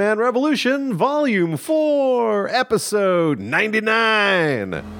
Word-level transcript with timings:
Man 0.00 0.16
Revolution, 0.16 0.94
Volume 0.94 1.58
4, 1.58 2.48
Episode 2.48 3.38
99. 3.38 4.99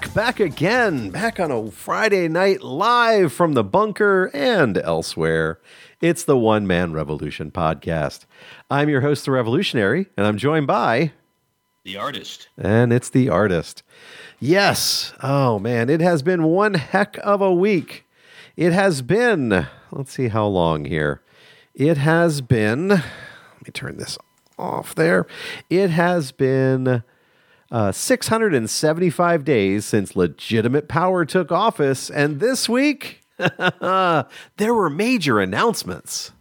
Back, 0.00 0.14
back 0.14 0.40
again, 0.40 1.10
back 1.10 1.40
on 1.40 1.50
a 1.50 1.70
Friday 1.70 2.28
night 2.28 2.62
live 2.62 3.32
from 3.32 3.54
the 3.54 3.64
bunker 3.64 4.30
and 4.34 4.76
elsewhere. 4.78 5.58
It's 6.00 6.24
the 6.24 6.36
One 6.38 6.66
Man 6.66 6.92
Revolution 6.92 7.50
podcast. 7.50 8.24
I'm 8.70 8.88
your 8.88 9.00
host, 9.00 9.24
The 9.24 9.30
Revolutionary, 9.32 10.06
and 10.16 10.26
I'm 10.26 10.36
joined 10.38 10.66
by, 10.66 11.12
The 11.84 11.96
artist. 11.96 12.48
and 12.56 12.92
it's 12.92 13.10
the 13.10 13.28
artist. 13.28 13.82
Yes, 14.40 15.12
oh 15.22 15.58
man, 15.58 15.90
it 15.90 16.00
has 16.00 16.22
been 16.22 16.44
one 16.44 16.74
heck 16.74 17.18
of 17.24 17.40
a 17.40 17.52
week. 17.52 18.04
It 18.56 18.72
has 18.72 19.02
been, 19.02 19.66
let's 19.90 20.12
see 20.12 20.28
how 20.28 20.46
long 20.46 20.84
here. 20.84 21.22
It 21.74 21.96
has 21.98 22.40
been, 22.40 22.88
let 22.88 23.00
me 23.64 23.70
turn 23.72 23.96
this 23.96 24.18
off 24.58 24.94
there. 24.94 25.26
It 25.70 25.90
has 25.90 26.30
been 26.32 27.02
uh, 27.70 27.92
675 27.92 29.44
days 29.44 29.84
since 29.84 30.16
legitimate 30.16 30.88
power 30.88 31.24
took 31.24 31.52
office, 31.52 32.10
and 32.10 32.40
this 32.40 32.68
week 32.68 33.20
there 33.38 34.74
were 34.74 34.90
major 34.90 35.38
announcements. 35.40 36.32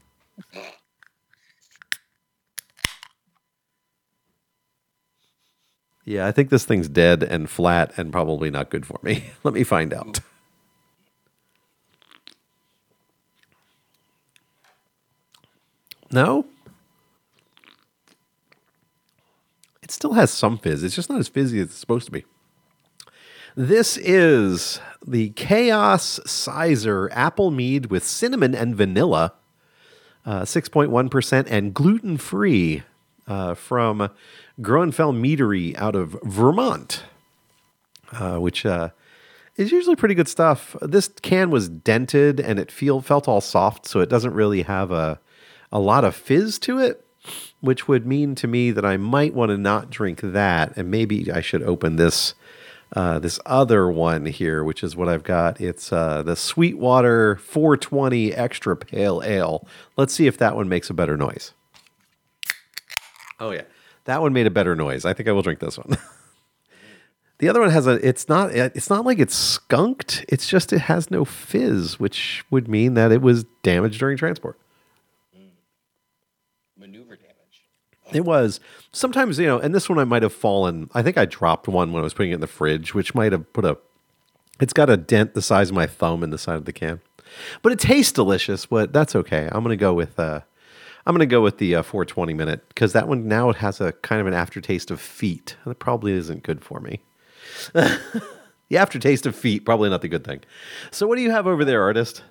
Yeah, 6.08 6.26
I 6.26 6.32
think 6.32 6.50
this 6.50 6.64
thing's 6.64 6.88
dead 6.88 7.22
and 7.22 7.50
flat 7.50 7.92
and 7.98 8.14
probably 8.14 8.50
not 8.50 8.70
good 8.70 8.86
for 8.86 8.98
me. 9.04 9.26
Let 9.44 9.54
me 9.54 9.66
find 9.66 9.94
out. 9.94 10.22
No? 16.10 16.46
It 19.88 19.92
still 19.92 20.16
has 20.16 20.32
some 20.32 20.58
fizz. 20.58 20.84
It's 20.84 20.96
just 20.96 21.10
not 21.10 21.18
as 21.18 21.30
fizzy 21.30 21.62
as 21.62 21.68
it's 21.68 21.76
supposed 21.78 22.08
to 22.08 22.12
be. 22.12 22.26
This 23.56 23.96
is 23.96 24.82
the 25.08 25.30
Chaos 25.30 26.20
Sizer 26.26 27.10
Apple 27.14 27.52
Mead 27.52 27.86
with 27.86 28.04
cinnamon 28.04 28.54
and 28.54 28.76
vanilla, 28.76 29.36
uh, 30.26 30.42
6.1% 30.42 31.48
and 31.50 31.74
gluten 31.74 32.18
free 32.18 32.84
uh, 33.28 33.54
from 33.54 34.10
Groennfell 34.60 35.16
Meadery 35.18 35.74
out 35.78 35.96
of 35.96 36.18
Vermont, 36.22 37.06
uh, 38.12 38.40
which 38.40 38.66
uh, 38.66 38.90
is 39.56 39.72
usually 39.72 39.96
pretty 39.96 40.16
good 40.16 40.28
stuff. 40.28 40.76
This 40.82 41.08
can 41.08 41.50
was 41.50 41.70
dented 41.70 42.42
and 42.42 42.60
it 42.60 42.74
feel 42.74 43.00
felt 43.00 43.30
all 43.30 43.40
soft, 43.40 43.86
so 43.86 44.02
it 44.02 44.10
doesn't 44.10 44.34
really 44.34 44.64
have 44.64 44.92
a 44.92 45.22
a 45.72 45.80
lot 45.80 46.04
of 46.04 46.14
fizz 46.14 46.60
to 46.60 46.80
it, 46.80 47.07
which 47.62 47.88
would 47.88 48.06
mean 48.06 48.36
to 48.36 48.48
me 48.48 48.72
that 48.72 48.86
I 48.86 48.98
might 48.98 49.34
want 49.34 49.50
to 49.50 49.58
not 49.58 49.90
drink 49.90 50.22
that, 50.22 50.76
and 50.78 50.92
maybe 50.92 51.32
I 51.32 51.42
should 51.42 51.64
open 51.64 51.96
this 51.96 52.34
uh, 52.96 53.20
this 53.20 53.40
other 53.46 53.90
one 53.90 54.26
here, 54.26 54.64
which 54.64 54.84
is 54.84 54.96
what 54.96 55.10
I've 55.10 55.24
got. 55.24 55.60
It's 55.60 55.92
uh, 55.92 56.24
the 56.24 56.36
Sweetwater 56.36 57.36
420 57.36 58.34
Extra 58.34 58.78
Pale 58.78 59.24
Ale. 59.26 59.68
Let's 59.98 60.14
see 60.14 60.28
if 60.28 60.38
that 60.38 60.56
one 60.56 60.70
makes 60.70 60.90
a 60.90 60.94
better 60.94 61.18
noise. 61.18 61.54
Oh 63.40 63.52
yeah, 63.52 63.64
that 64.06 64.22
one 64.22 64.34
made 64.34 64.48
a 64.48 64.52
better 64.52 64.76
noise. 64.76 65.06
I 65.06 65.14
think 65.14 65.28
I 65.28 65.32
will 65.32 65.42
drink 65.42 65.60
this 65.60 65.78
one. 65.78 65.98
the 67.40 67.50
other 67.50 67.60
one 67.60 67.70
has 67.70 67.88
a. 67.88 68.06
It's 68.08 68.28
not. 68.30 68.52
It's 68.52 68.90
not 68.90 69.06
like 69.06 69.20
it's 69.20 69.36
skunked. 69.36 70.26
It's 70.30 70.48
just 70.48 70.74
it 70.74 70.80
has 70.80 71.12
no 71.12 71.26
fizz, 71.26 72.00
which 72.00 72.44
would 72.50 72.68
mean 72.68 72.94
that 72.96 73.12
it 73.12 73.22
was 73.22 73.44
damaged 73.64 74.00
during 74.00 74.18
transport. 74.18 74.58
Maneuver 76.78 77.16
damage. 77.16 77.66
It 78.14 78.26
was 78.26 78.60
sometimes, 78.92 79.38
you 79.40 79.48
know, 79.48 79.60
and 79.60 79.76
this 79.76 79.90
one 79.90 80.00
I 80.00 80.06
might 80.06 80.24
have 80.24 80.34
fallen. 80.34 80.90
I 80.94 81.02
think 81.02 81.18
I 81.18 81.26
dropped 81.26 81.68
one 81.68 81.92
when 81.92 82.02
I 82.02 82.04
was 82.04 82.14
putting 82.14 82.32
it 82.32 82.36
in 82.36 82.42
the 82.42 82.48
fridge, 82.48 82.94
which 82.94 83.14
might 83.14 83.32
have 83.32 83.52
put 83.54 83.66
a. 83.66 83.78
It's 84.60 84.74
got 84.74 84.90
a 84.90 84.98
dent 84.98 85.34
the 85.34 85.42
size 85.42 85.70
of 85.70 85.76
my 85.76 85.88
thumb 85.88 86.24
in 86.24 86.30
the 86.30 86.38
side 86.38 86.56
of 86.56 86.66
the 86.66 86.74
can, 86.74 87.02
but 87.62 87.72
it 87.72 87.80
tastes 87.80 88.12
delicious. 88.12 88.66
But 88.66 88.94
that's 88.94 89.16
okay. 89.16 89.50
I'm 89.52 89.64
gonna 89.64 89.76
go 89.76 89.94
with. 89.94 90.20
uh 90.20 90.42
I'm 91.06 91.14
gonna 91.14 91.26
go 91.26 91.42
with 91.42 91.58
the 91.58 91.76
uh, 91.76 91.84
420 91.84 92.34
minute 92.34 92.68
because 92.68 92.92
that 92.92 93.08
one 93.08 93.30
now 93.30 93.50
it 93.50 93.56
has 93.58 93.80
a 93.80 93.94
kind 93.94 94.20
of 94.20 94.28
an 94.28 94.34
aftertaste 94.34 94.92
of 94.92 95.00
feet. 95.00 95.56
That 95.66 95.80
probably 95.80 96.12
isn't 96.12 96.44
good 96.44 96.62
for 96.62 96.82
me. 96.82 97.00
the 97.74 98.78
aftertaste 98.78 99.26
of 99.26 99.34
feet 99.34 99.64
probably 99.64 99.90
not 99.90 100.02
the 100.02 100.10
good 100.10 100.26
thing. 100.26 100.42
So 100.92 101.08
what 101.08 101.16
do 101.16 101.22
you 101.22 101.32
have 101.32 101.48
over 101.48 101.64
there, 101.64 101.82
artist? 101.82 102.24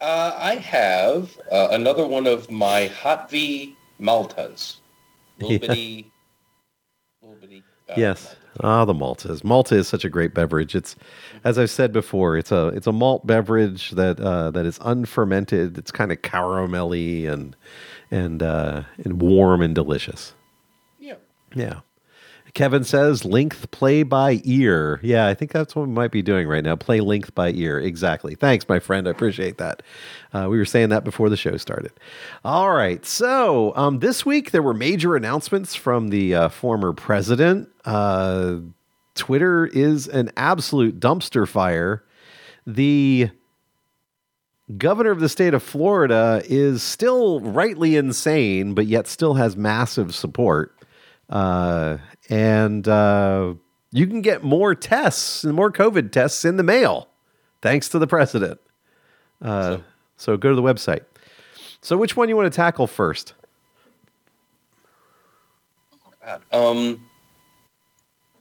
Uh, 0.00 0.34
I 0.36 0.56
have 0.56 1.38
uh, 1.50 1.68
another 1.70 2.06
one 2.06 2.26
of 2.26 2.50
my 2.50 2.86
Hot 2.86 3.30
V 3.30 3.74
Maltas. 3.98 4.76
Little 5.40 5.52
Yeah. 5.52 5.58
bitty, 5.58 6.12
little 7.22 7.36
bitty. 7.40 7.62
Uh, 7.88 7.94
Yes. 7.96 8.36
Ah, 8.60 8.84
the 8.84 8.92
Maltas. 8.92 9.44
Malta 9.44 9.76
is 9.76 9.86
such 9.86 10.04
a 10.04 10.10
great 10.10 10.34
beverage. 10.34 10.74
It's, 10.74 10.96
as 11.44 11.58
I've 11.58 11.70
said 11.70 11.92
before, 11.92 12.36
it's 12.36 12.50
a 12.50 12.68
it's 12.68 12.86
a 12.88 12.92
malt 12.92 13.24
beverage 13.26 13.92
that 13.92 14.18
uh, 14.18 14.50
that 14.50 14.66
is 14.66 14.78
unfermented. 14.82 15.78
It's 15.78 15.92
kind 15.92 16.10
of 16.10 16.20
caramelly 16.22 17.28
and 17.28 17.54
and 18.10 18.42
uh, 18.42 18.82
and 19.04 19.22
warm 19.22 19.62
and 19.62 19.74
delicious. 19.76 20.34
Yeah. 20.98 21.14
Yeah. 21.54 21.80
Kevin 22.58 22.82
says 22.82 23.24
length 23.24 23.70
play 23.70 24.02
by 24.02 24.40
ear. 24.42 24.98
Yeah, 25.00 25.28
I 25.28 25.34
think 25.34 25.52
that's 25.52 25.76
what 25.76 25.86
we 25.86 25.94
might 25.94 26.10
be 26.10 26.22
doing 26.22 26.48
right 26.48 26.64
now. 26.64 26.74
Play 26.74 26.98
length 26.98 27.32
by 27.32 27.52
ear. 27.52 27.78
Exactly. 27.78 28.34
Thanks, 28.34 28.68
my 28.68 28.80
friend. 28.80 29.06
I 29.06 29.12
appreciate 29.12 29.58
that. 29.58 29.80
Uh, 30.32 30.48
we 30.50 30.58
were 30.58 30.64
saying 30.64 30.88
that 30.88 31.04
before 31.04 31.28
the 31.28 31.36
show 31.36 31.56
started. 31.56 31.92
All 32.44 32.72
right. 32.72 33.06
So 33.06 33.72
um, 33.76 34.00
this 34.00 34.26
week 34.26 34.50
there 34.50 34.60
were 34.60 34.74
major 34.74 35.14
announcements 35.14 35.76
from 35.76 36.08
the 36.08 36.34
uh, 36.34 36.48
former 36.48 36.92
president. 36.92 37.68
Uh, 37.84 38.56
Twitter 39.14 39.64
is 39.64 40.08
an 40.08 40.32
absolute 40.36 40.98
dumpster 40.98 41.46
fire. 41.46 42.02
The 42.66 43.30
governor 44.76 45.12
of 45.12 45.20
the 45.20 45.28
state 45.28 45.54
of 45.54 45.62
Florida 45.62 46.42
is 46.46 46.82
still 46.82 47.38
rightly 47.38 47.94
insane, 47.94 48.74
but 48.74 48.86
yet 48.86 49.06
still 49.06 49.34
has 49.34 49.56
massive 49.56 50.12
support. 50.12 50.74
Uh, 51.30 51.98
and 52.28 52.86
uh, 52.86 53.54
you 53.90 54.06
can 54.06 54.22
get 54.22 54.42
more 54.42 54.74
tests 54.74 55.44
and 55.44 55.54
more 55.54 55.72
COVID 55.72 56.12
tests 56.12 56.44
in 56.44 56.56
the 56.56 56.62
mail, 56.62 57.08
thanks 57.62 57.88
to 57.90 57.98
the 57.98 58.06
president. 58.06 58.60
Uh, 59.40 59.78
so 60.16 60.36
go 60.36 60.50
to 60.50 60.56
the 60.56 60.62
website. 60.62 61.04
So 61.80 61.96
which 61.96 62.16
one 62.16 62.28
you 62.28 62.36
want 62.36 62.52
to 62.52 62.56
tackle 62.56 62.86
first? 62.86 63.34
Um, 66.52 67.00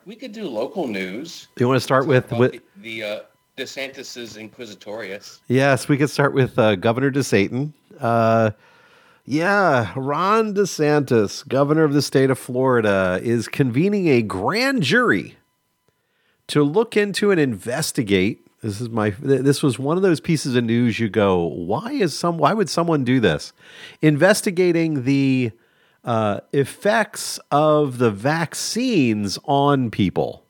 we 0.05 0.15
could 0.15 0.33
do 0.33 0.47
local 0.47 0.87
news. 0.87 1.47
You 1.57 1.67
want 1.67 1.77
to 1.77 1.83
start 1.83 2.07
with, 2.07 2.31
with 2.33 2.51
the, 2.51 2.61
the 2.81 3.03
uh, 3.03 3.19
DeSantis's 3.57 4.37
Inquisitorius. 4.37 5.39
yes, 5.47 5.87
we 5.87 5.97
could 5.97 6.09
start 6.09 6.33
with 6.33 6.57
uh, 6.59 6.75
Governor 6.75 7.11
DeSatan. 7.11 7.71
Uh, 7.99 8.51
yeah, 9.29 9.91
Ron 9.93 10.53
DeSantis, 10.53 11.45
governor 11.45 11.83
of 11.83 11.91
the 11.91 12.01
state 12.01 12.31
of 12.31 12.39
Florida, 12.39 13.19
is 13.21 13.49
convening 13.49 14.07
a 14.07 14.21
grand 14.21 14.83
jury 14.83 15.35
to 16.47 16.63
look 16.63 16.95
into 16.95 17.29
and 17.29 17.37
investigate. 17.37 18.39
This 18.61 18.79
is 18.79 18.87
my. 18.87 19.09
This 19.19 19.61
was 19.61 19.77
one 19.77 19.97
of 19.97 20.03
those 20.03 20.21
pieces 20.21 20.55
of 20.55 20.63
news. 20.63 21.01
You 21.01 21.09
go, 21.09 21.43
why 21.43 21.91
is 21.91 22.17
some? 22.17 22.37
Why 22.37 22.53
would 22.53 22.69
someone 22.69 23.03
do 23.03 23.19
this? 23.19 23.51
Investigating 24.01 25.03
the 25.03 25.51
uh, 26.05 26.39
effects 26.53 27.37
of 27.51 27.97
the 27.97 28.11
vaccines 28.11 29.37
on 29.43 29.91
people. 29.91 30.45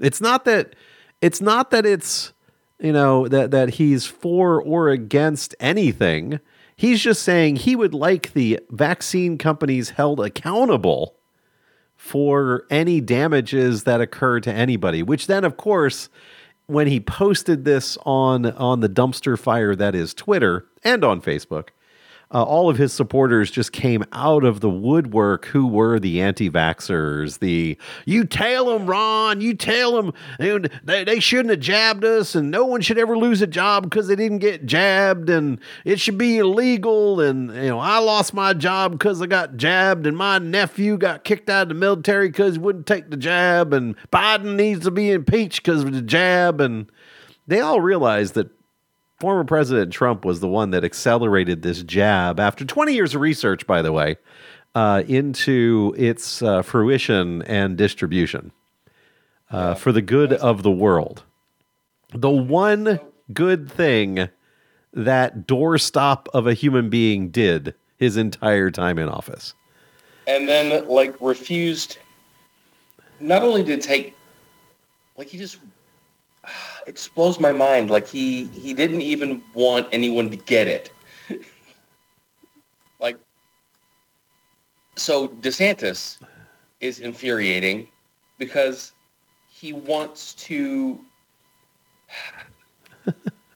It's 0.00 0.22
not 0.22 0.46
that. 0.46 0.74
It's 1.20 1.42
not 1.42 1.70
that 1.72 1.84
it's 1.84 2.32
you 2.80 2.92
know 2.92 3.28
that 3.28 3.50
that 3.50 3.74
he's 3.74 4.06
for 4.06 4.62
or 4.62 4.88
against 4.88 5.54
anything. 5.60 6.40
He's 6.82 7.00
just 7.00 7.22
saying 7.22 7.54
he 7.54 7.76
would 7.76 7.94
like 7.94 8.32
the 8.32 8.58
vaccine 8.70 9.38
companies 9.38 9.90
held 9.90 10.18
accountable 10.18 11.14
for 11.94 12.66
any 12.70 13.00
damages 13.00 13.84
that 13.84 14.00
occur 14.00 14.40
to 14.40 14.52
anybody. 14.52 15.00
Which 15.00 15.28
then, 15.28 15.44
of 15.44 15.56
course, 15.56 16.08
when 16.66 16.88
he 16.88 16.98
posted 16.98 17.64
this 17.64 17.96
on 18.04 18.46
on 18.46 18.80
the 18.80 18.88
dumpster 18.88 19.38
fire 19.38 19.76
that 19.76 19.94
is 19.94 20.12
Twitter 20.12 20.66
and 20.82 21.04
on 21.04 21.20
Facebook, 21.20 21.68
uh, 22.32 22.42
all 22.42 22.70
of 22.70 22.78
his 22.78 22.92
supporters 22.92 23.50
just 23.50 23.72
came 23.72 24.04
out 24.12 24.44
of 24.44 24.60
the 24.60 24.70
woodwork 24.70 25.46
who 25.46 25.66
were 25.66 25.98
the 25.98 26.20
anti-vaxxers. 26.20 27.38
The 27.38 27.76
you 28.06 28.24
tell 28.24 28.66
them 28.66 28.86
ron 28.86 29.40
you 29.40 29.54
tell 29.54 29.92
them 29.92 30.12
they, 30.84 31.04
they 31.04 31.20
shouldn't 31.20 31.50
have 31.50 31.60
jabbed 31.60 32.04
us 32.04 32.34
and 32.34 32.50
no 32.50 32.64
one 32.64 32.80
should 32.80 32.98
ever 32.98 33.16
lose 33.16 33.42
a 33.42 33.46
job 33.46 33.84
because 33.84 34.08
they 34.08 34.16
didn't 34.16 34.38
get 34.38 34.66
jabbed 34.66 35.28
and 35.30 35.60
it 35.84 36.00
should 36.00 36.18
be 36.18 36.38
illegal 36.38 37.20
and 37.20 37.54
you 37.54 37.68
know 37.68 37.78
i 37.78 37.98
lost 37.98 38.34
my 38.34 38.52
job 38.52 38.92
because 38.92 39.20
i 39.20 39.26
got 39.26 39.56
jabbed 39.56 40.06
and 40.06 40.16
my 40.16 40.38
nephew 40.38 40.96
got 40.96 41.24
kicked 41.24 41.48
out 41.48 41.62
of 41.62 41.68
the 41.68 41.74
military 41.74 42.28
because 42.28 42.54
he 42.54 42.58
wouldn't 42.58 42.86
take 42.86 43.10
the 43.10 43.16
jab 43.16 43.72
and 43.72 43.96
biden 44.10 44.56
needs 44.56 44.84
to 44.84 44.90
be 44.90 45.10
impeached 45.10 45.62
because 45.62 45.82
of 45.82 45.92
the 45.92 46.02
jab 46.02 46.60
and 46.60 46.90
they 47.46 47.60
all 47.60 47.80
realized 47.80 48.34
that 48.34 48.50
former 49.22 49.44
President 49.44 49.92
Trump 49.92 50.24
was 50.24 50.40
the 50.40 50.48
one 50.48 50.72
that 50.72 50.82
accelerated 50.82 51.62
this 51.62 51.84
jab 51.84 52.40
after 52.40 52.64
20 52.64 52.92
years 52.92 53.14
of 53.14 53.20
research, 53.20 53.68
by 53.68 53.80
the 53.80 53.92
way, 53.92 54.16
uh, 54.74 55.04
into 55.06 55.94
its 55.96 56.42
uh, 56.42 56.60
fruition 56.60 57.40
and 57.42 57.78
distribution 57.78 58.50
uh, 59.52 59.74
for 59.74 59.92
the 59.92 60.02
good 60.02 60.32
of 60.32 60.64
the 60.64 60.72
world. 60.72 61.22
The 62.12 62.30
one 62.30 62.98
good 63.32 63.70
thing 63.70 64.28
that 64.92 65.46
doorstop 65.46 66.26
of 66.34 66.48
a 66.48 66.52
human 66.52 66.90
being 66.90 67.28
did 67.28 67.76
his 67.98 68.16
entire 68.16 68.72
time 68.72 68.98
in 68.98 69.08
office. 69.08 69.54
And 70.26 70.48
then, 70.48 70.88
like, 70.88 71.14
refused 71.20 71.98
not 73.20 73.44
only 73.44 73.62
to 73.62 73.76
take, 73.76 74.16
like, 75.16 75.28
he 75.28 75.38
just 75.38 75.58
it 76.86 77.08
blows 77.14 77.38
my 77.40 77.52
mind. 77.52 77.90
Like 77.90 78.06
he 78.06 78.44
he 78.46 78.74
didn't 78.74 79.02
even 79.02 79.42
want 79.54 79.88
anyone 79.92 80.30
to 80.30 80.36
get 80.36 80.66
it. 80.66 80.92
like 83.00 83.18
so 84.96 85.28
DeSantis 85.28 86.18
is 86.80 87.00
infuriating 87.00 87.88
because 88.38 88.92
he 89.48 89.72
wants 89.72 90.34
to 90.34 91.00
I 93.06 93.12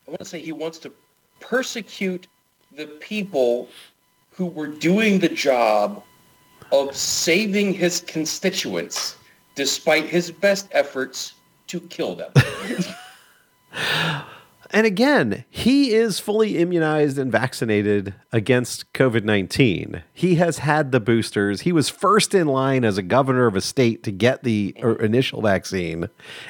want 0.07 0.21
to 0.21 0.25
say 0.25 0.41
he 0.41 0.53
wants 0.53 0.79
to 0.79 0.93
persecute 1.41 2.27
the 2.77 2.87
people 2.87 3.69
who 4.31 4.47
were 4.47 4.67
doing 4.67 5.19
the 5.19 5.29
job 5.29 6.03
of 6.73 6.95
saving 6.95 7.73
his 7.73 8.01
constituents 8.01 9.17
despite 9.55 10.05
his 10.05 10.31
best 10.31 10.69
efforts 10.73 11.35
to 11.69 11.81
kill 11.81 12.15
them. 12.15 12.33
And 14.71 14.87
again, 14.87 15.45
he 15.49 15.95
is 15.95 16.19
fully 16.19 16.59
immunized 16.59 17.19
and 17.19 17.31
vaccinated 17.31 18.15
against 18.33 18.93
COVID 18.93 19.25
19. 19.25 20.03
He 20.13 20.35
has 20.37 20.59
had 20.59 20.93
the 20.93 21.01
boosters. 21.01 21.63
He 21.63 21.73
was 21.73 21.89
first 21.89 22.35
in 22.35 22.47
line 22.49 22.85
as 22.85 22.99
a 22.99 23.03
governor 23.03 23.47
of 23.47 23.55
a 23.55 23.61
state 23.61 24.03
to 24.03 24.11
get 24.11 24.43
the 24.43 24.75
er, 24.83 24.97
initial 24.97 25.41
vaccine. 25.41 26.09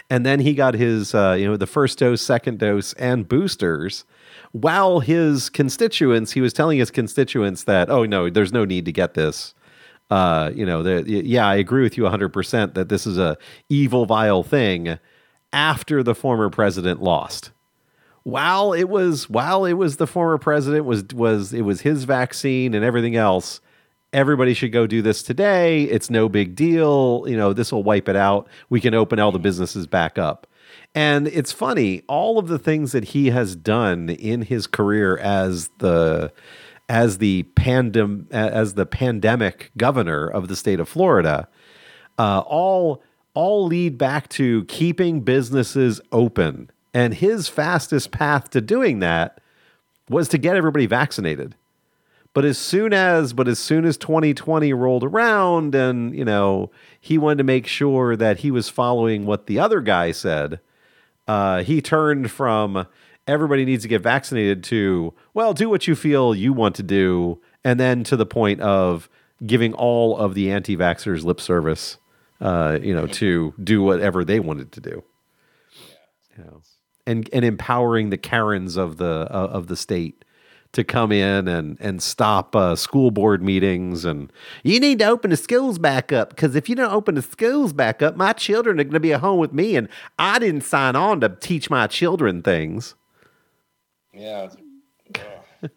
And 0.09 0.25
then 0.25 0.41
he 0.41 0.55
got 0.55 0.75
his, 0.75 1.15
uh, 1.15 1.37
you 1.39 1.47
know, 1.47 1.57
the 1.57 1.67
first 1.67 1.99
dose, 1.99 2.23
second 2.23 2.59
dose, 2.59 2.95
and 2.95 3.29
boosters. 3.29 4.05
While 4.53 5.01
his 5.01 5.51
constituents, 5.51 6.33
he 6.33 6.41
was 6.41 6.53
telling 6.53 6.79
his 6.79 6.91
constituents 6.91 7.65
that, 7.65 7.91
oh, 7.91 8.07
no, 8.07 8.31
there's 8.31 8.53
no 8.53 8.65
need 8.65 8.87
to 8.87 8.93
get 8.93 9.15
this. 9.15 9.55
Uh, 10.11 10.51
you 10.55 10.65
know, 10.65 10.83
the, 10.83 11.05
yeah, 11.07 11.47
I 11.47 11.57
agree 11.57 11.83
with 11.83 11.99
you 11.99 12.05
100% 12.05 12.75
that 12.75 12.89
this 12.89 13.07
is 13.07 13.19
a 13.19 13.37
evil, 13.69 14.07
vile 14.07 14.43
thing 14.43 14.99
after 15.57 16.03
the 16.03 16.15
former 16.15 16.51
president 16.51 17.03
lost. 17.03 17.51
While 18.25 18.75
it 18.75 18.91
was 18.91 19.31
while 19.31 19.65
it 19.65 19.73
was 19.73 19.97
the 19.97 20.07
former 20.07 20.37
president 20.37 20.85
was 20.85 21.05
was 21.15 21.55
it 21.55 21.63
was 21.63 21.81
his 21.81 22.05
vaccine 22.05 22.75
and 22.75 22.85
everything 22.85 23.17
else, 23.17 23.61
everybody 24.13 24.53
should 24.53 24.71
go 24.71 24.87
do 24.87 25.01
this 25.01 25.23
today. 25.23 25.85
It's 25.85 26.11
no 26.11 26.29
big 26.29 26.55
deal. 26.55 27.25
You 27.27 27.39
know, 27.39 27.55
this 27.55 27.73
will 27.73 27.83
wipe 27.83 28.09
it 28.09 28.17
out. 28.17 28.49
We 28.69 28.81
can 28.81 28.93
open 28.93 29.19
all 29.19 29.33
the 29.33 29.39
businesses 29.39 29.87
back 29.87 30.19
up. 30.19 30.47
And 30.95 31.27
it's 31.29 31.53
funny, 31.53 32.03
all 32.07 32.39
of 32.39 32.49
the 32.49 32.59
things 32.59 32.93
that 32.93 33.05
he 33.05 33.31
has 33.31 33.57
done 33.57 34.11
in 34.11 34.43
his 34.43 34.67
career 34.67 35.17
as 35.17 35.71
the 35.79 36.33
as 36.89 37.17
the 37.19 37.45
pandem 37.55 38.31
as 38.31 38.75
the 38.75 38.87
pandemic 38.87 39.71
governor 39.79 40.29
of 40.29 40.49
the 40.49 40.57
state 40.57 40.81
of 40.81 40.89
Florida, 40.89 41.49
uh, 42.19 42.41
all 42.41 43.03
all 43.37 43.67
lead 43.67 43.99
back 43.99 44.29
to 44.31 44.65
keeping 44.65 45.21
businesses 45.21 46.01
open. 46.11 46.71
And 46.95 47.15
his 47.15 47.49
fastest 47.49 48.11
path 48.11 48.49
to 48.51 48.63
doing 48.63 49.01
that 49.01 49.41
was 50.09 50.27
to 50.29 50.39
get 50.39 50.57
everybody 50.57 50.87
vaccinated. 50.87 51.55
But 52.33 52.47
as 52.47 52.59
soon 52.59 52.93
as 52.93 53.35
but 53.35 53.47
as 53.47 53.59
soon 53.59 53.85
as 53.85 53.97
2020 53.99 54.73
rolled 54.73 55.05
around 55.05 55.75
and, 55.75 56.17
you 56.17 56.25
know, 56.25 56.71
he 56.99 57.19
wanted 57.19 57.39
to 57.39 57.45
make 57.45 57.67
sure 57.67 58.17
that 58.17 58.39
he 58.39 58.51
was 58.51 58.69
following 58.71 59.27
what 59.27 59.47
the 59.47 59.59
other 59.59 59.81
guy 59.81 60.13
said, 60.13 60.59
uh, 61.29 61.63
he 61.63 61.83
turned 61.83 62.31
from 62.31 62.87
everybody 63.27 63.65
needs 63.65 63.83
to 63.83 63.89
get 63.89 64.01
vaccinated 64.01 64.63
to, 64.65 65.13
well, 65.35 65.53
do 65.53 65.69
what 65.69 65.87
you 65.87 65.95
feel 65.95 66.35
you 66.35 66.53
want 66.53 66.75
to 66.77 66.83
do, 66.83 67.39
and 67.65 67.79
then 67.79 68.05
to 68.05 68.17
the 68.17 68.27
point 68.27 68.61
of 68.61 69.11
giving 69.45 69.75
all 69.75 70.17
of 70.17 70.35
the 70.35 70.51
anti 70.51 70.77
vaxxers 70.77 71.25
lip 71.25 71.41
service 71.41 71.99
uh, 72.41 72.79
you 72.83 72.95
know, 72.95 73.07
to 73.07 73.55
do 73.63 73.83
whatever 73.83 74.25
they 74.25 74.41
wanted 74.41 74.73
to 74.73 74.81
do. 74.81 75.05
You 76.37 76.45
know, 76.45 76.63
and 77.07 77.29
and 77.33 77.45
empowering 77.45 78.11
the 78.11 78.19
Karens 78.19 78.77
of 78.77 78.99
the 78.99 79.29
uh, 79.31 79.49
of 79.49 79.69
the 79.69 79.77
state 79.77 80.25
to 80.73 80.85
come 80.85 81.11
in 81.11 81.49
and 81.49 81.79
and 81.81 82.03
stop 82.03 82.55
uh, 82.55 82.77
school 82.77 83.11
board 83.11 83.43
meetings 83.43 84.05
and 84.05 84.31
you 84.63 84.79
need 84.79 84.99
to 84.99 85.07
open 85.07 85.31
the 85.31 85.37
schools 85.37 85.79
back 85.79 86.13
up 86.13 86.31
because 86.31 86.55
if 86.55 86.69
you 86.69 86.75
don't 86.75 86.93
open 86.93 87.15
the 87.15 87.23
schools 87.23 87.73
back 87.73 88.03
up, 88.03 88.17
my 88.17 88.33
children 88.35 88.79
are 88.79 88.85
going 88.85 88.93
to 88.93 89.01
be 89.01 89.15
at 89.15 89.21
home 89.21 89.39
with 89.39 89.53
me, 89.53 89.77
and 89.77 89.89
I 90.19 90.39
didn't 90.39 90.63
sign 90.63 90.95
on 90.95 91.21
to 91.21 91.31
teach 91.31 91.71
my 91.71 91.87
children 91.87 92.43
things. 92.43 92.95
Yeah. 94.13 94.51
I 95.63 95.69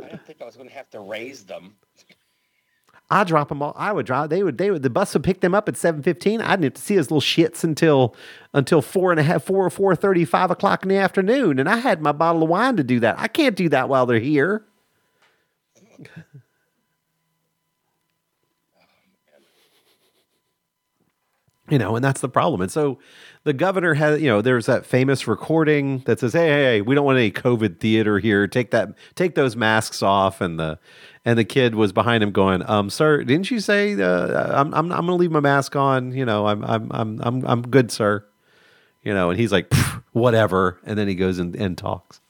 didn't 0.00 0.26
think 0.26 0.42
I 0.42 0.44
was 0.44 0.56
going 0.56 0.68
to 0.68 0.74
have 0.74 0.90
to 0.90 1.00
raise 1.00 1.44
them. 1.44 1.76
I 3.12 3.24
drop 3.24 3.50
them 3.50 3.60
all. 3.60 3.74
I 3.76 3.92
would 3.92 4.06
drive. 4.06 4.30
They 4.30 4.42
would. 4.42 4.56
They 4.56 4.70
would. 4.70 4.82
The 4.82 4.88
bus 4.88 5.12
would 5.12 5.22
pick 5.22 5.42
them 5.42 5.54
up 5.54 5.68
at 5.68 5.76
seven 5.76 6.02
fifteen. 6.02 6.40
I 6.40 6.52
didn't 6.52 6.64
have 6.64 6.74
to 6.74 6.80
see 6.80 6.94
his 6.94 7.10
little 7.10 7.20
shits 7.20 7.62
until 7.62 8.16
until 8.54 8.80
four 8.80 9.10
and 9.10 9.20
a 9.20 9.22
half, 9.22 9.44
four 9.44 9.66
or 9.66 9.70
four 9.70 9.94
thirty, 9.94 10.24
five 10.24 10.50
o'clock 10.50 10.82
in 10.82 10.88
the 10.88 10.96
afternoon. 10.96 11.58
And 11.58 11.68
I 11.68 11.76
had 11.76 12.00
my 12.00 12.12
bottle 12.12 12.42
of 12.42 12.48
wine 12.48 12.78
to 12.78 12.82
do 12.82 13.00
that. 13.00 13.18
I 13.18 13.28
can't 13.28 13.54
do 13.54 13.68
that 13.68 13.90
while 13.90 14.06
they're 14.06 14.18
here. 14.18 14.64
you 21.68 21.78
know, 21.78 21.96
and 21.96 22.04
that's 22.04 22.20
the 22.20 22.28
problem. 22.28 22.60
And 22.60 22.70
so 22.70 22.98
the 23.44 23.52
governor 23.52 23.94
has, 23.94 24.20
you 24.20 24.28
know, 24.28 24.42
there's 24.42 24.66
that 24.66 24.86
famous 24.86 25.26
recording 25.26 26.00
that 26.00 26.20
says, 26.20 26.32
"Hey, 26.32 26.48
hey, 26.48 26.62
hey 26.64 26.80
we 26.80 26.94
don't 26.94 27.04
want 27.04 27.18
any 27.18 27.30
COVID 27.30 27.78
theater 27.78 28.18
here. 28.18 28.46
Take 28.46 28.70
that, 28.72 28.94
take 29.14 29.34
those 29.34 29.56
masks 29.56 30.02
off." 30.02 30.40
And 30.40 30.58
the 30.58 30.78
and 31.24 31.38
the 31.38 31.44
kid 31.44 31.74
was 31.74 31.92
behind 31.92 32.22
him 32.22 32.32
going, 32.32 32.68
"Um, 32.68 32.90
sir, 32.90 33.22
didn't 33.22 33.50
you 33.50 33.60
say 33.60 34.00
uh, 34.00 34.60
I'm 34.60 34.74
I'm 34.74 34.92
I'm 34.92 35.06
going 35.06 35.06
to 35.06 35.14
leave 35.14 35.30
my 35.30 35.40
mask 35.40 35.76
on? 35.76 36.12
You 36.12 36.24
know, 36.24 36.46
I'm 36.46 36.64
I'm 36.64 36.90
I'm 36.90 37.20
I'm 37.22 37.46
I'm 37.46 37.62
good, 37.62 37.90
sir." 37.90 38.24
You 39.02 39.14
know, 39.14 39.30
and 39.30 39.38
he's 39.38 39.52
like, 39.52 39.72
"Whatever," 40.12 40.78
and 40.84 40.98
then 40.98 41.08
he 41.08 41.14
goes 41.14 41.38
and, 41.38 41.54
and 41.56 41.76
talks. 41.76 42.20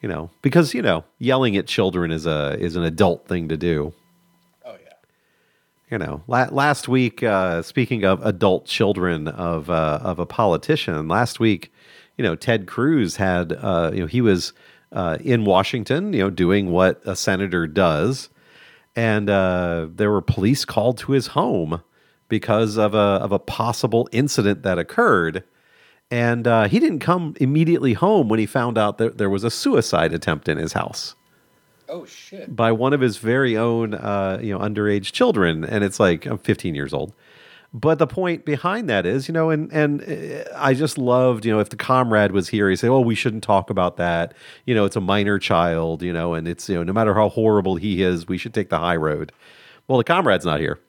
You 0.00 0.08
know, 0.08 0.30
because 0.40 0.74
you 0.74 0.82
know, 0.82 1.04
yelling 1.18 1.56
at 1.56 1.66
children 1.66 2.10
is 2.10 2.26
a 2.26 2.56
is 2.58 2.76
an 2.76 2.84
adult 2.84 3.26
thing 3.26 3.48
to 3.48 3.56
do. 3.56 3.92
Oh 4.64 4.76
yeah. 4.84 4.94
You 5.90 5.98
know, 5.98 6.22
la- 6.26 6.48
last 6.50 6.88
week, 6.88 7.22
uh, 7.22 7.62
speaking 7.62 8.04
of 8.04 8.24
adult 8.24 8.66
children 8.66 9.28
of 9.28 9.70
uh, 9.70 10.00
of 10.02 10.18
a 10.18 10.26
politician, 10.26 11.06
last 11.08 11.38
week, 11.40 11.72
you 12.16 12.24
know, 12.24 12.34
Ted 12.34 12.66
Cruz 12.66 13.16
had, 13.16 13.52
uh, 13.52 13.90
you 13.92 14.00
know, 14.00 14.06
he 14.06 14.20
was 14.20 14.52
uh, 14.92 15.18
in 15.20 15.44
Washington, 15.44 16.12
you 16.12 16.20
know, 16.20 16.30
doing 16.30 16.70
what 16.70 17.00
a 17.04 17.16
senator 17.16 17.66
does. 17.66 18.28
And 18.94 19.30
uh, 19.30 19.88
there 19.90 20.10
were 20.10 20.20
police 20.20 20.64
called 20.64 20.98
to 20.98 21.12
his 21.12 21.28
home 21.28 21.82
because 22.28 22.76
of 22.76 22.94
a 22.94 22.98
of 22.98 23.32
a 23.32 23.38
possible 23.38 24.08
incident 24.12 24.62
that 24.62 24.78
occurred. 24.78 25.44
And 26.10 26.46
uh, 26.46 26.68
he 26.68 26.78
didn't 26.78 26.98
come 26.98 27.34
immediately 27.40 27.94
home 27.94 28.28
when 28.28 28.38
he 28.38 28.44
found 28.44 28.76
out 28.76 28.98
that 28.98 29.16
there 29.16 29.30
was 29.30 29.44
a 29.44 29.50
suicide 29.50 30.12
attempt 30.12 30.46
in 30.46 30.58
his 30.58 30.74
house. 30.74 31.14
Oh 31.88 32.04
shit! 32.04 32.54
By 32.54 32.72
one 32.72 32.92
of 32.92 33.00
his 33.00 33.16
very 33.16 33.56
own, 33.56 33.94
uh, 33.94 34.38
you 34.42 34.52
know, 34.52 34.58
underage 34.58 35.12
children, 35.12 35.64
and 35.64 35.82
it's 35.82 35.98
like 35.98 36.26
I'm 36.26 36.38
15 36.38 36.74
years 36.74 36.92
old. 36.92 37.14
But 37.74 37.98
the 37.98 38.06
point 38.06 38.44
behind 38.44 38.90
that 38.90 39.06
is, 39.06 39.28
you 39.28 39.32
know, 39.32 39.48
and 39.48 39.72
and 39.72 40.02
uh, 40.02 40.44
I 40.54 40.74
just 40.74 40.98
loved, 40.98 41.46
you 41.46 41.52
know, 41.52 41.58
if 41.58 41.70
the 41.70 41.76
comrade 41.76 42.32
was 42.32 42.48
here, 42.48 42.68
he'd 42.68 42.76
say, 42.76 42.88
"Oh, 42.88 43.00
we 43.00 43.14
shouldn't 43.14 43.42
talk 43.42 43.70
about 43.70 43.96
that." 43.96 44.34
You 44.66 44.74
know, 44.74 44.84
it's 44.84 44.96
a 44.96 45.00
minor 45.00 45.38
child, 45.38 46.02
you 46.02 46.12
know, 46.12 46.34
and 46.34 46.46
it's 46.46 46.68
you 46.68 46.74
know, 46.74 46.82
no 46.82 46.92
matter 46.92 47.14
how 47.14 47.30
horrible 47.30 47.76
he 47.76 48.02
is, 48.02 48.28
we 48.28 48.36
should 48.36 48.52
take 48.52 48.68
the 48.68 48.78
high 48.78 48.96
road. 48.96 49.32
Well, 49.88 49.96
the 49.96 50.04
comrade's 50.04 50.44
not 50.44 50.60
here, 50.60 50.80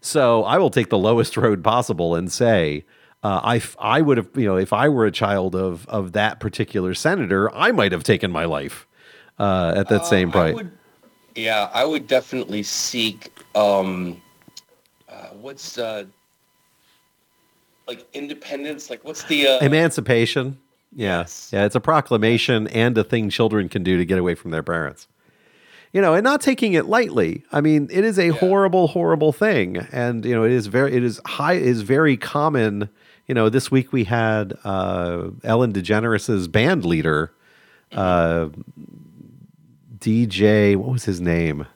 so 0.00 0.42
I 0.42 0.58
will 0.58 0.70
take 0.70 0.90
the 0.90 0.98
lowest 0.98 1.36
road 1.36 1.62
possible 1.62 2.16
and 2.16 2.30
say, 2.30 2.84
uh, 3.22 3.40
I 3.44 3.62
I 3.78 4.00
would 4.00 4.16
have, 4.16 4.28
you 4.34 4.46
know, 4.46 4.56
if 4.56 4.72
I 4.72 4.88
were 4.88 5.06
a 5.06 5.12
child 5.12 5.54
of 5.54 5.88
of 5.88 6.10
that 6.12 6.40
particular 6.40 6.92
senator, 6.94 7.54
I 7.54 7.70
might 7.70 7.92
have 7.92 8.02
taken 8.02 8.32
my 8.32 8.46
life 8.46 8.88
uh, 9.38 9.74
at 9.76 9.88
that 9.90 10.00
uh, 10.00 10.04
same 10.04 10.32
point. 10.32 10.72
Yeah, 11.36 11.70
I 11.72 11.84
would 11.84 12.08
definitely 12.08 12.64
seek 12.64 13.32
um, 13.54 14.20
uh, 15.08 15.28
what's 15.40 15.78
uh, 15.78 16.04
like 17.96 18.06
independence. 18.14 18.90
Like 18.90 19.04
what's 19.04 19.24
the 19.24 19.46
uh, 19.46 19.58
Emancipation. 19.60 20.58
Yeah. 20.94 21.20
Yes. 21.20 21.50
Yeah, 21.52 21.64
it's 21.64 21.74
a 21.74 21.80
proclamation 21.80 22.66
and 22.68 22.96
a 22.98 23.04
thing 23.04 23.30
children 23.30 23.68
can 23.68 23.82
do 23.82 23.96
to 23.96 24.04
get 24.04 24.18
away 24.18 24.34
from 24.34 24.50
their 24.50 24.62
parents. 24.62 25.08
You 25.92 26.00
know, 26.00 26.14
and 26.14 26.24
not 26.24 26.40
taking 26.40 26.72
it 26.72 26.86
lightly. 26.86 27.44
I 27.52 27.60
mean, 27.60 27.88
it 27.90 28.02
is 28.04 28.18
a 28.18 28.28
horrible, 28.28 28.88
horrible 28.88 29.32
thing. 29.32 29.76
And, 29.92 30.24
you 30.24 30.34
know, 30.34 30.42
it 30.44 30.52
is 30.52 30.66
very 30.66 30.94
it 30.94 31.02
is 31.04 31.20
high 31.26 31.54
it 31.54 31.62
is 31.62 31.82
very 31.82 32.16
common. 32.16 32.88
You 33.26 33.34
know, 33.34 33.48
this 33.50 33.70
week 33.70 33.92
we 33.92 34.04
had 34.04 34.54
uh 34.64 35.28
Ellen 35.44 35.72
DeGeneres's 35.72 36.48
band 36.48 36.84
leader, 36.86 37.32
uh 37.92 38.48
DJ, 39.98 40.76
what 40.76 40.90
was 40.90 41.04
his 41.04 41.20
name? 41.20 41.66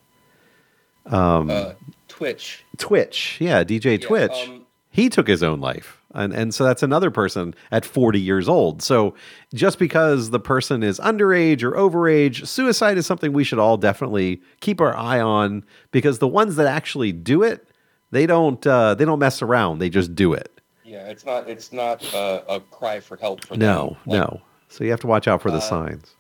uh, 1.07 1.75
Twitch? 2.09 2.65
Twitch. 2.79 3.37
Yeah, 3.41 3.63
DJ 3.65 4.01
Yeah, 4.01 4.07
Twitch. 4.09 4.49
um, 4.49 4.67
he 4.91 5.09
took 5.09 5.29
his 5.29 5.43
own 5.43 5.61
life. 5.61 5.96
And 6.17 6.33
and 6.33 6.55
so 6.55 6.65
that's 6.65 6.83
another 6.83 7.11
person 7.11 7.55
at 7.71 7.85
40 7.85 8.19
years 8.19 8.49
old. 8.49 8.83
So 8.83 9.15
just 9.55 9.79
because 9.79 10.31
the 10.31 10.41
person 10.41 10.83
is 10.83 10.99
underage 10.99 11.63
or 11.63 11.73
overage, 11.73 12.47
suicide 12.47 12.97
is 12.97 13.07
something 13.07 13.33
we 13.33 13.45
should 13.45 13.59
all 13.59 13.77
definitely 13.77 14.41
keep 14.61 14.81
our 14.81 14.97
eye 14.97 15.21
on 15.21 15.63
because 15.93 16.19
the 16.19 16.27
ones 16.27 16.57
that 16.57 16.67
actually 16.67 17.13
do 17.13 17.43
it, 17.43 17.69
they 18.13 18.25
don't 18.25 18.67
uh, 18.67 18.95
they 18.95 19.05
don't 19.05 19.19
mess 19.19 19.43
around. 19.43 19.79
They 19.79 19.91
just 19.91 20.15
do 20.15 20.33
it. 20.33 20.51
Yeah, 20.85 21.07
it's 21.09 21.27
not 21.27 21.49
it's 21.51 21.71
not 21.73 22.03
uh, 22.15 22.41
a 22.49 22.61
cry 22.61 22.99
for 22.99 23.17
help 23.17 23.45
for 23.45 23.57
No. 23.57 23.97
Like, 24.07 24.21
no. 24.21 24.41
So 24.69 24.85
you 24.85 24.91
have 24.91 25.01
to 25.01 25.07
watch 25.07 25.29
out 25.29 25.43
for 25.43 25.51
the 25.51 25.59
Uh, 25.59 25.61
signs. 25.61 26.15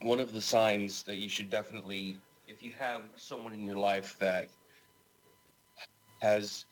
One 0.00 0.18
of 0.18 0.32
the 0.32 0.40
signs 0.40 1.02
that 1.02 1.16
you 1.16 1.28
should 1.28 1.50
definitely, 1.50 2.16
if 2.46 2.62
you 2.62 2.72
have 2.78 3.02
someone 3.16 3.52
in 3.52 3.64
your 3.64 3.76
life 3.76 4.16
that 4.20 4.48
has 6.22 6.64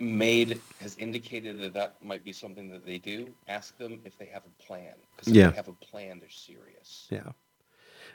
made 0.00 0.60
has 0.80 0.96
indicated 0.98 1.60
that 1.60 1.74
that 1.74 1.96
might 2.02 2.24
be 2.24 2.32
something 2.32 2.70
that 2.70 2.84
they 2.84 2.98
do, 2.98 3.28
ask 3.48 3.76
them 3.78 4.00
if 4.04 4.18
they 4.18 4.26
have 4.26 4.42
a 4.44 4.62
plan. 4.62 4.94
Because 5.16 5.28
if 5.28 5.34
Yeah. 5.36 5.50
they 5.50 5.56
have 5.56 5.68
a 5.68 5.72
plan, 5.74 6.18
they're 6.20 6.28
serious. 6.30 7.06
Yeah. 7.10 7.32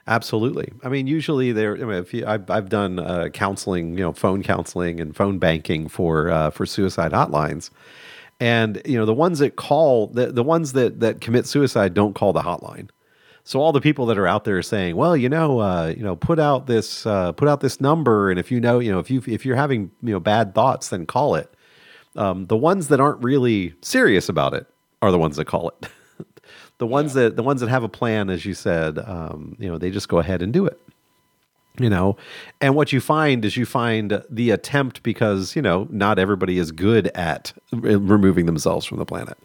Absolutely. 0.07 0.71
I 0.83 0.89
mean, 0.89 1.07
usually 1.07 1.51
there. 1.51 1.75
I 1.75 1.79
mean, 1.79 1.91
if 1.93 2.13
you, 2.13 2.25
I've 2.25 2.49
I've 2.49 2.69
done 2.69 2.99
uh, 2.99 3.29
counseling, 3.31 3.97
you 3.97 4.03
know, 4.03 4.13
phone 4.13 4.41
counseling 4.43 4.99
and 4.99 5.15
phone 5.15 5.37
banking 5.39 5.87
for 5.87 6.29
uh, 6.29 6.49
for 6.49 6.65
suicide 6.65 7.11
hotlines, 7.11 7.69
and 8.39 8.81
you 8.85 8.97
know, 8.97 9.05
the 9.05 9.13
ones 9.13 9.39
that 9.39 9.55
call 9.55 10.07
the 10.07 10.27
the 10.31 10.43
ones 10.43 10.73
that 10.73 10.99
that 11.01 11.21
commit 11.21 11.45
suicide 11.45 11.93
don't 11.93 12.15
call 12.15 12.33
the 12.33 12.41
hotline. 12.41 12.89
So 13.43 13.59
all 13.59 13.71
the 13.71 13.81
people 13.81 14.05
that 14.07 14.17
are 14.17 14.27
out 14.27 14.43
there 14.45 14.61
saying, 14.61 14.95
well, 14.95 15.17
you 15.17 15.29
know, 15.29 15.59
uh, 15.59 15.93
you 15.95 16.03
know, 16.03 16.15
put 16.15 16.39
out 16.39 16.65
this 16.67 17.05
uh, 17.05 17.31
put 17.33 17.47
out 17.47 17.61
this 17.61 17.79
number, 17.81 18.31
and 18.31 18.39
if 18.39 18.51
you 18.51 18.59
know, 18.59 18.79
you 18.79 18.91
know, 18.91 18.99
if 18.99 19.11
you 19.11 19.21
if 19.27 19.45
you're 19.45 19.55
having 19.55 19.91
you 20.01 20.13
know 20.13 20.19
bad 20.19 20.55
thoughts, 20.55 20.89
then 20.89 21.05
call 21.05 21.35
it. 21.35 21.53
Um, 22.19 22.45
the 22.47 22.57
ones 22.57 22.89
that 22.89 22.99
aren't 22.99 23.23
really 23.23 23.73
serious 23.81 24.27
about 24.29 24.53
it 24.53 24.67
are 25.01 25.11
the 25.11 25.17
ones 25.17 25.37
that 25.37 25.45
call 25.45 25.69
it. 25.69 25.89
the 26.77 26.85
ones 26.85 27.13
that 27.13 27.35
the 27.37 27.43
ones 27.43 27.61
that 27.61 27.69
have 27.69 27.83
a 27.83 27.89
plan, 27.89 28.29
as 28.29 28.45
you 28.45 28.53
said, 28.53 28.99
um, 28.99 29.55
you 29.59 29.69
know, 29.69 29.77
they 29.77 29.89
just 29.89 30.09
go 30.09 30.19
ahead 30.19 30.41
and 30.41 30.51
do 30.53 30.65
it. 30.65 30.79
You 31.79 31.89
know, 31.89 32.17
and 32.59 32.75
what 32.75 32.91
you 32.91 32.99
find 32.99 33.45
is 33.45 33.55
you 33.55 33.65
find 33.65 34.21
the 34.29 34.51
attempt 34.51 35.01
because 35.01 35.55
you 35.55 35.61
know 35.61 35.87
not 35.89 36.19
everybody 36.19 36.57
is 36.57 36.73
good 36.73 37.07
at 37.15 37.53
re- 37.71 37.95
removing 37.95 38.47
themselves 38.47 38.85
from 38.85 38.97
the 38.99 39.05
planet. 39.05 39.37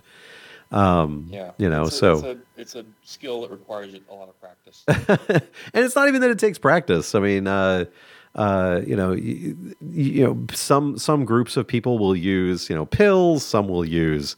Yeah. 0.73 1.53
You 1.59 1.71
know, 1.71 1.83
It's 1.85 1.95
a- 1.95 1.99
so- 1.99 2.13
it's 2.15 2.25
a, 2.25 2.39
it's 2.57 2.75
a 2.75 2.85
skill 3.05 3.43
that 3.43 3.51
requires 3.53 3.95
a 3.95 4.13
lot 4.15 4.29
of 4.29 4.41
practice. 4.41 4.83
and 5.73 5.85
it's 5.85 5.95
not 5.95 6.09
even 6.09 6.21
that 6.23 6.31
it 6.31 6.39
takes 6.41 6.59
practice. 6.59 7.15
I 7.15 7.21
mean, 7.21 7.47
uh, 7.47 7.85
uh, 8.35 8.81
you 8.87 8.97
know, 8.97 9.13
you, 9.13 9.77
you 9.93 10.25
know, 10.25 10.47
some 10.53 10.99
some 10.99 11.25
groups 11.25 11.57
of 11.57 11.67
people 11.67 11.99
will 11.99 12.17
use 12.17 12.69
you 12.69 12.75
know 12.75 12.87
pills. 12.87 13.45
Some 13.45 13.69
will 13.69 13.85
use 13.85 14.37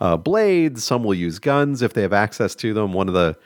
uh, 0.00 0.16
blades. 0.16 0.84
Some 0.84 1.02
will 1.02 1.14
use 1.14 1.38
guns 1.38 1.80
if 1.82 1.94
they 1.94 2.02
have 2.02 2.12
access 2.12 2.54
to 2.56 2.74
them. 2.74 2.92
One 2.92 3.08
of 3.08 3.14
the 3.14 3.36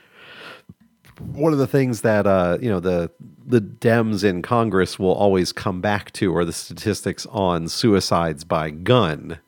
one 1.18 1.52
of 1.52 1.59
the 1.59 1.66
things 1.66 2.00
that 2.00 2.26
uh, 2.26 2.59
you 2.61 2.68
know 2.68 2.80
the 2.80 3.11
the 3.47 3.61
Dems 3.61 4.25
in 4.25 4.42
Congress 4.42 4.99
will 4.99 5.12
always 5.12 5.52
come 5.52 5.80
back 5.80 6.12
to 6.12 6.35
are 6.37 6.44
the 6.44 6.52
statistics 6.52 7.26
on 7.26 7.68
suicides 7.68 8.44
by 8.44 8.71
gun. 8.71 9.38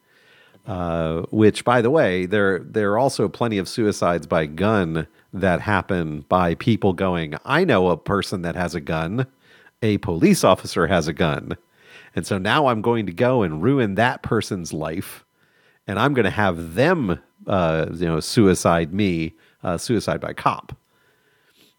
Uh, 0.67 1.23
which, 1.31 1.63
by 1.63 1.83
the 1.83 1.91
way, 1.91 2.25
there 2.25 2.61
there 2.61 2.93
are 2.93 2.99
also 2.99 3.29
plenty 3.29 3.59
of 3.59 3.69
suicides 3.69 4.27
by 4.27 4.47
gun 4.47 5.07
that 5.33 5.61
happen 5.61 6.25
by 6.29 6.55
people 6.55 6.93
going, 6.95 7.35
"I 7.45 7.65
know 7.65 7.89
a 7.89 7.99
person 7.99 8.43
that 8.43 8.55
has 8.55 8.75
a 8.75 8.81
gun. 8.81 9.27
A 9.85 9.99
police 9.99 10.43
officer 10.43 10.87
has 10.87 11.07
a 11.07 11.13
gun, 11.13 11.57
and 12.17 12.27
so 12.27 12.39
now 12.39 12.67
I'm 12.67 12.83
going 12.83 13.07
to 13.07 13.13
go 13.13 13.43
and 13.43 13.63
ruin 13.63 13.95
that 13.95 14.23
person's 14.23 14.73
life, 14.73 15.25
and 15.87 15.99
I'm 15.99 16.15
going 16.15 16.25
to 16.25 16.31
have 16.31 16.75
them, 16.75 17.21
uh, 17.47 17.87
you 17.93 18.07
know, 18.07 18.19
suicide 18.19 18.93
me, 18.93 19.35
uh, 19.63 19.79
suicide 19.79 20.21
by 20.21 20.33
cop." 20.33 20.77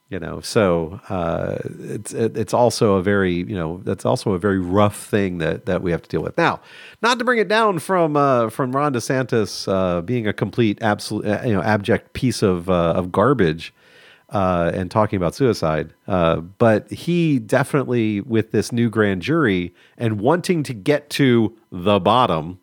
you 0.10 0.20
know 0.20 0.40
so 0.40 1.00
uh, 1.10 1.58
it's 1.80 2.14
it, 2.14 2.38
it's 2.38 2.54
also 2.54 2.96
a 2.96 3.02
very 3.02 3.34
you 3.34 3.56
know 3.56 3.82
that's 3.84 4.06
also 4.06 4.34
a 4.34 4.40
very 4.40 4.60
rough 4.60 4.98
thing 4.98 5.40
that 5.40 5.66
that 5.66 5.82
we 5.82 5.92
have 5.92 6.02
to 6.02 6.10
deal 6.10 6.22
with 6.22 6.38
now 6.38 6.60
not 7.02 7.18
to 7.18 7.26
bring 7.26 7.40
it 7.40 7.48
down 7.48 7.80
from 7.80 8.16
uh, 8.16 8.50
from 8.50 8.76
Ron 8.76 8.94
DeSantis 8.94 9.68
uh, 9.68 10.02
being 10.02 10.28
a 10.28 10.34
complete 10.34 10.78
absolute 10.82 11.26
uh, 11.26 11.42
you 11.44 11.54
know 11.54 11.62
abject 11.62 12.14
piece 12.14 12.44
of 12.44 12.70
uh, 12.70 12.94
of 12.96 13.12
garbage 13.12 13.74
uh, 14.29 14.72
and 14.74 14.89
talking 14.89 15.17
about 15.17 15.36
suicide 15.36 15.94
uh, 16.08 16.38
but 16.38 16.89
he 16.91 17.39
definitely 17.39 18.22
with 18.22 18.51
this 18.51 18.72
new 18.72 18.89
grand 18.89 19.22
jury 19.22 19.74
and 19.98 20.20
wanting 20.20 20.63
to 20.63 20.74
get 20.74 21.10
to 21.10 21.55
the 21.72 22.00
bottom 22.00 22.60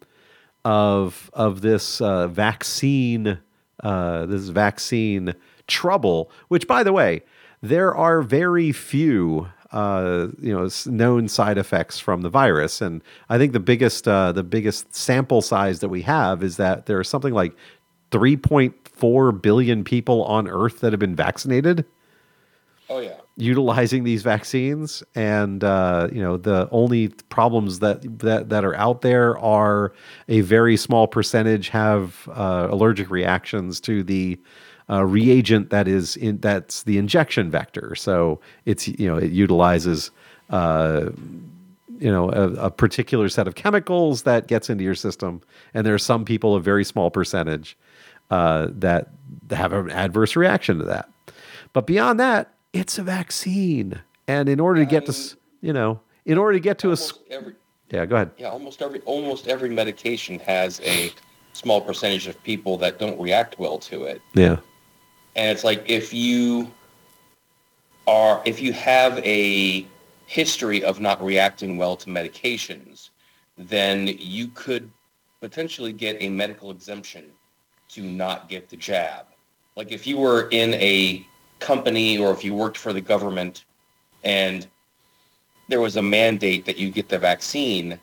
of 0.64 1.30
of 1.32 1.60
this 1.60 2.00
uh, 2.00 2.28
vaccine 2.28 3.38
uh, 3.82 4.26
this 4.26 4.48
vaccine 4.48 5.34
trouble. 5.66 6.30
Which, 6.48 6.66
by 6.66 6.82
the 6.82 6.92
way, 6.92 7.22
there 7.62 7.94
are 7.94 8.22
very 8.22 8.72
few 8.72 9.48
uh, 9.72 10.28
you 10.40 10.52
know 10.52 10.68
known 10.86 11.28
side 11.28 11.58
effects 11.58 11.98
from 11.98 12.22
the 12.22 12.28
virus, 12.28 12.80
and 12.80 13.02
I 13.28 13.38
think 13.38 13.52
the 13.52 13.60
biggest 13.60 14.06
uh, 14.06 14.32
the 14.32 14.44
biggest 14.44 14.94
sample 14.94 15.42
size 15.42 15.80
that 15.80 15.88
we 15.88 16.02
have 16.02 16.42
is 16.42 16.56
that 16.56 16.86
there 16.86 16.98
are 16.98 17.04
something 17.04 17.34
like 17.34 17.54
3.4 19.02 19.42
billion 19.42 19.84
people 19.84 20.24
on 20.24 20.48
Earth 20.48 20.80
that 20.80 20.92
have 20.92 21.00
been 21.00 21.16
vaccinated? 21.16 21.84
Oh 22.88 22.98
yeah. 22.98 23.16
utilizing 23.36 24.04
these 24.04 24.22
vaccines. 24.22 25.02
And 25.14 25.64
uh, 25.64 26.08
you 26.12 26.20
know 26.20 26.36
the 26.36 26.68
only 26.70 27.08
problems 27.30 27.78
that, 27.78 28.18
that 28.18 28.50
that 28.50 28.64
are 28.64 28.74
out 28.74 29.00
there 29.00 29.38
are 29.38 29.92
a 30.28 30.42
very 30.42 30.76
small 30.76 31.06
percentage 31.06 31.70
have 31.70 32.28
uh, 32.34 32.68
allergic 32.70 33.10
reactions 33.10 33.80
to 33.82 34.02
the 34.02 34.38
uh, 34.90 35.04
reagent 35.04 35.70
that 35.70 35.88
is 35.88 36.16
in 36.16 36.38
that's 36.38 36.82
the 36.82 36.98
injection 36.98 37.50
vector. 37.50 37.94
So 37.94 38.40
it's 38.66 38.88
you 38.88 39.06
know 39.06 39.16
it 39.16 39.32
utilizes 39.32 40.10
uh, 40.50 41.10
you 41.98 42.10
know 42.12 42.30
a, 42.30 42.66
a 42.66 42.70
particular 42.70 43.30
set 43.30 43.48
of 43.48 43.54
chemicals 43.54 44.24
that 44.24 44.48
gets 44.48 44.68
into 44.68 44.84
your 44.84 44.96
system. 44.96 45.40
And 45.72 45.86
there 45.86 45.94
are 45.94 45.98
some 45.98 46.26
people 46.26 46.56
a 46.56 46.60
very 46.60 46.84
small 46.84 47.10
percentage 47.10 47.78
uh, 48.32 48.68
that 48.70 49.08
have 49.50 49.72
an 49.72 49.90
adverse 49.90 50.34
reaction 50.36 50.78
to 50.78 50.84
that. 50.84 51.08
But 51.72 51.86
beyond 51.86 52.18
that 52.18 52.52
it's 52.72 52.98
a 52.98 53.02
vaccine. 53.02 54.00
And 54.26 54.48
in 54.48 54.60
order 54.60 54.80
to 54.80 54.86
get 54.86 55.06
to 55.06 55.36
you 55.60 55.72
know 55.72 56.00
in 56.24 56.38
order 56.38 56.54
to 56.54 56.60
get 56.60 56.78
to 56.80 56.92
a 56.92 56.96
every 57.30 57.54
yeah 57.90 58.06
go 58.06 58.16
ahead. 58.16 58.30
Yeah, 58.38 58.48
almost 58.48 58.80
every 58.80 59.00
almost 59.00 59.48
every 59.48 59.68
medication 59.68 60.38
has 60.40 60.80
a 60.80 61.12
small 61.52 61.80
percentage 61.80 62.26
of 62.26 62.42
people 62.42 62.78
that 62.78 62.98
don't 62.98 63.20
react 63.20 63.58
well 63.58 63.78
to 63.78 64.04
it. 64.04 64.22
yeah. 64.34 64.56
And 65.36 65.50
it's 65.50 65.64
like 65.64 65.84
if 65.86 66.12
you 66.12 66.70
are 68.06 68.42
if 68.46 68.60
you 68.60 68.72
have 68.72 69.18
a 69.18 69.86
history 70.26 70.82
of 70.82 71.00
not 71.00 71.22
reacting 71.22 71.76
well 71.76 71.96
to 71.96 72.08
medications, 72.08 73.10
then 73.58 74.06
you 74.06 74.48
could 74.48 74.90
potentially 75.40 75.92
get 75.92 76.16
a 76.20 76.28
medical 76.30 76.70
exemption 76.70 77.24
to 77.92 78.02
not 78.02 78.48
get 78.48 78.68
the 78.68 78.76
jab. 78.76 79.26
Like 79.76 79.92
if 79.92 80.06
you 80.06 80.18
were 80.18 80.48
in 80.50 80.74
a 80.74 81.26
company 81.58 82.18
or 82.18 82.30
if 82.32 82.44
you 82.44 82.54
worked 82.54 82.76
for 82.76 82.92
the 82.92 83.00
government 83.00 83.64
and 84.24 84.66
there 85.68 85.80
was 85.80 85.96
a 85.96 86.02
mandate 86.02 86.64
that 86.66 86.76
you 86.76 86.90
get 86.90 87.08
the 87.08 87.18
vaccine, 87.18 87.98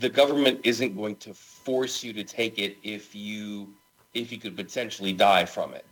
the 0.00 0.08
government 0.08 0.60
isn't 0.64 0.96
going 0.96 1.16
to 1.16 1.34
force 1.34 2.02
you 2.02 2.12
to 2.12 2.24
take 2.24 2.58
it 2.58 2.76
if 2.82 3.14
you 3.14 3.72
if 4.14 4.30
you 4.30 4.38
could 4.38 4.56
potentially 4.56 5.12
die 5.12 5.44
from 5.44 5.74
it. 5.74 5.84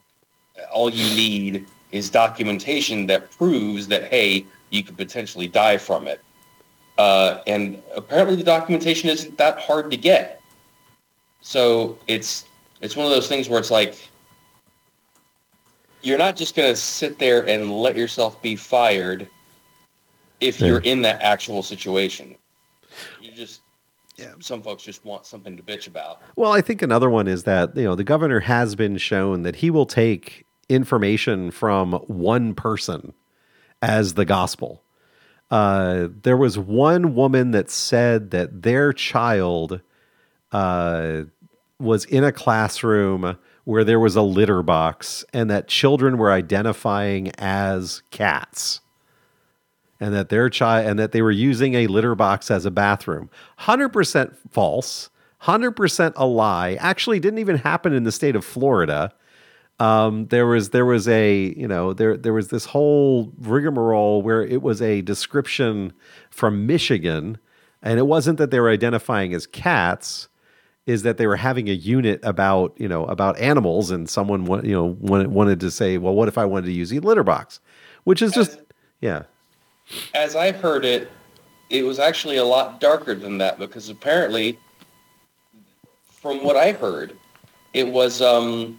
All 0.72 0.90
you 0.90 1.04
need 1.16 1.66
is 1.90 2.08
documentation 2.08 3.06
that 3.06 3.30
proves 3.30 3.88
that 3.88 4.04
hey 4.04 4.46
you 4.70 4.82
could 4.82 4.96
potentially 4.96 5.48
die 5.48 5.76
from 5.76 6.06
it. 6.06 6.20
Uh, 6.98 7.40
and 7.46 7.82
apparently 7.94 8.36
the 8.36 8.44
documentation 8.44 9.08
isn't 9.08 9.36
that 9.38 9.58
hard 9.58 9.90
to 9.90 9.96
get. 9.96 10.40
So 11.40 11.98
it's 12.06 12.44
it's 12.82 12.96
one 12.96 13.06
of 13.06 13.12
those 13.12 13.28
things 13.28 13.48
where 13.48 13.58
it's 13.58 13.70
like 13.70 13.96
you're 16.02 16.18
not 16.18 16.36
just 16.36 16.54
going 16.54 16.68
to 16.68 16.76
sit 16.76 17.18
there 17.18 17.48
and 17.48 17.72
let 17.72 17.96
yourself 17.96 18.40
be 18.42 18.56
fired 18.56 19.28
if 20.40 20.60
you're 20.60 20.80
in 20.80 21.02
that 21.02 21.22
actual 21.22 21.62
situation. 21.62 22.34
You 23.20 23.32
just 23.32 23.62
yeah. 24.16 24.32
some 24.40 24.62
folks 24.62 24.82
just 24.82 25.04
want 25.04 25.24
something 25.24 25.56
to 25.56 25.62
bitch 25.62 25.86
about. 25.86 26.20
Well, 26.36 26.52
I 26.52 26.60
think 26.60 26.82
another 26.82 27.08
one 27.08 27.28
is 27.28 27.44
that 27.44 27.76
you 27.76 27.84
know 27.84 27.94
the 27.94 28.04
governor 28.04 28.40
has 28.40 28.74
been 28.74 28.98
shown 28.98 29.42
that 29.42 29.56
he 29.56 29.70
will 29.70 29.86
take 29.86 30.44
information 30.68 31.50
from 31.50 31.92
one 32.08 32.54
person 32.54 33.14
as 33.80 34.14
the 34.14 34.24
gospel. 34.24 34.82
Uh, 35.50 36.08
there 36.22 36.36
was 36.36 36.58
one 36.58 37.14
woman 37.14 37.50
that 37.52 37.70
said 37.70 38.30
that 38.30 38.62
their 38.62 38.92
child 38.92 39.80
uh, 40.50 41.22
was 41.82 42.04
in 42.04 42.24
a 42.24 42.32
classroom 42.32 43.36
where 43.64 43.84
there 43.84 44.00
was 44.00 44.16
a 44.16 44.22
litter 44.22 44.62
box 44.62 45.24
and 45.32 45.50
that 45.50 45.68
children 45.68 46.18
were 46.18 46.32
identifying 46.32 47.30
as 47.38 48.02
cats. 48.10 48.80
And 50.00 50.12
that 50.14 50.30
their 50.30 50.50
child 50.50 50.86
and 50.86 50.98
that 50.98 51.12
they 51.12 51.22
were 51.22 51.30
using 51.30 51.74
a 51.74 51.86
litter 51.86 52.14
box 52.14 52.50
as 52.50 52.66
a 52.66 52.72
bathroom. 52.72 53.30
100% 53.60 54.36
false. 54.50 55.10
100% 55.42 56.12
a 56.16 56.26
lie. 56.26 56.74
Actually 56.74 57.20
didn't 57.20 57.38
even 57.38 57.58
happen 57.58 57.92
in 57.92 58.04
the 58.04 58.12
state 58.12 58.36
of 58.36 58.44
florida. 58.44 59.12
Um, 59.78 60.26
there 60.26 60.46
was 60.46 60.70
there 60.70 60.84
was 60.84 61.08
a 61.08 61.54
you 61.56 61.66
know 61.66 61.92
there 61.92 62.16
there 62.16 62.32
was 62.32 62.48
this 62.48 62.66
whole 62.66 63.32
rigmarole 63.38 64.22
where 64.22 64.42
it 64.42 64.62
was 64.62 64.80
a 64.80 65.02
description 65.02 65.92
from 66.30 66.66
michigan 66.66 67.38
and 67.82 67.98
it 67.98 68.06
wasn't 68.06 68.38
that 68.38 68.52
they 68.52 68.60
were 68.60 68.70
identifying 68.70 69.34
as 69.34 69.46
cats 69.46 70.28
is 70.86 71.02
that 71.02 71.16
they 71.16 71.26
were 71.26 71.36
having 71.36 71.68
a 71.68 71.72
unit 71.72 72.20
about 72.22 72.74
you 72.76 72.88
know 72.88 73.04
about 73.06 73.38
animals, 73.38 73.90
and 73.90 74.08
someone 74.08 74.46
you 74.64 74.72
know 74.72 74.96
wanted, 75.00 75.28
wanted 75.28 75.60
to 75.60 75.70
say, 75.70 75.98
well, 75.98 76.14
what 76.14 76.28
if 76.28 76.38
I 76.38 76.44
wanted 76.44 76.66
to 76.66 76.72
use 76.72 76.92
a 76.92 77.00
litter 77.00 77.24
box, 77.24 77.60
which 78.04 78.22
is 78.22 78.32
just 78.32 78.52
As- 78.52 78.62
yeah. 79.00 79.22
As 80.14 80.36
I 80.36 80.52
heard 80.52 80.84
it, 80.84 81.10
it 81.68 81.82
was 81.82 81.98
actually 81.98 82.36
a 82.36 82.44
lot 82.44 82.80
darker 82.80 83.14
than 83.14 83.38
that 83.38 83.58
because 83.58 83.88
apparently, 83.88 84.58
from 86.08 86.42
what 86.44 86.56
I 86.56 86.72
heard, 86.72 87.16
it 87.74 87.88
was 87.88 88.22
um, 88.22 88.78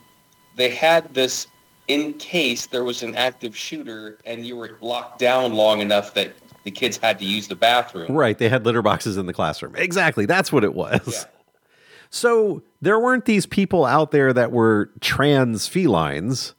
they 0.55 0.69
had 0.69 1.13
this 1.13 1.48
in 1.89 2.13
case 2.13 2.67
there 2.67 2.86
was 2.86 3.03
an 3.03 3.15
active 3.15 3.55
shooter 3.55 4.17
and 4.25 4.45
you 4.45 4.55
were 4.55 4.77
locked 4.79 5.19
down 5.19 5.53
long 5.53 5.81
enough 5.81 6.13
that 6.13 6.31
the 6.63 6.72
kids 6.72 6.95
had 6.95 7.19
to 7.19 7.25
use 7.25 7.50
the 7.50 7.55
bathroom. 7.55 8.12
Right, 8.12 8.38
they 8.38 8.48
had 8.48 8.65
litter 8.65 8.81
boxes 8.81 9.17
in 9.17 9.25
the 9.25 9.33
classroom. 9.33 9.75
Exactly, 9.75 10.25
that's 10.25 10.51
what 10.51 10.63
it 10.63 10.74
was. 10.74 11.25
So 12.13 12.62
there 12.79 13.00
weren't 13.00 13.25
these 13.25 13.48
people 13.48 13.86
out 13.86 14.12
there 14.12 14.32
that 14.34 14.51
were 14.51 14.91
trans 15.01 15.67
felines, 15.67 16.53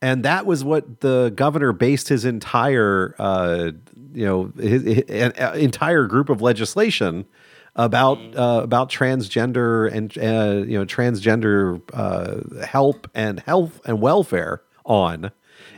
and 0.00 0.24
that 0.24 0.46
was 0.46 0.64
what 0.64 1.00
the 1.00 1.34
governor 1.36 1.74
based 1.74 2.08
his 2.08 2.24
entire, 2.24 3.14
uh, 3.18 3.72
you 4.14 4.24
know, 4.24 4.52
his, 4.58 4.84
his, 4.84 5.32
uh, 5.38 5.52
entire 5.54 6.06
group 6.06 6.30
of 6.30 6.40
legislation 6.40 7.26
about 7.74 8.16
uh, 8.38 8.62
about 8.62 8.88
transgender 8.90 9.92
and 9.92 10.16
uh, 10.16 10.66
you 10.66 10.78
know 10.78 10.86
transgender 10.86 11.78
uh, 11.92 12.64
help 12.64 13.06
and 13.14 13.40
health 13.40 13.82
and 13.84 14.00
welfare 14.00 14.62
on, 14.86 15.30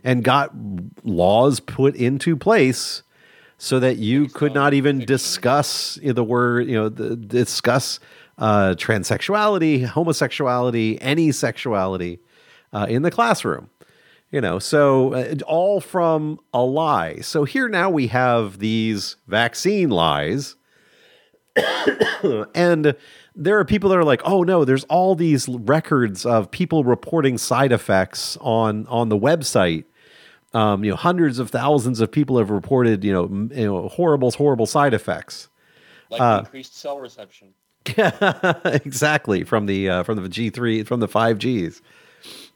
and 0.04 0.22
got 0.22 0.52
laws 1.02 1.58
put 1.58 1.96
into 1.96 2.36
place 2.36 3.02
so 3.56 3.80
that 3.80 3.96
you 3.96 4.28
could 4.28 4.54
not 4.54 4.74
even 4.74 5.00
discuss 5.00 5.98
the 6.00 6.22
word, 6.22 6.68
you 6.68 6.76
know, 6.76 6.88
the, 6.88 7.16
discuss 7.16 7.98
uh, 8.38 8.74
transsexuality, 8.76 9.84
homosexuality, 9.84 10.98
any 11.00 11.32
sexuality 11.32 12.20
uh, 12.72 12.86
in 12.88 13.02
the 13.02 13.10
classroom. 13.10 13.70
You 14.30 14.40
know, 14.42 14.58
so 14.58 15.14
uh, 15.14 15.34
all 15.46 15.80
from 15.80 16.38
a 16.52 16.62
lie. 16.62 17.20
So 17.20 17.44
here 17.44 17.68
now 17.68 17.88
we 17.88 18.08
have 18.08 18.58
these 18.58 19.16
vaccine 19.26 19.88
lies. 19.88 20.54
and 22.54 22.94
there 23.34 23.58
are 23.58 23.64
people 23.64 23.88
that 23.90 23.98
are 23.98 24.04
like, 24.04 24.20
"Oh 24.24 24.42
no, 24.42 24.64
there's 24.66 24.84
all 24.84 25.14
these 25.14 25.48
records 25.48 26.26
of 26.26 26.50
people 26.50 26.84
reporting 26.84 27.38
side 27.38 27.72
effects 27.72 28.36
on 28.42 28.86
on 28.88 29.08
the 29.08 29.18
website 29.18 29.84
um, 30.54 30.82
you 30.82 30.90
know, 30.90 30.96
hundreds 30.96 31.38
of 31.38 31.50
thousands 31.50 32.00
of 32.00 32.10
people 32.10 32.38
have 32.38 32.50
reported, 32.50 33.04
you 33.04 33.12
know, 33.12 33.24
m- 33.24 33.50
you 33.54 33.66
know, 33.66 33.88
horrible, 33.88 34.30
horrible 34.30 34.66
side 34.66 34.94
effects. 34.94 35.48
Like 36.10 36.20
Uh, 36.20 36.38
increased 36.40 36.76
cell 36.76 36.98
reception. 36.98 37.48
exactly 38.64 39.44
from 39.44 39.66
the 39.66 39.88
uh, 39.88 40.02
from 40.02 40.22
the 40.22 40.28
G 40.28 40.50
three 40.50 40.82
from 40.82 41.00
the 41.00 41.08
five 41.08 41.38
Gs. 41.38 41.80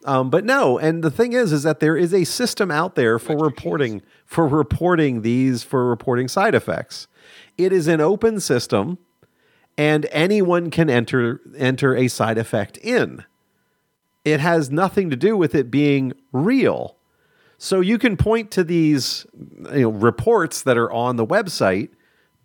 Um, 0.05 0.31
but 0.31 0.45
no, 0.45 0.79
and 0.79 1.05
the 1.05 1.11
thing 1.11 1.33
is, 1.33 1.53
is 1.53 1.63
that 1.63 1.81
there 1.81 1.97
is 1.97 2.13
a 2.13 2.25
system 2.25 2.71
out 2.71 2.97
there 2.97 3.19
for 3.19 3.33
Extra 3.33 3.49
reporting 3.49 4.03
for 4.27 4.49
reporting 4.49 5.23
these 5.23 5.63
for 5.63 5.89
reporting 5.89 6.29
side 6.29 6.55
effects. 6.55 7.07
It 7.57 7.73
is 7.73 7.87
an 7.87 8.01
open 8.01 8.41
system, 8.41 8.99
and 9.79 10.07
anyone 10.11 10.71
can 10.71 10.91
enter 10.91 11.41
enter 11.57 11.97
a 11.97 12.09
side 12.09 12.39
effect 12.39 12.79
in. 12.79 13.25
It 14.25 14.41
has 14.41 14.71
nothing 14.71 15.11
to 15.11 15.17
do 15.17 15.37
with 15.37 15.55
it 15.55 15.71
being 15.71 16.13
real. 16.33 16.97
So 17.59 17.81
you 17.81 17.97
can 17.97 18.17
point 18.17 18.51
to 18.53 18.65
these 18.65 19.25
you 19.73 19.83
know, 19.83 19.91
reports 19.91 20.63
that 20.63 20.77
are 20.77 20.91
on 20.91 21.15
the 21.15 21.27
website, 21.27 21.91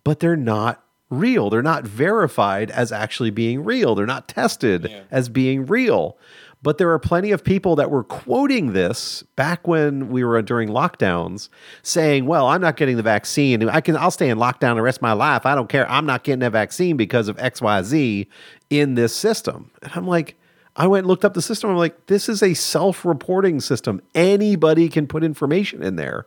but 0.03 0.19
they're 0.19 0.35
not 0.35 0.83
real. 1.09 1.49
They're 1.49 1.61
not 1.61 1.85
verified 1.85 2.69
as 2.71 2.91
actually 2.91 3.29
being 3.31 3.63
real. 3.63 3.95
They're 3.95 4.05
not 4.05 4.27
tested 4.27 4.87
Yeah. 4.89 5.01
as 5.11 5.29
being 5.29 5.65
real. 5.65 6.17
But 6.63 6.79
there 6.79 6.91
are 6.91 6.99
plenty 6.99 7.31
of 7.31 7.43
people 7.43 7.75
that 7.75 7.91
were 7.91 8.03
quoting 8.03 8.73
this 8.73 9.23
back 9.35 9.67
when 9.67 10.09
we 10.09 10.23
were 10.23 10.41
during 10.41 10.69
lockdowns, 10.69 11.49
saying, 11.83 12.25
"Well, 12.25 12.47
I'm 12.47 12.61
not 12.61 12.77
getting 12.77 12.97
the 12.97 13.03
vaccine. 13.03 13.69
I 13.69 13.79
can. 13.79 13.95
I'll 13.95 14.09
stay 14.11 14.27
in 14.27 14.39
lockdown 14.39 14.75
the 14.75 14.81
rest 14.81 14.97
of 14.97 15.01
my 15.03 15.13
life. 15.13 15.45
I 15.45 15.53
don't 15.53 15.69
care. 15.69 15.89
I'm 15.89 16.07
not 16.07 16.23
getting 16.23 16.41
a 16.43 16.49
vaccine 16.49 16.97
because 16.97 17.27
of 17.27 17.37
X, 17.39 17.61
Y, 17.61 17.81
Z 17.83 18.27
in 18.71 18.95
this 18.95 19.15
system." 19.15 19.69
And 19.83 19.91
I'm 19.95 20.07
like, 20.07 20.35
I 20.75 20.87
went 20.87 21.03
and 21.03 21.07
looked 21.07 21.23
up 21.25 21.35
the 21.35 21.41
system. 21.43 21.69
I'm 21.69 21.77
like, 21.77 22.07
this 22.07 22.27
is 22.27 22.41
a 22.43 22.53
self-reporting 22.55 23.61
system. 23.61 24.01
Anybody 24.15 24.89
can 24.89 25.05
put 25.07 25.23
information 25.23 25.81
in 25.83 25.95
there 25.95 26.25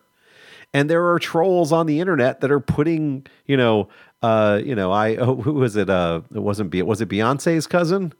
and 0.72 0.88
there 0.88 1.08
are 1.10 1.18
trolls 1.18 1.72
on 1.72 1.86
the 1.86 1.98
internet 2.00 2.40
that 2.40 2.50
are 2.50 2.60
putting, 2.60 3.26
you 3.46 3.56
know, 3.56 3.88
uh, 4.22 4.60
you 4.64 4.74
know, 4.74 4.92
I 4.92 5.16
oh, 5.16 5.36
who 5.42 5.54
was 5.54 5.76
it? 5.76 5.88
Uh, 5.90 6.20
it 6.34 6.40
wasn't 6.40 6.70
Be- 6.70 6.82
was 6.82 7.00
it 7.00 7.08
Beyonce's 7.08 7.66
cousin, 7.66 8.12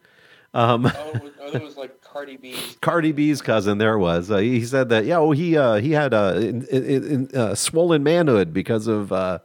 Oh, 0.53 0.75
it 0.75 0.83
was, 1.23 1.33
oh, 1.41 1.59
was 1.61 1.77
like 1.77 2.01
Cardi 2.03 2.37
B's. 2.37 2.77
Cardi 2.81 3.13
B's 3.13 3.41
cousin? 3.41 3.79
There 3.79 3.99
was. 3.99 4.31
Uh, 4.31 4.39
he 4.39 4.65
said 4.65 4.89
that 4.89 5.05
yeah, 5.05 5.19
oh, 5.19 5.31
he 5.33 5.57
uh, 5.57 5.77
he 5.77 5.93
had 5.93 6.13
uh, 6.13 6.35
in, 6.37 6.65
in, 6.67 6.85
in, 7.31 7.37
uh, 7.37 7.55
swollen 7.55 8.03
manhood 8.03 8.53
because 8.53 8.87
of 8.89 9.13
uh, 9.13 9.39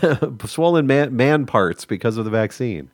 swollen 0.46 0.86
man 0.86 1.14
man 1.14 1.46
parts 1.46 1.84
because 1.84 2.16
of 2.16 2.24
the 2.24 2.30
vaccine. 2.30 2.90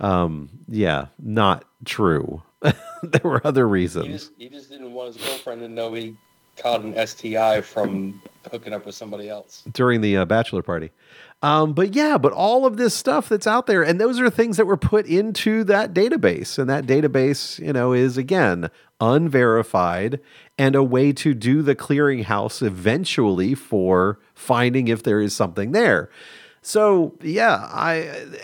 Um, 0.00 0.50
yeah, 0.68 1.06
not 1.18 1.64
true. 1.84 2.42
there 2.60 3.20
were 3.24 3.40
other 3.46 3.66
He 3.66 3.72
reasons. 3.72 4.06
just, 4.08 4.32
he 4.36 4.48
just 4.48 4.68
didn't 4.70 4.92
want 4.92 5.14
his 5.14 5.24
girlfriend 5.26 5.60
to 5.62 5.68
know 5.68 5.92
he 5.94 6.16
caught 6.56 6.82
an 6.82 6.94
STI 7.06 7.60
from 7.60 8.20
hooking 8.50 8.72
up 8.72 8.84
with 8.84 8.94
somebody 8.94 9.28
else. 9.28 9.62
during 9.72 10.00
the 10.00 10.16
uh, 10.18 10.24
bachelor 10.24 10.62
party. 10.62 10.90
Um, 11.42 11.72
but 11.72 11.94
yeah, 11.94 12.18
but 12.18 12.32
all 12.32 12.64
of 12.66 12.76
this 12.76 12.94
stuff 12.94 13.28
that's 13.28 13.48
out 13.48 13.66
there, 13.66 13.82
and 13.82 14.00
those 14.00 14.20
are 14.20 14.30
things 14.30 14.56
that 14.58 14.66
were 14.66 14.76
put 14.76 15.06
into 15.06 15.64
that 15.64 15.92
database, 15.92 16.56
and 16.56 16.70
that 16.70 16.86
database, 16.86 17.58
you 17.58 17.72
know, 17.72 17.92
is 17.92 18.16
again 18.16 18.70
unverified 19.00 20.20
and 20.56 20.76
a 20.76 20.84
way 20.84 21.12
to 21.12 21.34
do 21.34 21.60
the 21.62 21.74
clearinghouse 21.74 22.64
eventually 22.64 23.54
for 23.54 24.20
finding 24.34 24.86
if 24.86 25.02
there 25.02 25.20
is 25.20 25.34
something 25.34 25.72
there. 25.72 26.08
So 26.62 27.18
yeah, 27.20 27.68
I 27.72 27.94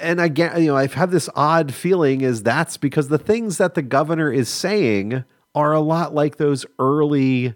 and 0.00 0.20
again, 0.20 0.60
you 0.60 0.68
know, 0.68 0.76
I've 0.76 0.94
had 0.94 1.12
this 1.12 1.28
odd 1.36 1.72
feeling 1.72 2.22
is 2.22 2.42
that's 2.42 2.76
because 2.76 3.08
the 3.08 3.18
things 3.18 3.58
that 3.58 3.74
the 3.74 3.82
governor 3.82 4.32
is 4.32 4.48
saying 4.48 5.22
are 5.54 5.72
a 5.72 5.80
lot 5.80 6.14
like 6.14 6.36
those 6.36 6.66
early 6.78 7.54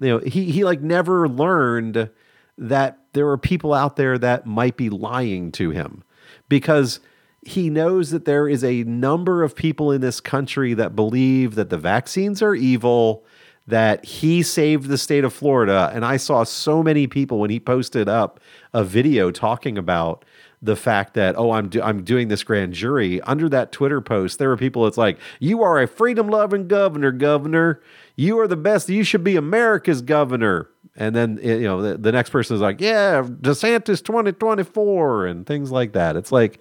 you 0.00 0.08
know 0.08 0.18
he 0.18 0.50
he 0.50 0.64
like 0.64 0.80
never 0.80 1.28
learned 1.28 2.10
that 2.56 2.99
there 3.12 3.28
are 3.28 3.38
people 3.38 3.72
out 3.74 3.96
there 3.96 4.18
that 4.18 4.46
might 4.46 4.76
be 4.76 4.90
lying 4.90 5.52
to 5.52 5.70
him 5.70 6.02
because 6.48 7.00
he 7.42 7.70
knows 7.70 8.10
that 8.10 8.24
there 8.24 8.48
is 8.48 8.62
a 8.62 8.84
number 8.84 9.42
of 9.42 9.56
people 9.56 9.90
in 9.90 10.00
this 10.00 10.20
country 10.20 10.74
that 10.74 10.94
believe 10.94 11.54
that 11.54 11.70
the 11.70 11.78
vaccines 11.78 12.42
are 12.42 12.54
evil 12.54 13.24
that 13.66 14.04
he 14.04 14.42
saved 14.42 14.88
the 14.88 14.98
state 14.98 15.24
of 15.24 15.32
Florida. 15.32 15.90
And 15.94 16.04
I 16.04 16.16
saw 16.16 16.44
so 16.44 16.82
many 16.82 17.06
people 17.06 17.38
when 17.38 17.50
he 17.50 17.60
posted 17.60 18.08
up 18.08 18.40
a 18.74 18.84
video 18.84 19.30
talking 19.30 19.78
about 19.78 20.24
the 20.62 20.76
fact 20.76 21.14
that 21.14 21.36
oh 21.38 21.52
I'm 21.52 21.68
do- 21.68 21.82
I'm 21.82 22.02
doing 22.02 22.28
this 22.28 22.42
grand 22.42 22.74
jury. 22.74 23.20
Under 23.22 23.48
that 23.48 23.72
Twitter 23.72 24.00
post 24.00 24.38
there 24.38 24.48
were 24.48 24.56
people 24.56 24.84
that's 24.84 24.98
like 24.98 25.18
you 25.38 25.62
are 25.62 25.80
a 25.80 25.86
freedom 25.86 26.28
loving 26.28 26.68
governor 26.68 27.12
governor. 27.12 27.80
You 28.16 28.38
are 28.40 28.48
the 28.48 28.56
best. 28.56 28.88
You 28.88 29.04
should 29.04 29.24
be 29.24 29.36
America's 29.36 30.02
governor 30.02 30.68
and 30.96 31.14
then 31.14 31.38
you 31.42 31.60
know 31.60 31.82
the, 31.82 31.96
the 31.98 32.12
next 32.12 32.30
person 32.30 32.54
is 32.56 32.60
like 32.62 32.80
yeah 32.80 33.22
DeSantis 33.22 34.02
2024 34.04 35.26
and 35.26 35.46
things 35.46 35.70
like 35.70 35.92
that 35.92 36.16
it's 36.16 36.32
like 36.32 36.60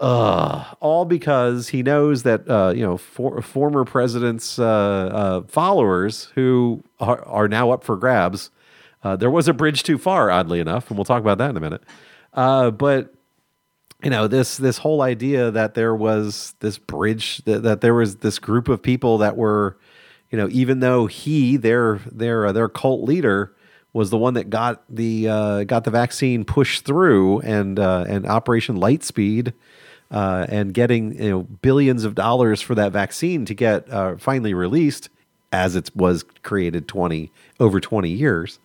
uh, 0.00 0.64
all 0.80 1.04
because 1.04 1.68
he 1.68 1.82
knows 1.82 2.22
that 2.22 2.48
uh, 2.48 2.72
you 2.74 2.82
know 2.82 2.96
for, 2.96 3.42
former 3.42 3.84
presidents' 3.84 4.58
uh, 4.58 4.64
uh, 4.66 5.42
followers 5.42 6.30
who 6.34 6.82
are, 7.00 7.22
are 7.26 7.48
now 7.48 7.70
up 7.70 7.84
for 7.84 7.96
grabs 7.96 8.50
Uh, 9.02 9.16
there 9.16 9.30
was 9.30 9.48
a 9.48 9.52
bridge 9.54 9.82
too 9.82 9.96
far, 9.98 10.30
oddly 10.30 10.60
enough, 10.60 10.88
and 10.90 10.98
we'll 10.98 11.06
talk 11.06 11.20
about 11.22 11.38
that 11.38 11.50
in 11.50 11.56
a 11.56 11.60
minute. 11.60 11.82
Uh, 12.34 12.70
but 12.70 13.14
you 14.02 14.10
know 14.10 14.26
this 14.28 14.56
this 14.56 14.78
whole 14.78 15.02
idea 15.02 15.50
that 15.50 15.74
there 15.74 15.94
was 15.94 16.54
this 16.60 16.78
bridge 16.78 17.38
that, 17.44 17.62
that 17.62 17.80
there 17.80 17.94
was 17.94 18.16
this 18.16 18.38
group 18.38 18.68
of 18.68 18.82
people 18.82 19.18
that 19.18 19.36
were 19.36 19.76
you 20.30 20.38
know 20.38 20.48
even 20.50 20.80
though 20.80 21.06
he 21.06 21.56
their 21.56 22.00
their 22.10 22.46
uh, 22.46 22.52
their 22.52 22.68
cult 22.68 23.02
leader 23.02 23.54
was 23.92 24.10
the 24.10 24.18
one 24.18 24.34
that 24.34 24.50
got 24.50 24.82
the 24.88 25.28
uh, 25.28 25.64
got 25.64 25.84
the 25.84 25.90
vaccine 25.90 26.44
pushed 26.44 26.84
through 26.84 27.40
and 27.40 27.78
uh, 27.78 28.04
and 28.08 28.26
Operation 28.26 28.76
Lightspeed 28.76 29.52
uh, 30.10 30.46
and 30.48 30.72
getting 30.72 31.20
you 31.20 31.30
know 31.30 31.42
billions 31.42 32.04
of 32.04 32.14
dollars 32.14 32.60
for 32.60 32.74
that 32.74 32.92
vaccine 32.92 33.44
to 33.44 33.54
get 33.54 33.90
uh, 33.90 34.16
finally 34.16 34.54
released 34.54 35.08
as 35.52 35.74
it 35.74 35.90
was 35.96 36.24
created 36.44 36.86
20 36.86 37.32
over 37.58 37.80
20 37.80 38.08
years 38.08 38.60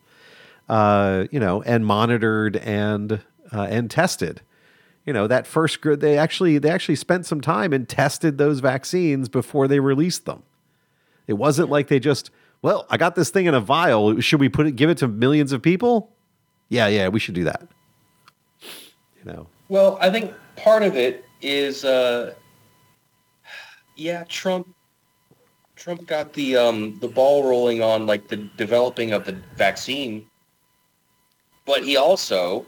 uh, 0.69 1.25
you 1.31 1.39
know 1.39 1.61
and 1.63 1.85
monitored 1.85 2.57
and 2.57 3.21
and 3.51 3.89
tested. 3.89 4.41
You 5.05 5.13
know 5.13 5.27
that 5.27 5.45
first 5.45 5.81
group 5.81 5.99
they 5.99 6.17
actually 6.17 6.57
they 6.57 6.69
actually 6.69 6.95
spent 6.95 7.25
some 7.25 7.39
time 7.39 7.73
and 7.73 7.87
tested 7.87 8.37
those 8.37 8.59
vaccines 8.59 9.29
before 9.29 9.67
they 9.67 9.79
released 9.79 10.25
them 10.25 10.43
it 11.27 11.33
wasn't 11.33 11.69
like 11.69 11.87
they 11.87 11.99
just 11.99 12.29
well 12.61 12.85
i 12.89 12.97
got 12.97 13.15
this 13.15 13.29
thing 13.29 13.45
in 13.45 13.53
a 13.53 13.59
vial. 13.59 14.19
Should 14.21 14.39
we 14.39 14.49
put 14.49 14.67
it 14.67 14.75
give 14.75 14.89
it 14.89 14.97
to 14.99 15.07
millions 15.07 15.51
of 15.51 15.61
people? 15.61 16.11
Yeah 16.69 16.87
yeah 16.87 17.07
we 17.07 17.19
should 17.19 17.35
do 17.35 17.43
that. 17.45 17.67
You 18.61 19.31
know. 19.31 19.47
Well, 19.69 19.97
I 19.99 20.09
think 20.11 20.33
part 20.55 20.83
of 20.83 20.95
it 20.95 21.25
is, 21.41 21.85
uh, 21.85 22.33
yeah, 23.95 24.23
Trump. 24.27 24.73
Trump 25.75 26.07
got 26.07 26.33
the 26.33 26.55
um, 26.55 26.97
the 26.99 27.07
ball 27.07 27.43
rolling 27.47 27.81
on 27.81 28.05
like 28.07 28.27
the 28.27 28.37
developing 28.57 29.11
of 29.11 29.25
the 29.25 29.33
vaccine, 29.55 30.25
but 31.65 31.83
he 31.83 31.97
also 31.97 32.65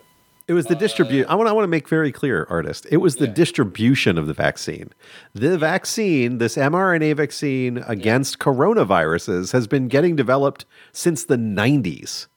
It 0.47 0.53
was 0.53 0.67
the 0.67 0.75
distribution. 0.75 1.29
I 1.29 1.35
want. 1.35 1.49
I 1.49 1.51
want 1.51 1.63
to 1.65 1.67
make 1.69 1.89
very 1.89 2.11
clear, 2.11 2.47
artist. 2.49 2.87
It 2.89 2.97
was 2.97 3.17
the 3.17 3.25
Yeah. 3.27 3.33
distribution 3.33 4.17
of 4.17 4.27
the 4.27 4.33
vaccine. 4.33 4.91
The 5.35 5.57
vaccine, 5.57 6.37
this 6.37 6.55
mRNA 6.55 7.17
vaccine 7.17 7.79
against 7.85 8.39
coronaviruses, 8.39 9.51
has 9.51 9.67
been 9.67 9.89
getting 9.89 10.15
developed 10.15 10.63
since 10.93 11.25
the 11.25 11.35
'90s 11.37 12.27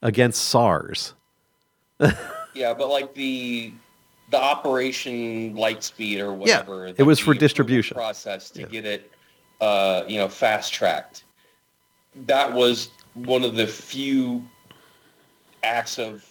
against 0.00 0.44
SARS. 0.44 1.14
yeah, 2.54 2.72
but 2.74 2.88
like 2.88 3.14
the 3.14 3.72
the 4.30 4.36
Operation 4.40 5.54
Lightspeed 5.56 6.20
or 6.20 6.32
whatever. 6.32 6.86
it 6.86 6.98
the- 6.98 7.04
was 7.04 7.18
for 7.18 7.34
distribution. 7.34 7.96
process 7.96 8.50
to 8.50 8.62
get 8.62 8.84
it, 8.84 9.10
uh, 9.60 10.02
you 10.06 10.18
know, 10.18 10.28
fast 10.28 10.72
tracked. 10.72 11.24
That 12.26 12.52
was 12.52 12.90
one 13.14 13.42
of 13.42 13.56
the 13.56 13.66
few 13.66 14.44
acts 15.64 15.98
of 15.98 16.24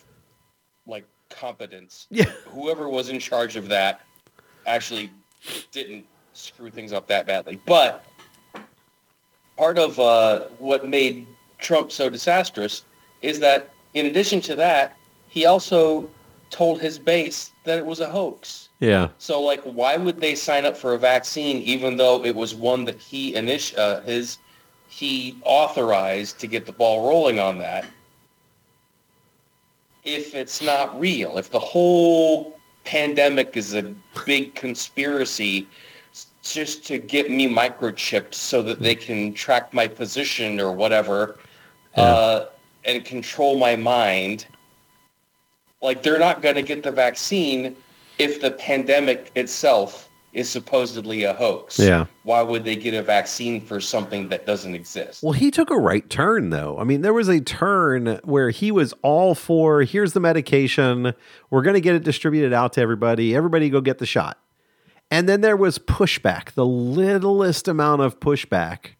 competence 1.37 2.07
Yeah, 2.09 2.25
whoever 2.45 2.89
was 2.89 3.09
in 3.09 3.19
charge 3.19 3.55
of 3.55 3.67
that 3.69 4.01
actually 4.65 5.11
didn't 5.71 6.05
screw 6.33 6.69
things 6.69 6.91
up 6.93 7.07
that 7.07 7.25
badly. 7.25 7.59
But 7.65 8.03
part 9.57 9.77
of 9.77 9.99
uh, 9.99 10.41
what 10.59 10.87
made 10.87 11.27
Trump 11.59 11.91
so 11.91 12.09
disastrous 12.09 12.83
is 13.21 13.39
that 13.39 13.69
in 13.93 14.05
addition 14.07 14.41
to 14.41 14.55
that, 14.55 14.95
he 15.27 15.45
also 15.45 16.09
told 16.49 16.79
his 16.79 16.97
base 16.99 17.51
that 17.65 17.77
it 17.77 17.85
was 17.85 17.99
a 17.99 18.09
hoax. 18.09 18.69
yeah, 18.79 19.09
So 19.17 19.41
like, 19.41 19.61
why 19.63 19.97
would 19.97 20.19
they 20.19 20.35
sign 20.35 20.65
up 20.65 20.77
for 20.77 20.93
a 20.93 20.97
vaccine 20.99 21.57
even 21.57 21.97
though 21.97 22.23
it 22.23 22.35
was 22.35 22.55
one 22.55 22.85
that 22.85 22.95
he 22.99 23.33
init- 23.33 23.77
uh, 23.77 24.01
his 24.01 24.37
he 24.87 25.37
authorized 25.43 26.39
to 26.39 26.47
get 26.47 26.65
the 26.65 26.71
ball 26.71 27.07
rolling 27.07 27.39
on 27.39 27.57
that? 27.59 27.85
If 30.07 30.35
it's 30.35 30.61
not 30.61 30.97
real, 30.97 31.37
if 31.37 31.49
the 31.51 31.59
whole 31.59 32.57
pandemic 32.85 33.57
is 33.57 33.73
a 33.73 33.93
big 34.25 34.55
conspiracy 34.55 35.67
just 36.41 36.85
to 36.87 36.97
get 36.97 37.29
me 37.29 37.53
microchipped 37.53 38.33
so 38.33 38.61
that 38.61 38.79
they 38.79 38.95
can 38.95 39.33
track 39.33 39.73
my 39.73 39.85
position 39.85 40.61
or 40.61 40.71
whatever 40.71 41.39
uh, 41.95 42.45
and 42.85 43.03
control 43.03 43.57
my 43.57 43.75
mind, 43.75 44.47
like 45.81 46.01
they're 46.01 46.19
not 46.19 46.41
going 46.41 46.55
to 46.55 46.61
get 46.61 46.83
the 46.83 46.91
vaccine 46.91 47.75
if 48.17 48.39
the 48.39 48.51
pandemic 48.51 49.29
itself 49.35 50.06
is 50.37 50.47
supposedly 50.47 51.23
a 51.23 51.33
hoax. 51.33 51.79
Yeah. 51.79 52.05
Why 52.21 52.43
would 52.43 52.63
they 52.63 52.75
get 52.75 52.93
a 52.93 53.01
vaccine 53.01 53.59
for 53.59 53.81
something 53.81 54.29
that 54.29 54.45
doesn't 54.45 54.75
exist? 54.75 55.23
Well, 55.23 55.33
he 55.33 55.49
took 55.49 55.71
a 55.71 55.77
right 55.77 56.07
turn, 56.09 56.51
though. 56.51 56.77
I 56.77 56.83
mean, 56.83 57.01
there 57.01 57.13
was 57.13 57.27
a 57.27 57.41
turn 57.41 58.19
where 58.23 58.51
he 58.51 58.71
was 58.71 58.93
all 59.01 59.33
for 59.33 59.81
here's 59.81 60.13
the 60.13 60.19
medication. 60.19 61.13
We're 61.49 61.63
going 61.63 61.73
to 61.73 61.81
get 61.81 61.95
it 61.95 62.03
distributed 62.03 62.53
out 62.53 62.73
to 62.73 62.81
everybody. 62.81 63.35
Everybody 63.35 63.71
go 63.71 63.81
get 63.81 63.97
the 63.97 64.05
shot. 64.05 64.37
And 65.09 65.27
then 65.27 65.41
there 65.41 65.57
was 65.57 65.79
pushback, 65.79 66.51
the 66.51 66.65
littlest 66.65 67.67
amount 67.67 68.03
of 68.03 68.19
pushback 68.19 68.96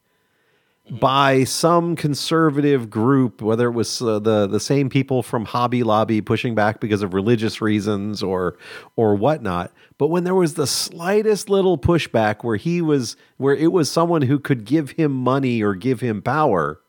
by 0.90 1.44
some 1.44 1.96
conservative 1.96 2.90
group, 2.90 3.42
whether 3.42 3.68
it 3.68 3.72
was 3.72 4.02
uh, 4.02 4.20
the 4.20 4.48
the 4.48 4.60
same 4.60 4.90
people 4.90 5.22
from 5.22 5.46
Hobby 5.46 5.84
Lobby 5.84 6.22
pushing 6.22 6.56
back 6.56 6.80
because 6.80 7.02
of 7.02 7.14
religious 7.14 7.62
reasons 7.62 8.24
or 8.24 8.58
or 8.96 9.16
whatnot. 9.16 9.72
But 9.98 10.08
when 10.08 10.24
there 10.24 10.36
was 10.36 10.54
the 10.54 10.68
slightest 10.68 11.50
little 11.50 11.78
pushback 11.78 12.44
where 12.44 12.56
he 12.56 12.82
was 12.82 13.16
where 13.38 13.56
it 13.56 13.72
was 13.72 13.92
someone 13.92 14.24
who 14.24 14.40
could 14.40 14.66
give 14.66 14.92
him 14.92 15.12
money 15.12 15.62
or 15.62 15.76
give 15.76 16.00
him 16.02 16.22
power, 16.22 16.80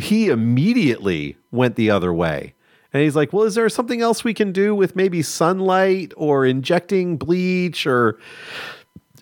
he 0.00 0.28
immediately 0.28 1.36
went 1.50 1.76
the 1.76 1.90
other 1.90 2.12
way. 2.12 2.54
And 2.92 3.02
he's 3.02 3.16
like, 3.16 3.32
"Well, 3.32 3.44
is 3.44 3.56
there 3.56 3.68
something 3.68 4.00
else 4.00 4.22
we 4.24 4.34
can 4.34 4.52
do 4.52 4.74
with 4.74 4.96
maybe 4.96 5.20
sunlight 5.20 6.12
or 6.16 6.46
injecting 6.46 7.16
bleach 7.16 7.86
or 7.86 8.18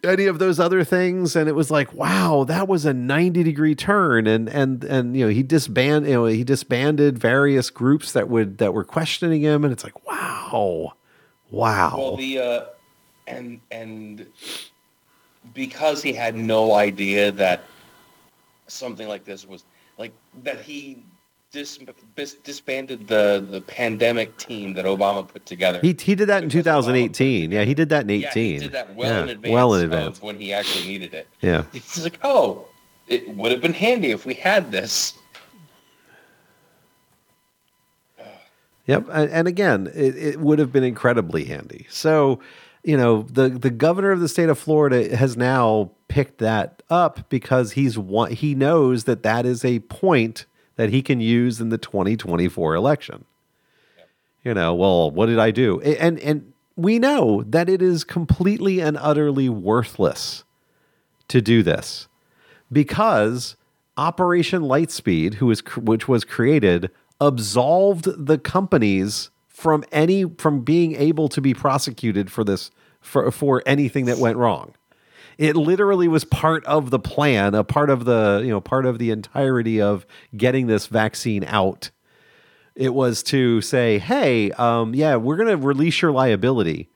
any 0.05 0.27
of 0.27 0.38
those 0.38 0.59
other 0.59 0.83
things 0.83 1.37
and 1.37 1.49
it 1.49 1.53
was 1.53 1.71
like 1.71 1.93
wow 1.93 2.45
that 2.45 2.67
was 2.67 2.85
a 2.85 2.93
90 2.93 3.43
degree 3.43 3.75
turn. 3.75 4.27
And 4.27 4.49
and 4.49 4.85
and 4.85 5.17
you 5.17 5.27
know 5.27 5.31
he 5.31 5.43
disbanded 5.43 6.11
you 6.11 6.17
know 6.17 6.25
he 6.27 6.45
disbanded 6.45 7.19
various 7.19 7.71
groups 7.71 8.12
that 8.12 8.29
would 8.29 8.59
that 8.59 8.75
were 8.75 8.85
questioning 8.85 9.43
him 9.43 9.65
and 9.65 9.73
it's 9.73 9.85
like 9.85 10.07
wow 10.07 10.95
wow. 11.53 11.95
Well, 11.97 12.17
the 12.17 12.38
uh, 12.38 12.65
and 13.29 13.61
and 13.71 14.27
because 15.55 16.03
he 16.03 16.12
had 16.12 16.35
no 16.35 16.75
idea 16.75 17.31
that 17.33 17.62
something 18.67 19.07
like 19.07 19.25
this 19.25 19.47
was 19.47 19.65
like 19.99 20.12
that 20.43 20.61
he 20.61 21.05
dis, 21.53 21.79
dis, 22.17 22.35
disbanded 22.35 23.07
the 23.07 23.47
the 23.51 23.61
pandemic 23.61 24.37
team 24.38 24.75
that 24.75 24.85
Obama 24.85 25.27
put 25.27 25.45
together. 25.47 25.79
he, 25.83 25.88
he 26.01 26.15
did 26.15 26.27
that 26.29 26.43
in 26.43 26.49
2018 26.49 27.51
yeah 27.53 27.65
he 27.65 27.75
did 27.75 27.88
that 27.91 28.03
in 28.05 28.11
18 28.11 28.23
yeah, 28.23 28.31
he 28.33 28.59
did 28.59 28.73
that 28.73 28.95
well 28.97 29.11
Yeah, 29.11 29.23
in 29.25 29.29
advance, 29.29 29.53
well 29.53 29.75
in 29.75 29.85
advance 29.85 30.23
when 30.23 30.38
he 30.38 30.53
actually 30.53 30.88
needed 30.88 31.15
it. 31.15 31.29
yeah 31.41 31.65
He's 31.73 32.03
like, 32.03 32.19
oh, 32.25 32.67
it 33.07 33.29
would 33.37 33.53
have 33.53 33.61
been 33.61 33.75
handy 33.75 34.11
if 34.11 34.25
we 34.27 34.35
had 34.35 34.73
this. 34.73 35.15
Yep, 38.87 39.09
and, 39.12 39.31
and 39.31 39.47
again, 39.49 39.88
it, 39.95 40.17
it 40.17 40.41
would 40.41 40.59
have 40.59 40.73
been 40.73 40.83
incredibly 40.83 41.45
handy. 41.45 41.87
So, 41.88 42.41
you 42.83 42.97
know, 42.97 43.23
the 43.23 43.49
the 43.49 43.71
governor 43.71 44.11
of 44.11 44.19
the 44.19 44.29
state 44.29 44.49
of 44.49 44.59
Florida 44.59 45.17
has 45.17 45.37
now 45.37 45.93
picked 46.09 46.38
that 46.38 46.83
up 46.91 47.29
because 47.29 47.73
he's 47.73 47.97
one, 47.97 48.33
he 48.33 48.57
knows 48.57 49.05
that 49.05 49.23
that 49.23 49.47
is 49.47 49.65
a 49.65 49.79
point 49.81 50.47
that 50.76 50.90
he 50.90 51.02
can 51.02 51.20
use 51.20 51.61
in 51.61 51.68
the 51.68 51.78
2024 51.78 52.74
election. 52.74 53.24
You 54.44 54.54
know, 54.54 54.74
well, 54.74 55.11
what 55.11 55.26
did 55.26 55.38
I 55.38 55.50
do? 55.50 55.80
And 55.80 56.18
and 56.20 56.52
we 56.76 56.98
know 56.98 57.44
that 57.46 57.68
it 57.68 57.82
is 57.82 58.02
completely 58.02 58.80
and 58.80 58.96
utterly 58.96 59.48
worthless 59.48 60.44
to 61.28 61.40
do 61.40 61.62
this 61.62 62.08
because 62.70 63.56
Operation 63.96 64.62
Lightspeed, 64.62 65.35
who 65.35 65.54
cr- 65.56 65.80
which 65.80 66.08
was 66.08 66.24
created, 66.24 66.90
absolved 67.20 68.26
the 68.26 68.38
companies 68.38 69.30
from 69.48 69.85
any 69.92 70.24
from 70.24 70.61
being 70.61 70.96
able 70.96 71.28
to 71.28 71.40
be 71.40 71.54
prosecuted 71.54 72.30
for 72.32 72.42
this 72.42 72.70
for 73.00 73.30
for 73.30 73.62
anything 73.66 74.06
that 74.06 74.18
went 74.18 74.37
wrong. 74.37 74.74
It 75.38 75.57
literally 75.57 76.09
was 76.09 76.25
part 76.25 76.64
of 76.66 76.90
the 76.90 76.99
plan, 76.99 77.55
a 77.55 77.64
part 77.64 77.90
of 77.90 78.05
the 78.05 78.42
you 78.45 78.51
know 78.51 78.61
part 78.61 78.87
of 78.87 78.99
the 78.99 79.11
entirety 79.11 79.81
of 79.81 80.07
getting 80.37 80.66
this 80.66 80.87
vaccine 80.87 81.45
out. 81.45 81.90
It 82.75 82.95
was 82.95 83.23
to 83.25 83.61
say, 83.61 83.99
hey, 83.99 84.51
um, 84.53 84.95
yeah, 84.95 85.16
we're 85.16 85.37
going 85.37 85.49
to 85.49 85.57
release 85.59 86.01
your 86.01 86.11
liability. 86.11 86.88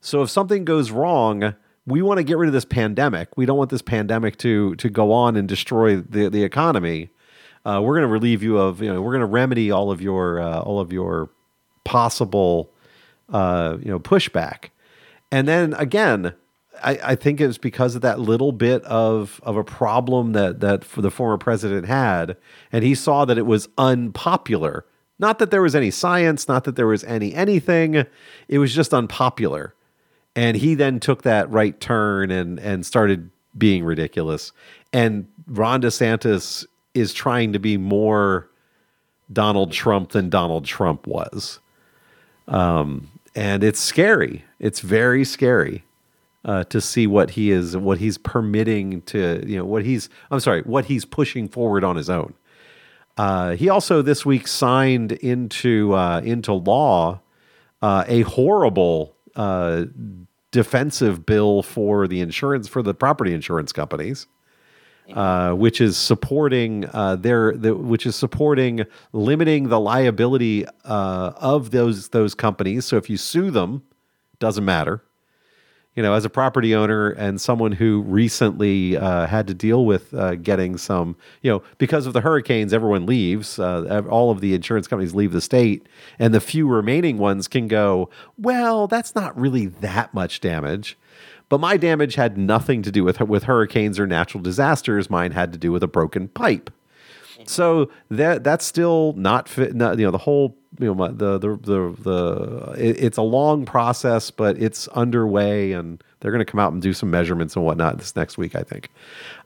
So 0.00 0.22
if 0.22 0.30
something 0.30 0.64
goes 0.64 0.90
wrong, 0.90 1.54
we 1.86 2.02
want 2.02 2.18
to 2.18 2.24
get 2.24 2.36
rid 2.36 2.48
of 2.48 2.52
this 2.52 2.64
pandemic. 2.64 3.36
We 3.36 3.46
don't 3.46 3.58
want 3.58 3.70
this 3.70 3.82
pandemic 3.82 4.36
to 4.38 4.74
to 4.76 4.88
go 4.88 5.12
on 5.12 5.36
and 5.36 5.48
destroy 5.48 5.96
the 5.96 6.28
the 6.28 6.42
economy. 6.42 7.10
Uh, 7.64 7.80
we're 7.82 7.94
going 7.94 8.08
to 8.08 8.12
relieve 8.12 8.42
you 8.42 8.58
of 8.58 8.82
you 8.82 8.92
know 8.92 9.02
we're 9.02 9.12
going 9.12 9.20
to 9.20 9.26
remedy 9.26 9.70
all 9.70 9.90
of 9.90 10.00
your 10.00 10.40
uh, 10.40 10.60
all 10.60 10.80
of 10.80 10.92
your 10.92 11.30
possible 11.84 12.72
uh, 13.28 13.76
you 13.80 13.90
know 13.90 13.98
pushback. 13.98 14.70
And 15.32 15.46
then 15.46 15.74
again, 15.74 16.34
I, 16.82 16.98
I 17.02 17.14
think 17.14 17.40
it 17.40 17.46
was 17.46 17.58
because 17.58 17.94
of 17.94 18.02
that 18.02 18.18
little 18.20 18.52
bit 18.52 18.82
of 18.84 19.40
of 19.42 19.56
a 19.56 19.64
problem 19.64 20.32
that 20.32 20.60
that 20.60 20.82
the 20.82 21.10
former 21.10 21.38
president 21.38 21.86
had, 21.86 22.36
and 22.72 22.84
he 22.84 22.94
saw 22.94 23.24
that 23.24 23.38
it 23.38 23.46
was 23.46 23.68
unpopular. 23.78 24.84
Not 25.18 25.38
that 25.38 25.50
there 25.50 25.62
was 25.62 25.74
any 25.74 25.90
science, 25.90 26.48
not 26.48 26.64
that 26.64 26.76
there 26.76 26.86
was 26.86 27.04
any 27.04 27.34
anything. 27.34 28.06
It 28.48 28.58
was 28.58 28.74
just 28.74 28.94
unpopular, 28.94 29.74
and 30.34 30.56
he 30.56 30.74
then 30.74 31.00
took 31.00 31.22
that 31.22 31.50
right 31.50 31.78
turn 31.80 32.30
and 32.30 32.58
and 32.58 32.84
started 32.84 33.30
being 33.56 33.84
ridiculous. 33.84 34.52
And 34.92 35.28
Ron 35.46 35.82
DeSantis 35.82 36.64
is 36.94 37.12
trying 37.12 37.52
to 37.52 37.58
be 37.58 37.76
more 37.76 38.48
Donald 39.32 39.72
Trump 39.72 40.10
than 40.10 40.28
Donald 40.30 40.64
Trump 40.64 41.06
was. 41.06 41.60
Um, 42.48 43.08
and 43.34 43.62
it's 43.62 43.78
scary. 43.78 44.44
It's 44.58 44.80
very 44.80 45.24
scary 45.24 45.84
uh, 46.44 46.64
to 46.64 46.80
see 46.80 47.06
what 47.06 47.30
he 47.30 47.50
is, 47.50 47.76
what 47.76 47.98
he's 47.98 48.18
permitting 48.18 49.02
to, 49.02 49.42
you 49.46 49.58
know, 49.58 49.64
what 49.64 49.84
he's, 49.84 50.08
I'm 50.30 50.40
sorry, 50.40 50.62
what 50.62 50.86
he's 50.86 51.04
pushing 51.04 51.48
forward 51.48 51.84
on 51.84 51.96
his 51.96 52.08
own. 52.08 52.34
Uh, 53.16 53.50
he 53.56 53.68
also 53.68 54.02
this 54.02 54.24
week 54.24 54.48
signed 54.48 55.12
into 55.12 55.94
uh, 55.94 56.20
into 56.24 56.52
law 56.52 57.20
uh, 57.82 58.04
a 58.06 58.22
horrible 58.22 59.14
uh, 59.36 59.84
defensive 60.50 61.26
bill 61.26 61.62
for 61.62 62.08
the 62.08 62.20
insurance 62.20 62.66
for 62.68 62.82
the 62.82 62.94
property 62.94 63.34
insurance 63.34 63.72
companies. 63.72 64.26
Uh, 65.12 65.54
which 65.54 65.80
is 65.80 65.96
supporting 65.96 66.88
uh, 66.92 67.16
their 67.16 67.56
the, 67.56 67.74
which 67.74 68.06
is 68.06 68.14
supporting 68.14 68.86
limiting 69.12 69.68
the 69.68 69.80
liability 69.80 70.64
uh, 70.84 71.32
of 71.36 71.72
those 71.72 72.10
those 72.10 72.32
companies. 72.32 72.84
So 72.84 72.96
if 72.96 73.10
you 73.10 73.16
sue 73.16 73.50
them, 73.50 73.82
doesn't 74.38 74.64
matter. 74.64 75.02
You 75.96 76.04
know, 76.04 76.14
as 76.14 76.24
a 76.24 76.30
property 76.30 76.74
owner 76.74 77.10
and 77.10 77.40
someone 77.40 77.72
who 77.72 78.02
recently 78.02 78.96
uh, 78.96 79.26
had 79.26 79.48
to 79.48 79.54
deal 79.54 79.84
with 79.84 80.14
uh, 80.14 80.36
getting 80.36 80.78
some, 80.78 81.16
you 81.42 81.50
know, 81.50 81.62
because 81.78 82.06
of 82.06 82.12
the 82.12 82.20
hurricanes, 82.20 82.72
everyone 82.72 83.06
leaves. 83.06 83.58
Uh, 83.58 84.02
all 84.08 84.30
of 84.30 84.40
the 84.40 84.54
insurance 84.54 84.86
companies 84.86 85.14
leave 85.14 85.32
the 85.32 85.40
state, 85.40 85.86
and 86.18 86.32
the 86.32 86.40
few 86.40 86.68
remaining 86.68 87.18
ones 87.18 87.48
can 87.48 87.66
go. 87.66 88.08
Well, 88.38 88.86
that's 88.86 89.14
not 89.14 89.38
really 89.38 89.66
that 89.66 90.14
much 90.14 90.40
damage. 90.40 90.96
But 91.48 91.58
my 91.58 91.76
damage 91.76 92.14
had 92.14 92.38
nothing 92.38 92.82
to 92.82 92.92
do 92.92 93.02
with 93.02 93.20
with 93.20 93.42
hurricanes 93.44 93.98
or 93.98 94.06
natural 94.06 94.42
disasters. 94.42 95.10
Mine 95.10 95.32
had 95.32 95.52
to 95.52 95.58
do 95.58 95.72
with 95.72 95.82
a 95.82 95.88
broken 95.88 96.28
pipe. 96.28 96.70
So 97.50 97.90
that 98.10 98.44
that's 98.44 98.64
still 98.64 99.12
not 99.16 99.48
fit. 99.48 99.74
Not, 99.74 99.98
you 99.98 100.04
know, 100.04 100.10
the 100.10 100.18
whole 100.18 100.56
you 100.78 100.94
know 100.94 101.08
the 101.08 101.38
the 101.38 101.56
the 101.56 101.96
the 102.00 102.74
it, 102.78 103.02
it's 103.02 103.18
a 103.18 103.22
long 103.22 103.64
process, 103.64 104.30
but 104.30 104.56
it's 104.56 104.86
underway, 104.88 105.72
and 105.72 106.02
they're 106.20 106.30
going 106.30 106.44
to 106.44 106.50
come 106.50 106.60
out 106.60 106.72
and 106.72 106.80
do 106.80 106.92
some 106.92 107.10
measurements 107.10 107.56
and 107.56 107.64
whatnot 107.64 107.98
this 107.98 108.14
next 108.14 108.38
week, 108.38 108.54
I 108.54 108.62
think. 108.62 108.90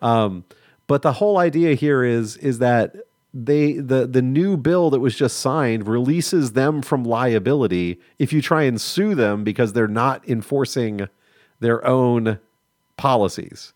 Um, 0.03 0.45
but 0.87 1.03
the 1.03 1.15
whole 1.15 1.39
idea 1.39 1.75
here 1.75 2.05
is 2.05 2.37
is 2.37 2.59
that 2.59 2.95
they 3.33 3.73
the 3.73 4.07
the 4.07 4.23
new 4.23 4.57
bill 4.57 4.91
that 4.91 5.01
was 5.01 5.17
just 5.17 5.39
signed 5.39 5.89
releases 5.89 6.53
them 6.53 6.83
from 6.83 7.05
liability 7.05 7.99
if 8.19 8.33
you 8.33 8.43
try 8.43 8.63
and 8.65 8.81
sue 8.81 9.15
them 9.15 9.45
because 9.45 9.73
they're 9.73 9.89
not 9.89 10.29
enforcing 10.29 11.09
their 11.61 11.85
own 11.87 12.39
policies. 12.97 13.73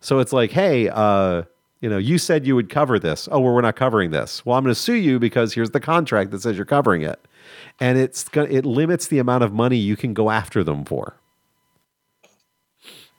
So 0.00 0.18
it's 0.18 0.34
like, 0.34 0.50
hey, 0.50 0.90
uh, 0.90 1.44
you 1.84 1.90
know, 1.90 1.98
you 1.98 2.16
said 2.16 2.46
you 2.46 2.54
would 2.56 2.70
cover 2.70 2.98
this. 2.98 3.28
Oh, 3.30 3.40
well, 3.40 3.52
we're 3.52 3.60
not 3.60 3.76
covering 3.76 4.10
this. 4.10 4.46
Well, 4.46 4.56
I'm 4.56 4.64
going 4.64 4.74
to 4.74 4.80
sue 4.80 4.94
you 4.94 5.18
because 5.18 5.52
here's 5.52 5.72
the 5.72 5.80
contract 5.80 6.30
that 6.30 6.40
says 6.40 6.56
you're 6.56 6.64
covering 6.64 7.02
it, 7.02 7.20
and 7.78 7.98
it's 7.98 8.24
it 8.34 8.64
limits 8.64 9.08
the 9.08 9.18
amount 9.18 9.44
of 9.44 9.52
money 9.52 9.76
you 9.76 9.94
can 9.94 10.14
go 10.14 10.30
after 10.30 10.64
them 10.64 10.86
for. 10.86 11.18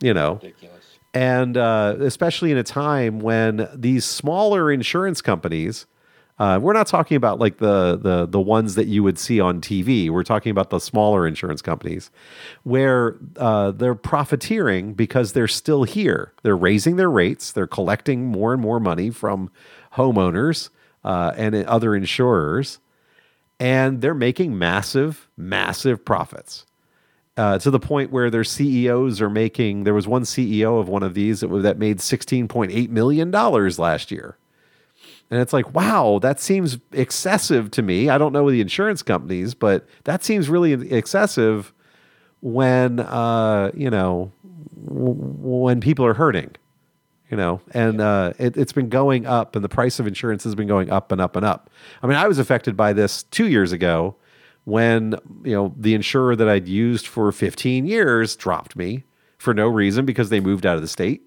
You 0.02 0.16
know, 0.16 0.40
Ridiculous. 0.42 0.84
and 1.14 1.58
uh, 1.58 1.98
especially 2.00 2.52
in 2.52 2.58
a 2.58 2.64
time 2.64 3.20
when 3.20 3.70
these 3.72 4.04
smaller 4.04 4.72
insurance 4.72 5.22
companies 5.22 5.86
uh, 6.38 6.60
we're 6.62 6.74
not 6.74 6.88
talking 6.88 7.16
about 7.16 7.40
like 7.40 7.60
the 7.60 7.98
the 7.98 8.26
the 8.26 8.40
ones 8.42 8.76
that 8.76 8.88
you 8.88 9.04
would 9.04 9.18
see 9.18 9.40
on 9.40 9.62
TV. 9.62 10.10
We're 10.10 10.24
talking 10.24 10.50
about 10.50 10.70
the 10.70 10.80
smaller 10.80 11.26
insurance 11.26 11.62
companies, 11.62 12.12
where 12.64 13.16
uh, 13.38 13.72
they're 13.72 13.96
profiteering 13.96 14.94
because 14.94 15.32
they're 15.32 15.48
still 15.48 15.84
here. 15.84 16.34
They're 16.44 16.58
raising 16.58 16.98
their 16.98 17.10
rates. 17.10 17.54
They're 17.54 17.68
collecting 17.68 18.26
more 18.26 18.52
and 18.52 18.62
more 18.62 18.82
money 18.82 19.12
from 19.12 19.50
homeowners 19.94 20.70
uh, 21.06 21.32
and 21.38 21.56
other 21.56 21.96
insurers, 21.96 22.80
and 23.58 24.02
they're 24.02 24.14
making 24.14 24.58
massive, 24.58 25.30
massive 25.38 26.04
profits. 26.04 26.66
Uh, 27.38 27.60
to 27.60 27.70
the 27.70 27.82
point 27.82 28.12
where 28.12 28.30
their 28.30 28.46
CEOs 28.46 29.20
are 29.22 29.30
making. 29.30 29.84
There 29.84 29.94
was 29.94 30.08
one 30.08 30.24
CEO 30.24 30.80
of 30.80 30.88
one 30.88 31.04
of 31.04 31.14
these 31.14 31.42
that, 31.42 31.48
that 31.48 31.78
made 31.78 32.02
sixteen 32.02 32.50
point 32.50 32.74
eight 32.74 32.90
million 32.90 33.32
dollars 33.32 33.80
last 33.80 34.12
year. 34.12 34.38
And 35.32 35.42
it's 35.42 35.54
like, 35.54 35.74
wow, 35.74 36.20
that 36.22 36.40
seems 36.40 36.78
excessive 36.92 37.72
to 37.72 37.82
me. 37.82 38.10
I 38.10 38.18
don't 38.18 38.32
know 38.32 38.50
the 38.50 38.62
insurance 38.62 39.02
companies, 39.02 39.54
but 39.56 39.88
that 40.04 40.24
seems 40.24 40.50
really 40.50 40.74
excessive 40.92 41.74
when 42.42 43.00
uh, 43.00 43.72
you 43.74 43.90
know 43.90 44.32
w- 44.86 45.16
when 45.16 45.82
people 45.82 46.06
are 46.06 46.14
hurting, 46.14 46.52
you 47.32 47.38
know, 47.38 47.60
and 47.72 48.00
uh, 48.00 48.34
it, 48.38 48.56
it's 48.56 48.72
been 48.72 48.90
going 48.90 49.26
up, 49.26 49.56
and 49.56 49.64
the 49.64 49.70
price 49.70 50.00
of 50.00 50.06
insurance 50.06 50.44
has 50.44 50.54
been 50.54 50.68
going 50.68 50.92
up 50.92 51.12
and 51.12 51.20
up 51.20 51.36
and 51.36 51.44
up. 51.44 51.72
I 52.04 52.08
mean, 52.08 52.18
I 52.18 52.28
was 52.28 52.38
affected 52.38 52.78
by 52.78 52.94
this 52.94 53.24
two 53.24 53.48
years 53.48 53.72
ago 53.72 54.16
when 54.66 55.16
you 55.44 55.54
know 55.54 55.74
the 55.76 55.96
insurer 55.96 56.36
that 56.36 56.48
I'd 56.48 56.68
used 56.68 57.08
for 57.08 57.32
15 57.32 57.88
years 57.88 58.36
dropped 58.36 58.76
me 58.76 59.04
for 59.40 59.54
no 59.56 59.68
reason 59.68 60.06
because 60.06 60.30
they 60.30 60.40
moved 60.40 60.66
out 60.68 60.76
of 60.76 60.84
the 60.84 60.88
state 60.88 61.24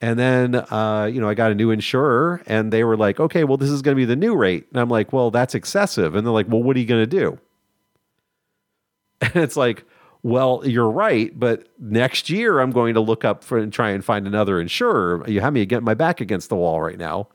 and 0.00 0.18
then, 0.18 0.54
uh, 0.54 1.10
you 1.12 1.20
know, 1.20 1.28
I 1.28 1.34
got 1.34 1.52
a 1.52 1.54
new 1.54 1.70
insurer 1.70 2.42
and 2.46 2.72
they 2.72 2.84
were 2.84 2.96
like, 2.96 3.20
okay, 3.20 3.44
well, 3.44 3.58
this 3.58 3.68
is 3.68 3.82
going 3.82 3.94
to 3.94 4.00
be 4.00 4.06
the 4.06 4.16
new 4.16 4.34
rate. 4.34 4.66
And 4.70 4.80
I'm 4.80 4.88
like, 4.88 5.12
well, 5.12 5.30
that's 5.30 5.54
excessive. 5.54 6.14
And 6.14 6.26
they're 6.26 6.32
like, 6.32 6.48
well, 6.48 6.62
what 6.62 6.76
are 6.76 6.80
you 6.80 6.86
going 6.86 7.02
to 7.08 7.18
do? 7.18 7.38
And 9.22 9.36
it's 9.36 9.56
like, 9.56 9.84
well, 10.22 10.62
you're 10.64 10.90
right. 10.90 11.38
But 11.38 11.68
next 11.78 12.30
year, 12.30 12.58
I'm 12.58 12.70
going 12.70 12.94
to 12.94 13.00
look 13.00 13.22
up 13.22 13.44
for 13.44 13.58
and 13.58 13.70
try 13.70 13.90
and 13.90 14.02
find 14.02 14.26
another 14.26 14.58
insurer. 14.58 15.22
You 15.28 15.42
have 15.42 15.52
me 15.52 15.66
get 15.66 15.82
my 15.82 15.92
back 15.92 16.22
against 16.22 16.48
the 16.48 16.56
wall 16.56 16.80
right 16.80 16.96
now. 16.96 17.28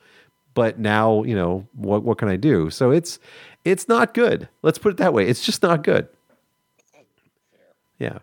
But 0.56 0.80
now, 0.80 1.22
you 1.22 1.36
know, 1.36 1.68
what, 1.74 2.02
what 2.02 2.18
can 2.18 2.28
I 2.28 2.38
do? 2.38 2.72
So 2.72 2.90
it's, 2.90 3.20
it's 3.66 3.88
not 3.88 4.16
good. 4.16 4.50
Let's 4.64 4.80
put 4.80 4.94
it 4.94 4.98
that 4.98 5.14
way. 5.14 5.28
It's 5.28 5.46
just 5.46 5.62
not 5.62 5.84
good. 5.84 6.08
Yeah. 8.00 8.20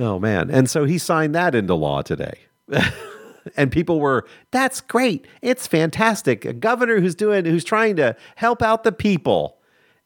Oh, 0.00 0.18
man. 0.18 0.50
And 0.50 0.68
so 0.68 0.84
he 0.84 0.98
signed 0.98 1.36
that 1.36 1.54
into 1.54 1.74
law 1.74 2.02
today. 2.02 2.38
and 3.56 3.70
people 3.70 4.00
were 4.00 4.26
that's 4.50 4.80
great. 4.80 5.26
It's 5.42 5.66
fantastic. 5.66 6.44
A 6.44 6.52
governor 6.52 7.00
who's 7.00 7.14
doing 7.14 7.44
who's 7.44 7.64
trying 7.64 7.96
to 7.96 8.16
help 8.36 8.62
out 8.62 8.84
the 8.84 8.92
people. 8.92 9.56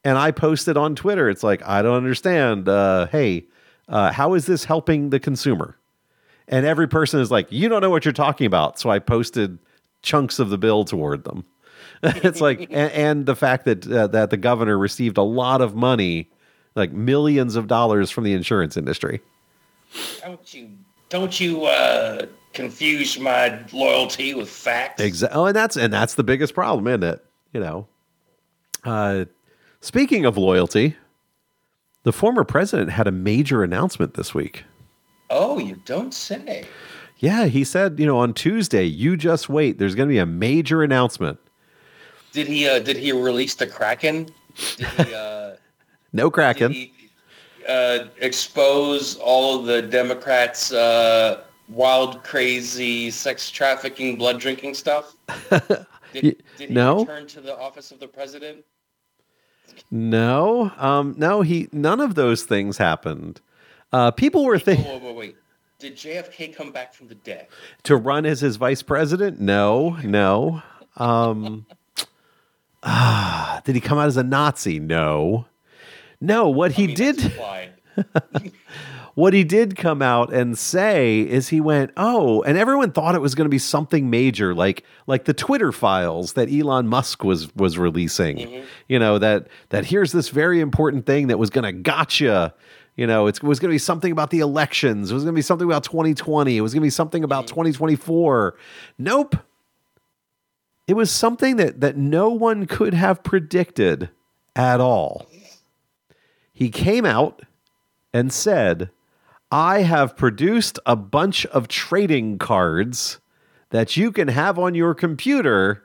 And 0.04 0.18
i 0.18 0.32
posted 0.32 0.76
on 0.76 0.96
twitter 0.96 1.30
it's 1.30 1.42
like 1.42 1.62
i 1.66 1.82
don't 1.82 1.96
understand. 1.96 2.68
Uh, 2.68 3.06
hey 3.06 3.46
uh, 3.88 4.12
how 4.12 4.34
is 4.34 4.46
this 4.46 4.64
helping 4.64 5.10
the 5.10 5.20
consumer? 5.20 5.76
And 6.48 6.64
every 6.64 6.88
person 6.88 7.20
is 7.20 7.30
like 7.30 7.50
you 7.50 7.68
don't 7.68 7.80
know 7.80 7.90
what 7.90 8.04
you're 8.04 8.12
talking 8.12 8.46
about. 8.46 8.78
So 8.78 8.90
i 8.90 8.98
posted 8.98 9.58
chunks 10.02 10.38
of 10.38 10.50
the 10.50 10.58
bill 10.58 10.84
toward 10.84 11.24
them. 11.24 11.44
It's 12.02 12.40
like 12.40 12.60
and, 12.70 12.92
and, 12.92 13.26
the 13.26 13.36
fact 13.36 13.64
that 13.64 13.90
uh, 13.90 14.08
that 14.08 14.30
the 14.30 14.36
governor 14.36 14.76
received 14.76 15.18
a 15.18 15.22
lot 15.22 15.60
of 15.60 15.76
money 15.76 16.28
like 16.74 16.92
millions 16.92 17.56
of 17.56 17.66
dollars 17.66 18.10
from 18.10 18.24
the 18.24 18.32
insurance 18.32 18.76
industry. 18.76 19.20
Don't 20.20 20.54
you 20.54 20.70
don't 21.08 21.38
you 21.38 21.64
uh 21.66 22.26
confuse 22.52 23.18
my 23.18 23.58
loyalty 23.72 24.34
with 24.34 24.48
facts. 24.48 25.00
Exactly. 25.00 25.38
Oh, 25.38 25.46
and 25.46 25.56
that's 25.56 25.76
and 25.76 25.92
that's 25.92 26.14
the 26.14 26.24
biggest 26.24 26.54
problem, 26.54 26.86
isn't 26.86 27.04
it? 27.04 27.24
You 27.52 27.60
know. 27.60 27.86
Uh, 28.84 29.26
speaking 29.80 30.24
of 30.24 30.36
loyalty, 30.36 30.96
the 32.02 32.12
former 32.12 32.44
president 32.44 32.90
had 32.90 33.06
a 33.06 33.12
major 33.12 33.62
announcement 33.62 34.14
this 34.14 34.34
week. 34.34 34.64
Oh, 35.30 35.58
you 35.58 35.80
don't 35.84 36.12
say. 36.12 36.66
Yeah, 37.18 37.46
he 37.46 37.62
said, 37.62 38.00
you 38.00 38.06
know, 38.06 38.18
on 38.18 38.34
Tuesday, 38.34 38.84
you 38.84 39.16
just 39.16 39.48
wait. 39.48 39.78
There's 39.78 39.94
going 39.94 40.08
to 40.08 40.12
be 40.12 40.18
a 40.18 40.26
major 40.26 40.82
announcement. 40.82 41.38
Did 42.32 42.48
he? 42.48 42.68
Uh, 42.68 42.80
did 42.80 42.96
he 42.96 43.12
release 43.12 43.54
the 43.54 43.66
Kraken? 43.66 44.28
Did 44.76 44.88
he? 44.88 45.14
Uh, 45.14 45.52
no 46.12 46.30
Kraken. 46.30 46.72
He, 46.72 46.92
uh, 47.68 48.06
expose 48.18 49.16
all 49.16 49.60
of 49.60 49.66
the 49.66 49.82
Democrats' 49.82 50.72
uh, 50.72 51.42
wild, 51.72 52.22
crazy 52.22 53.10
sex 53.10 53.50
trafficking, 53.50 54.16
blood 54.16 54.40
drinking 54.40 54.74
stuff? 54.74 55.16
Did, 56.12 56.42
did 56.58 56.68
he 56.68 56.74
no. 56.74 57.00
return 57.00 57.26
to 57.28 57.40
the 57.40 57.58
office 57.58 57.90
of 57.90 57.98
the 57.98 58.06
president? 58.06 58.64
No, 59.90 60.70
um, 60.76 61.14
no, 61.16 61.40
he 61.40 61.70
none 61.72 62.00
of 62.00 62.14
those 62.14 62.42
things 62.42 62.76
happened. 62.76 63.40
Uh, 63.92 64.10
people 64.10 64.44
were 64.44 64.58
thinking. 64.58 64.86
Wait, 64.86 65.02
wait, 65.02 65.16
wait, 65.16 65.36
Did 65.78 65.96
JFK 65.96 66.54
come 66.54 66.70
back 66.70 66.92
from 66.92 67.08
the 67.08 67.14
dead 67.14 67.48
to 67.84 67.96
run 67.96 68.26
as 68.26 68.40
his 68.40 68.56
vice 68.56 68.82
president? 68.82 69.40
No, 69.40 69.96
no. 70.02 70.62
Um, 70.98 71.64
ah, 72.82 73.62
did 73.64 73.74
he 73.74 73.80
come 73.80 73.98
out 73.98 74.08
as 74.08 74.18
a 74.18 74.22
Nazi? 74.22 74.78
No, 74.78 75.46
no. 76.20 76.50
What 76.50 76.72
I 76.72 76.74
he 76.74 76.86
mean, 76.88 76.96
did. 76.96 77.32
what 79.14 79.34
he 79.34 79.44
did 79.44 79.76
come 79.76 80.00
out 80.00 80.32
and 80.32 80.56
say 80.56 81.20
is 81.20 81.48
he 81.48 81.60
went, 81.60 81.92
"Oh," 81.96 82.42
and 82.42 82.56
everyone 82.56 82.92
thought 82.92 83.14
it 83.14 83.20
was 83.20 83.34
going 83.34 83.44
to 83.44 83.50
be 83.50 83.58
something 83.58 84.08
major, 84.08 84.54
like 84.54 84.84
like 85.06 85.24
the 85.24 85.34
Twitter 85.34 85.72
files 85.72 86.32
that 86.34 86.50
Elon 86.50 86.86
Musk 86.88 87.22
was 87.22 87.54
was 87.54 87.78
releasing. 87.78 88.38
Mm-hmm. 88.38 88.64
You 88.88 88.98
know 88.98 89.18
that 89.18 89.48
that 89.68 89.86
here's 89.86 90.12
this 90.12 90.30
very 90.30 90.60
important 90.60 91.06
thing 91.06 91.26
that 91.28 91.38
was 91.38 91.50
going 91.50 91.64
to 91.64 91.72
gotcha. 91.72 92.54
You 92.96 93.06
know, 93.06 93.26
it 93.26 93.42
was 93.42 93.58
going 93.58 93.70
to 93.70 93.74
be 93.74 93.78
something 93.78 94.12
about 94.12 94.30
the 94.30 94.40
elections. 94.40 95.10
It 95.10 95.14
was 95.14 95.24
going 95.24 95.34
to 95.34 95.38
be 95.38 95.42
something 95.42 95.66
about 95.66 95.84
2020. 95.84 96.56
It 96.56 96.60
was 96.60 96.74
going 96.74 96.82
to 96.82 96.86
be 96.86 96.90
something 96.90 97.24
about 97.24 97.46
mm-hmm. 97.46 97.54
2024. 97.54 98.54
Nope. 98.98 99.36
It 100.86 100.94
was 100.94 101.10
something 101.10 101.56
that 101.56 101.80
that 101.80 101.96
no 101.96 102.30
one 102.30 102.66
could 102.66 102.92
have 102.94 103.22
predicted 103.22 104.10
at 104.54 104.80
all. 104.80 105.26
He 106.52 106.70
came 106.70 107.04
out 107.04 107.42
and 108.12 108.32
said, 108.32 108.90
I 109.52 109.82
have 109.82 110.16
produced 110.16 110.78
a 110.86 110.96
bunch 110.96 111.44
of 111.46 111.68
trading 111.68 112.38
cards 112.38 113.20
that 113.68 113.98
you 113.98 114.10
can 114.10 114.28
have 114.28 114.58
on 114.58 114.74
your 114.74 114.94
computer 114.94 115.84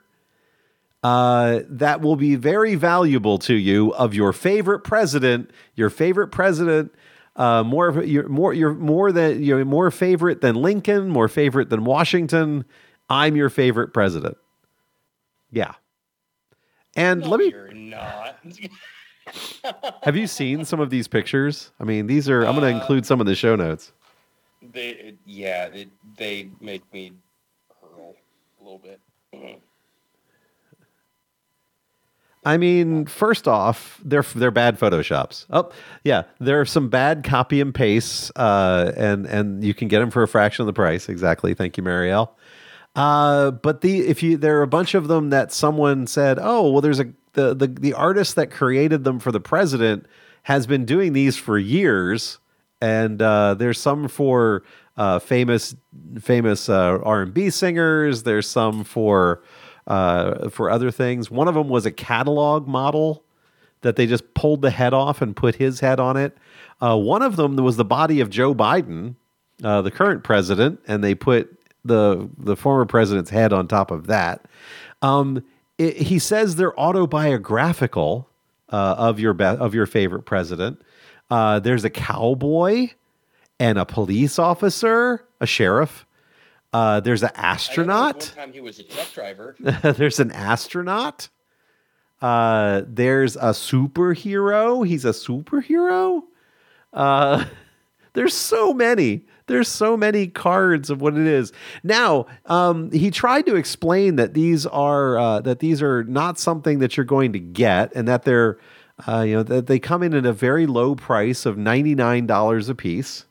uh, 1.02 1.60
that 1.68 2.00
will 2.00 2.16
be 2.16 2.34
very 2.34 2.76
valuable 2.76 3.38
to 3.40 3.54
you 3.54 3.92
of 3.92 4.14
your 4.14 4.32
favorite 4.32 4.80
president, 4.80 5.50
your 5.74 5.90
favorite 5.90 6.28
president. 6.28 6.94
Uh, 7.36 7.62
more, 7.62 8.02
you're 8.02 8.26
more, 8.26 8.54
you're 8.54 8.72
more 8.72 9.12
than 9.12 9.42
you're 9.42 9.64
more 9.66 9.90
favorite 9.90 10.40
than 10.40 10.56
Lincoln, 10.56 11.10
more 11.10 11.28
favorite 11.28 11.68
than 11.68 11.84
Washington. 11.84 12.64
I'm 13.10 13.36
your 13.36 13.50
favorite 13.50 13.92
president. 13.92 14.38
Yeah, 15.52 15.74
and 16.96 17.20
no, 17.20 17.28
let 17.28 17.38
me. 17.38 17.50
You're 17.50 17.72
not. 17.72 18.38
Have 20.02 20.16
you 20.16 20.26
seen 20.26 20.64
some 20.64 20.80
of 20.80 20.90
these 20.90 21.08
pictures? 21.08 21.72
I 21.80 21.84
mean, 21.84 22.06
these 22.06 22.28
are. 22.28 22.44
I'm 22.44 22.56
going 22.56 22.72
to 22.72 22.80
include 22.80 23.06
some 23.06 23.20
in 23.20 23.26
the 23.26 23.34
show 23.34 23.56
notes. 23.56 23.92
They, 24.72 25.14
yeah, 25.24 25.68
they, 25.68 25.88
they 26.16 26.50
make 26.60 26.92
me 26.92 27.12
hurl 27.80 28.16
a 28.60 28.64
little 28.64 28.78
bit. 28.78 29.00
I 32.44 32.56
mean, 32.56 33.06
first 33.06 33.46
off, 33.46 34.00
they're 34.04 34.22
they're 34.22 34.50
bad 34.50 34.78
photoshops. 34.78 35.44
Oh, 35.50 35.70
yeah, 36.04 36.22
there 36.40 36.60
are 36.60 36.64
some 36.64 36.88
bad 36.88 37.24
copy 37.24 37.60
and 37.60 37.74
pastes, 37.74 38.30
uh, 38.36 38.92
and 38.96 39.26
and 39.26 39.62
you 39.62 39.74
can 39.74 39.88
get 39.88 39.98
them 39.98 40.10
for 40.10 40.22
a 40.22 40.28
fraction 40.28 40.62
of 40.62 40.66
the 40.66 40.72
price. 40.72 41.08
Exactly. 41.08 41.52
Thank 41.52 41.76
you, 41.76 41.82
Marielle. 41.82 42.30
Uh, 42.96 43.50
but 43.50 43.82
the 43.82 44.00
if 44.00 44.22
you 44.22 44.36
there 44.36 44.58
are 44.58 44.62
a 44.62 44.68
bunch 44.68 44.94
of 44.94 45.08
them 45.08 45.30
that 45.30 45.52
someone 45.52 46.06
said, 46.06 46.38
oh 46.40 46.70
well, 46.70 46.80
there's 46.80 47.00
a 47.00 47.12
the 47.38 47.54
the 47.54 47.68
the 47.68 47.94
artist 47.94 48.34
that 48.34 48.50
created 48.50 49.04
them 49.04 49.20
for 49.20 49.30
the 49.30 49.40
president 49.40 50.06
has 50.42 50.66
been 50.66 50.84
doing 50.84 51.12
these 51.12 51.36
for 51.36 51.56
years, 51.56 52.38
and 52.80 53.22
uh, 53.22 53.54
there's 53.54 53.80
some 53.80 54.08
for 54.08 54.64
uh, 54.96 55.20
famous 55.20 55.76
famous 56.20 56.68
uh, 56.68 56.98
R 57.02 57.22
and 57.22 57.32
B 57.32 57.50
singers. 57.50 58.24
There's 58.24 58.48
some 58.48 58.82
for 58.82 59.42
uh, 59.86 60.48
for 60.48 60.68
other 60.68 60.90
things. 60.90 61.30
One 61.30 61.46
of 61.46 61.54
them 61.54 61.68
was 61.68 61.86
a 61.86 61.92
catalog 61.92 62.66
model 62.66 63.24
that 63.82 63.94
they 63.94 64.06
just 64.06 64.34
pulled 64.34 64.62
the 64.62 64.72
head 64.72 64.92
off 64.92 65.22
and 65.22 65.36
put 65.36 65.54
his 65.54 65.78
head 65.78 66.00
on 66.00 66.16
it. 66.16 66.36
Uh, 66.82 66.96
one 66.96 67.22
of 67.22 67.36
them 67.36 67.54
was 67.56 67.76
the 67.76 67.84
body 67.84 68.18
of 68.20 68.28
Joe 68.28 68.52
Biden, 68.52 69.14
uh, 69.62 69.82
the 69.82 69.92
current 69.92 70.24
president, 70.24 70.80
and 70.88 71.04
they 71.04 71.14
put 71.14 71.56
the 71.84 72.28
the 72.36 72.56
former 72.56 72.84
president's 72.84 73.30
head 73.30 73.52
on 73.52 73.68
top 73.68 73.92
of 73.92 74.08
that. 74.08 74.46
Um, 75.02 75.44
it, 75.78 75.96
he 75.96 76.18
says 76.18 76.56
they're 76.56 76.78
autobiographical 76.78 78.28
uh, 78.70 78.94
of 78.98 79.18
your 79.18 79.32
be- 79.32 79.44
of 79.44 79.74
your 79.74 79.86
favorite 79.86 80.22
president. 80.22 80.82
Uh, 81.30 81.60
there's 81.60 81.84
a 81.84 81.90
cowboy 81.90 82.88
and 83.60 83.78
a 83.78 83.84
police 83.84 84.38
officer, 84.38 85.24
a 85.40 85.46
sheriff. 85.46 86.06
Uh, 86.72 87.00
there's 87.00 87.22
an 87.22 87.30
astronaut. 87.34 88.32
One 88.36 88.46
time 88.46 88.52
he 88.52 88.60
was 88.60 88.78
a 88.78 88.82
truck 88.82 89.12
driver. 89.12 89.56
there's 89.82 90.20
an 90.20 90.30
astronaut. 90.32 91.28
Uh, 92.20 92.82
there's 92.86 93.36
a 93.36 93.50
superhero. 93.50 94.86
He's 94.86 95.04
a 95.04 95.10
superhero. 95.10 96.22
Uh, 96.92 97.44
there's 98.12 98.34
so 98.34 98.74
many. 98.74 99.24
There's 99.48 99.68
so 99.68 99.96
many 99.96 100.28
cards 100.28 100.90
of 100.90 101.00
what 101.00 101.16
it 101.16 101.26
is. 101.26 101.52
Now, 101.82 102.26
um, 102.46 102.90
he 102.92 103.10
tried 103.10 103.46
to 103.46 103.56
explain 103.56 104.16
that 104.16 104.34
these 104.34 104.66
are 104.66 105.18
uh, 105.18 105.40
that 105.40 105.58
these 105.58 105.82
are 105.82 106.04
not 106.04 106.38
something 106.38 106.78
that 106.78 106.96
you're 106.96 107.04
going 107.04 107.32
to 107.32 107.40
get, 107.40 107.92
and 107.94 108.06
that 108.06 108.22
they're 108.22 108.58
uh, 109.06 109.22
you 109.22 109.34
know 109.34 109.42
that 109.42 109.66
they 109.66 109.78
come 109.78 110.02
in 110.02 110.14
at 110.14 110.26
a 110.26 110.32
very 110.32 110.66
low 110.66 110.94
price 110.94 111.46
of 111.46 111.58
ninety 111.58 111.94
nine 111.94 112.26
dollars 112.26 112.68
a 112.68 112.74
piece, 112.74 113.24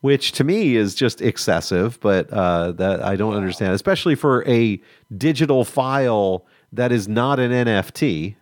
which 0.00 0.32
to 0.32 0.44
me 0.44 0.76
is 0.76 0.94
just 0.94 1.20
excessive. 1.20 1.98
But 2.00 2.30
uh, 2.30 2.72
that 2.72 3.02
I 3.02 3.16
don't 3.16 3.34
understand, 3.34 3.72
especially 3.72 4.14
for 4.14 4.46
a 4.46 4.80
digital 5.16 5.64
file 5.64 6.46
that 6.72 6.92
is 6.92 7.08
not 7.08 7.40
an 7.40 7.50
NFT. 7.50 8.36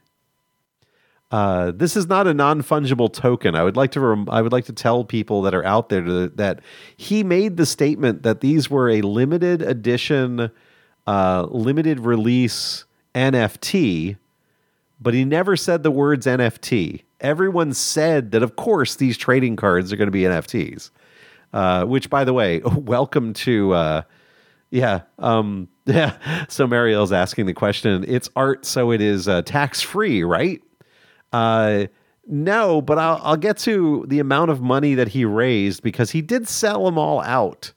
Uh, 1.31 1.73
this 1.73 1.95
is 1.97 2.07
not 2.07 2.27
a 2.27 2.33
non 2.33 2.63
fungible 2.63 3.13
token. 3.13 3.55
I 3.55 3.63
would 3.63 3.77
like 3.77 3.91
to 3.93 4.01
rem- 4.01 4.31
I 4.31 4.41
would 4.41 4.53
like 4.53 4.65
to 4.67 4.73
tell 4.73 5.05
people 5.05 5.43
that 5.43 5.55
are 5.55 5.65
out 5.65 5.91
there 5.91 6.03
to, 6.03 6.29
that 6.37 6.61
he 6.97 7.23
made 7.23 7.59
the 7.59 7.67
statement 7.67 8.23
that 8.23 8.41
these 8.41 8.71
were 8.71 8.89
a 8.89 9.03
limited 9.03 9.61
edition, 9.61 10.51
uh, 11.07 11.47
limited 11.51 12.01
release 12.01 12.87
NFT, 13.15 14.17
but 15.01 15.13
he 15.13 15.25
never 15.25 15.55
said 15.55 15.83
the 15.83 15.91
words 15.91 16.27
NFT. 16.27 17.03
Everyone 17.21 17.75
said 17.75 18.31
that, 18.31 18.43
of 18.43 18.57
course, 18.57 18.97
these 18.97 19.19
trading 19.19 19.57
cards 19.57 19.93
are 19.93 19.97
going 19.97 20.07
to 20.07 20.13
be 20.13 20.23
NFTs. 20.23 20.91
Uh, 21.53 21.85
which, 21.85 22.11
by 22.11 22.25
the 22.25 22.33
way, 22.33 22.61
welcome 22.65 23.33
to. 23.33 23.73
Uh, 23.73 24.03
yeah. 24.71 25.03
Um, 25.19 25.69
yeah. 25.87 26.47
So 26.49 26.67
Mariel's 26.67 27.13
asking 27.13 27.47
the 27.47 27.55
question. 27.55 28.05
It's 28.07 28.29
art, 28.37 28.65
so 28.67 28.91
it 28.91 29.01
is 29.01 29.29
uh, 29.29 29.43
tax 29.43 29.81
free, 29.81 30.23
right? 30.23 30.63
Uh, 31.33 31.87
no, 32.27 32.83
but 32.83 32.99
I'll, 32.99 33.21
I'll 33.23 33.37
get 33.37 33.57
to 33.59 34.05
the 34.09 34.19
amount 34.19 34.51
of 34.51 34.61
money 34.61 34.95
that 34.95 35.09
he 35.09 35.25
raised 35.25 35.83
because 35.83 36.11
he 36.11 36.21
did 36.21 36.47
sell 36.47 36.85
them 36.85 36.99
all 36.99 37.21
out. 37.23 37.73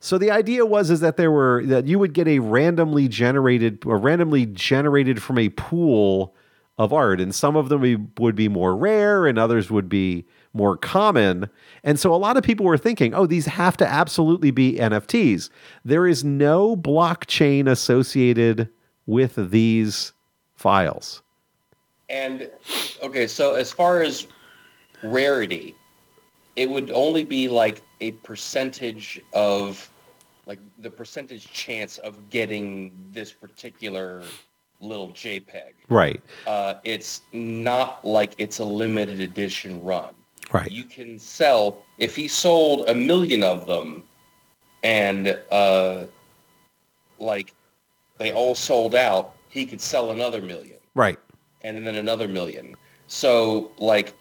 So 0.00 0.18
the 0.18 0.30
idea 0.30 0.64
was 0.64 0.90
is 0.90 1.00
that 1.00 1.16
there 1.16 1.32
were 1.32 1.64
that 1.66 1.86
you 1.86 1.98
would 1.98 2.12
get 2.12 2.28
a 2.28 2.38
randomly 2.38 3.08
generated 3.08 3.82
or 3.84 3.98
randomly 3.98 4.46
generated 4.46 5.20
from 5.20 5.38
a 5.38 5.48
pool 5.50 6.34
of 6.78 6.92
art, 6.92 7.20
and 7.20 7.34
some 7.34 7.56
of 7.56 7.68
them 7.68 8.12
would 8.18 8.36
be 8.36 8.48
more 8.48 8.76
rare, 8.76 9.26
and 9.26 9.36
others 9.36 9.68
would 9.68 9.88
be 9.88 10.24
more 10.52 10.76
common. 10.76 11.50
And 11.82 11.98
so 11.98 12.14
a 12.14 12.16
lot 12.16 12.36
of 12.36 12.44
people 12.44 12.64
were 12.64 12.78
thinking, 12.78 13.14
oh, 13.14 13.26
these 13.26 13.46
have 13.46 13.76
to 13.78 13.86
absolutely 13.86 14.52
be 14.52 14.74
NFTs. 14.74 15.50
There 15.84 16.06
is 16.06 16.22
no 16.22 16.76
blockchain 16.76 17.68
associated 17.68 18.68
with 19.06 19.50
these 19.50 20.12
files. 20.54 21.22
And 22.08 22.50
okay, 23.02 23.26
so 23.26 23.54
as 23.54 23.70
far 23.70 24.02
as 24.02 24.26
rarity, 25.02 25.74
it 26.56 26.68
would 26.68 26.90
only 26.90 27.24
be 27.24 27.48
like 27.48 27.82
a 28.00 28.12
percentage 28.12 29.20
of 29.32 29.88
like 30.46 30.58
the 30.78 30.90
percentage 30.90 31.52
chance 31.52 31.98
of 31.98 32.30
getting 32.30 32.92
this 33.12 33.32
particular 33.32 34.22
little 34.80 35.10
JPEG. 35.10 35.74
Right. 35.90 36.22
Uh, 36.46 36.74
it's 36.84 37.22
not 37.32 38.04
like 38.04 38.32
it's 38.38 38.58
a 38.58 38.64
limited 38.64 39.20
edition 39.20 39.82
run. 39.82 40.14
Right. 40.50 40.70
You 40.70 40.84
can 40.84 41.18
sell 41.18 41.82
if 41.98 42.16
he 42.16 42.26
sold 42.26 42.88
a 42.88 42.94
million 42.94 43.42
of 43.42 43.66
them, 43.66 44.04
and 44.82 45.38
uh, 45.50 46.04
like 47.18 47.52
they 48.16 48.32
all 48.32 48.54
sold 48.54 48.94
out, 48.94 49.34
he 49.50 49.66
could 49.66 49.80
sell 49.80 50.12
another 50.12 50.40
million. 50.40 50.78
Right 50.94 51.18
and 51.62 51.86
then 51.86 51.96
another 51.96 52.28
million. 52.28 52.76
So 53.06 53.70
like 53.78 54.14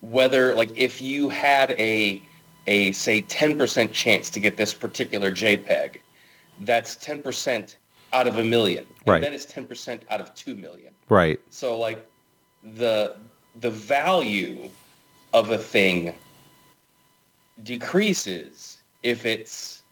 whether 0.00 0.54
like 0.54 0.76
if 0.76 1.00
you 1.00 1.28
had 1.28 1.72
a 1.72 2.22
a 2.66 2.92
say 2.92 3.22
10% 3.22 3.92
chance 3.92 4.28
to 4.30 4.40
get 4.40 4.56
this 4.56 4.74
particular 4.74 5.30
JPEG, 5.30 5.98
that's 6.60 6.96
10% 6.96 7.76
out 8.12 8.26
of 8.26 8.38
a 8.38 8.44
million. 8.44 8.84
And 9.00 9.06
right. 9.06 9.22
then 9.22 9.32
it's 9.32 9.46
10% 9.46 10.00
out 10.10 10.20
of 10.20 10.34
2 10.34 10.56
million. 10.56 10.92
Right. 11.08 11.40
So 11.50 11.78
like 11.78 12.04
the 12.74 13.16
the 13.60 13.70
value 13.70 14.68
of 15.32 15.50
a 15.50 15.58
thing 15.58 16.14
decreases 17.62 18.78
if 19.02 19.24
it's 19.24 19.82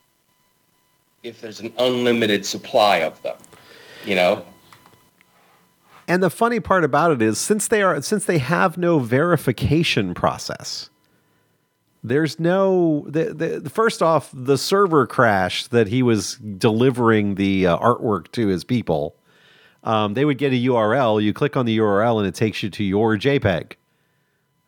if 1.23 1.41
there's 1.41 1.61
an 1.61 1.73
unlimited 1.79 2.45
supply 2.45 2.99
of 2.99 3.21
them. 3.23 3.37
You 4.05 4.17
know? 4.17 4.45
And 6.07 6.23
the 6.23 6.31
funny 6.31 6.61
part 6.61 6.85
about 6.85 7.13
it 7.13 7.23
is 7.23 7.39
since 7.39 7.69
they 7.69 7.83
are 7.83 8.01
since 8.03 8.27
they 8.27 8.39
have 8.39 8.77
no 8.77 8.99
verification 8.99 10.15
process, 10.15 10.91
there's 12.03 12.39
no 12.39 13.07
the, 13.09 13.61
the, 13.63 13.71
first 13.71 14.03
off 14.03 14.31
the 14.35 14.59
server 14.59 15.07
crash 15.07 15.67
that 15.69 15.89
he 15.89 16.03
was 16.03 16.37
delivering 16.37 17.37
the 17.37 17.67
uh, 17.67 17.79
artwork 17.79 18.31
to 18.33 18.49
his 18.49 18.65
people. 18.65 19.17
Um, 19.83 20.15
they 20.15 20.25
would 20.25 20.39
get 20.39 20.53
a 20.53 20.57
URL. 20.57 21.23
You 21.23 21.33
click 21.33 21.57
on 21.57 21.67
the 21.67 21.79
URL 21.79 22.19
and 22.19 22.27
it 22.27 22.35
takes 22.35 22.63
you 22.63 22.71
to 22.71 22.85
your 22.85 23.17
JPEG. 23.17 23.73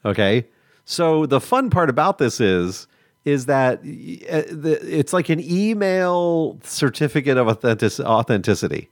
Okay, 0.04 0.46
So 0.84 1.26
the 1.26 1.40
fun 1.40 1.68
part 1.68 1.90
about 1.90 2.18
this 2.18 2.40
is 2.40 2.86
is 3.26 3.46
that 3.46 3.80
uh, 3.80 3.82
it's 3.82 5.12
like 5.12 5.28
an 5.28 5.40
email 5.40 6.58
certificate 6.62 7.36
of 7.36 7.48
authentic- 7.48 8.00
authenticity. 8.00 8.88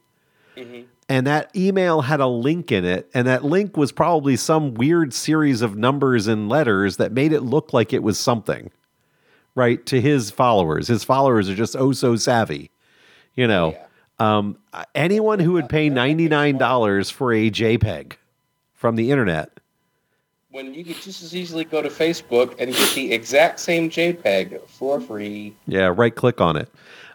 And 1.09 1.27
that 1.27 1.55
email 1.55 2.01
had 2.03 2.21
a 2.21 2.27
link 2.27 2.73
in 2.73 2.85
it, 2.85 3.11
and 3.13 3.27
that 3.27 3.45
link 3.45 3.77
was 3.77 3.93
probably 3.93 4.37
some 4.37 4.73
weird 4.75 5.13
series 5.13 5.61
of 5.61 5.77
numbers 5.77 6.27
and 6.27 6.49
letters 6.49 6.97
that 6.97 7.13
made 7.13 7.33
it 7.33 7.43
look 7.43 7.75
like 7.75 7.93
it 7.93 8.03
was 8.03 8.19
something, 8.19 8.71
right? 9.55 9.85
To 9.87 10.01
his 10.01 10.31
followers. 10.31 10.89
His 10.89 11.05
followers 11.05 11.49
are 11.51 11.55
just 11.55 11.77
oh 11.77 11.93
so 11.93 12.17
savvy. 12.17 12.71
You 13.35 13.47
know, 13.47 13.77
um, 14.19 14.57
anyone 14.95 15.41
who 15.41 15.53
would 15.53 15.69
pay 15.69 15.91
$99 15.91 17.11
for 17.13 17.33
a 17.33 17.51
JPEG 17.51 18.13
from 18.73 18.97
the 18.97 19.11
internet 19.11 19.59
When 20.51 20.73
you 20.73 20.85
could 20.85 20.97
just 20.97 21.23
as 21.23 21.35
easily 21.35 21.65
go 21.65 21.83
to 21.83 21.89
Facebook 21.89 22.55
and 22.61 22.73
get 22.73 22.95
the 22.95 23.13
exact 23.13 23.59
same 23.61 23.91
JPEG 23.91 24.61
for 24.69 25.01
free. 25.01 25.57
Yeah, 25.67 25.93
right 25.95 26.15
click 26.15 26.41
on 26.41 26.57
it. 26.57 26.69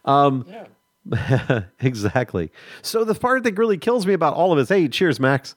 Um, 0.05 0.45
Yeah. 0.49 0.65
exactly. 1.79 2.51
So 2.81 3.03
the 3.03 3.15
part 3.15 3.43
that 3.43 3.57
really 3.57 3.77
kills 3.77 4.05
me 4.05 4.13
about 4.13 4.33
all 4.33 4.51
of 4.51 4.57
this, 4.57 4.69
hey, 4.69 4.87
cheers, 4.87 5.19
Max. 5.19 5.55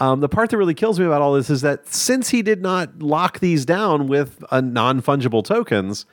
Um, 0.00 0.20
the 0.20 0.28
part 0.28 0.50
that 0.50 0.56
really 0.56 0.74
kills 0.74 0.98
me 0.98 1.06
about 1.06 1.22
all 1.22 1.34
this 1.34 1.50
is 1.50 1.60
that 1.60 1.86
since 1.86 2.30
he 2.30 2.42
did 2.42 2.62
not 2.62 3.02
lock 3.02 3.38
these 3.38 3.64
down 3.64 4.08
with 4.08 4.42
a 4.50 4.60
non 4.60 5.00
fungible 5.02 5.44
tokens, 5.44 6.06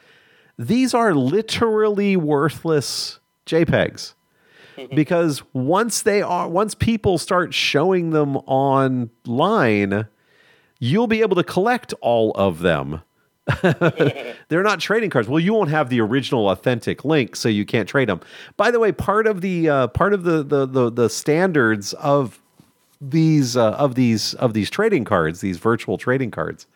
these 0.57 0.93
are 0.93 1.13
literally 1.13 2.15
worthless 2.15 3.19
JPEGs. 3.45 4.13
because 4.95 5.43
once 5.53 6.01
they 6.01 6.21
are, 6.21 6.47
once 6.47 6.75
people 6.75 7.17
start 7.17 7.53
showing 7.53 8.11
them 8.11 8.37
online, 8.37 10.07
you'll 10.79 11.07
be 11.07 11.21
able 11.21 11.35
to 11.35 11.43
collect 11.43 11.93
all 12.01 12.31
of 12.31 12.59
them. 12.59 13.01
They're 14.49 14.63
not 14.63 14.79
trading 14.79 15.09
cards. 15.09 15.27
Well, 15.27 15.39
you 15.39 15.53
won't 15.53 15.69
have 15.69 15.89
the 15.89 16.01
original 16.01 16.49
authentic 16.49 17.05
link, 17.05 17.35
so 17.35 17.49
you 17.49 17.65
can't 17.65 17.87
trade 17.87 18.09
them. 18.09 18.21
By 18.57 18.71
the 18.71 18.79
way, 18.79 18.91
part 18.91 19.27
of 19.27 19.41
the 19.41 19.69
uh, 19.69 19.87
part 19.87 20.13
of 20.13 20.23
the, 20.23 20.43
the 20.43 20.65
the 20.65 20.91
the 20.91 21.09
standards 21.09 21.93
of 21.93 22.39
these 23.01 23.55
uh, 23.57 23.71
of 23.71 23.95
these 23.95 24.33
of 24.35 24.53
these 24.53 24.69
trading 24.69 25.05
cards, 25.05 25.41
these 25.41 25.57
virtual 25.57 25.97
trading 25.97 26.31
cards, 26.31 26.67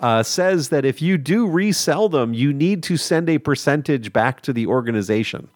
uh, 0.00 0.22
says 0.22 0.68
that 0.70 0.84
if 0.84 1.00
you 1.00 1.16
do 1.16 1.46
resell 1.46 2.08
them, 2.08 2.34
you 2.34 2.52
need 2.52 2.82
to 2.84 2.96
send 2.96 3.28
a 3.28 3.38
percentage 3.38 4.12
back 4.12 4.40
to 4.42 4.52
the 4.52 4.66
organization. 4.66 5.48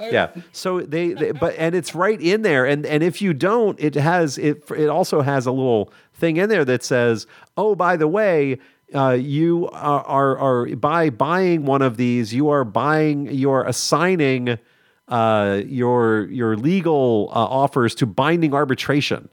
Yeah. 0.00 0.32
So 0.52 0.80
they, 0.80 1.12
they, 1.12 1.32
but 1.32 1.54
and 1.56 1.74
it's 1.74 1.94
right 1.94 2.20
in 2.20 2.42
there, 2.42 2.66
and 2.66 2.86
and 2.86 3.02
if 3.02 3.20
you 3.20 3.32
don't, 3.34 3.78
it 3.80 3.94
has 3.94 4.38
it. 4.38 4.64
It 4.76 4.88
also 4.88 5.20
has 5.20 5.46
a 5.46 5.52
little 5.52 5.92
thing 6.14 6.36
in 6.36 6.48
there 6.48 6.64
that 6.64 6.82
says, 6.82 7.26
"Oh, 7.56 7.74
by 7.74 7.96
the 7.96 8.08
way." 8.08 8.58
Uh, 8.92 9.12
you 9.12 9.68
are, 9.68 10.02
are 10.02 10.38
are 10.38 10.74
by 10.74 11.10
buying 11.10 11.64
one 11.64 11.80
of 11.80 11.96
these, 11.96 12.34
you 12.34 12.48
are 12.48 12.64
buying, 12.64 13.30
you 13.30 13.48
are 13.48 13.64
assigning 13.64 14.58
uh, 15.06 15.60
your 15.66 16.26
your 16.26 16.56
legal 16.56 17.28
uh, 17.30 17.38
offers 17.38 17.94
to 17.96 18.06
binding 18.06 18.54
arbitration. 18.54 19.28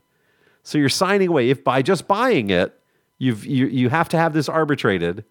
So 0.64 0.78
you're 0.78 0.90
signing 0.90 1.30
away. 1.30 1.50
If 1.50 1.64
by 1.64 1.82
just 1.82 2.08
buying 2.08 2.50
it, 2.50 2.78
you've 3.20 3.46
you 3.46 3.68
you 3.68 3.90
have 3.90 4.10
to 4.10 4.18
have 4.18 4.34
this 4.34 4.50
arbitrated. 4.50 5.24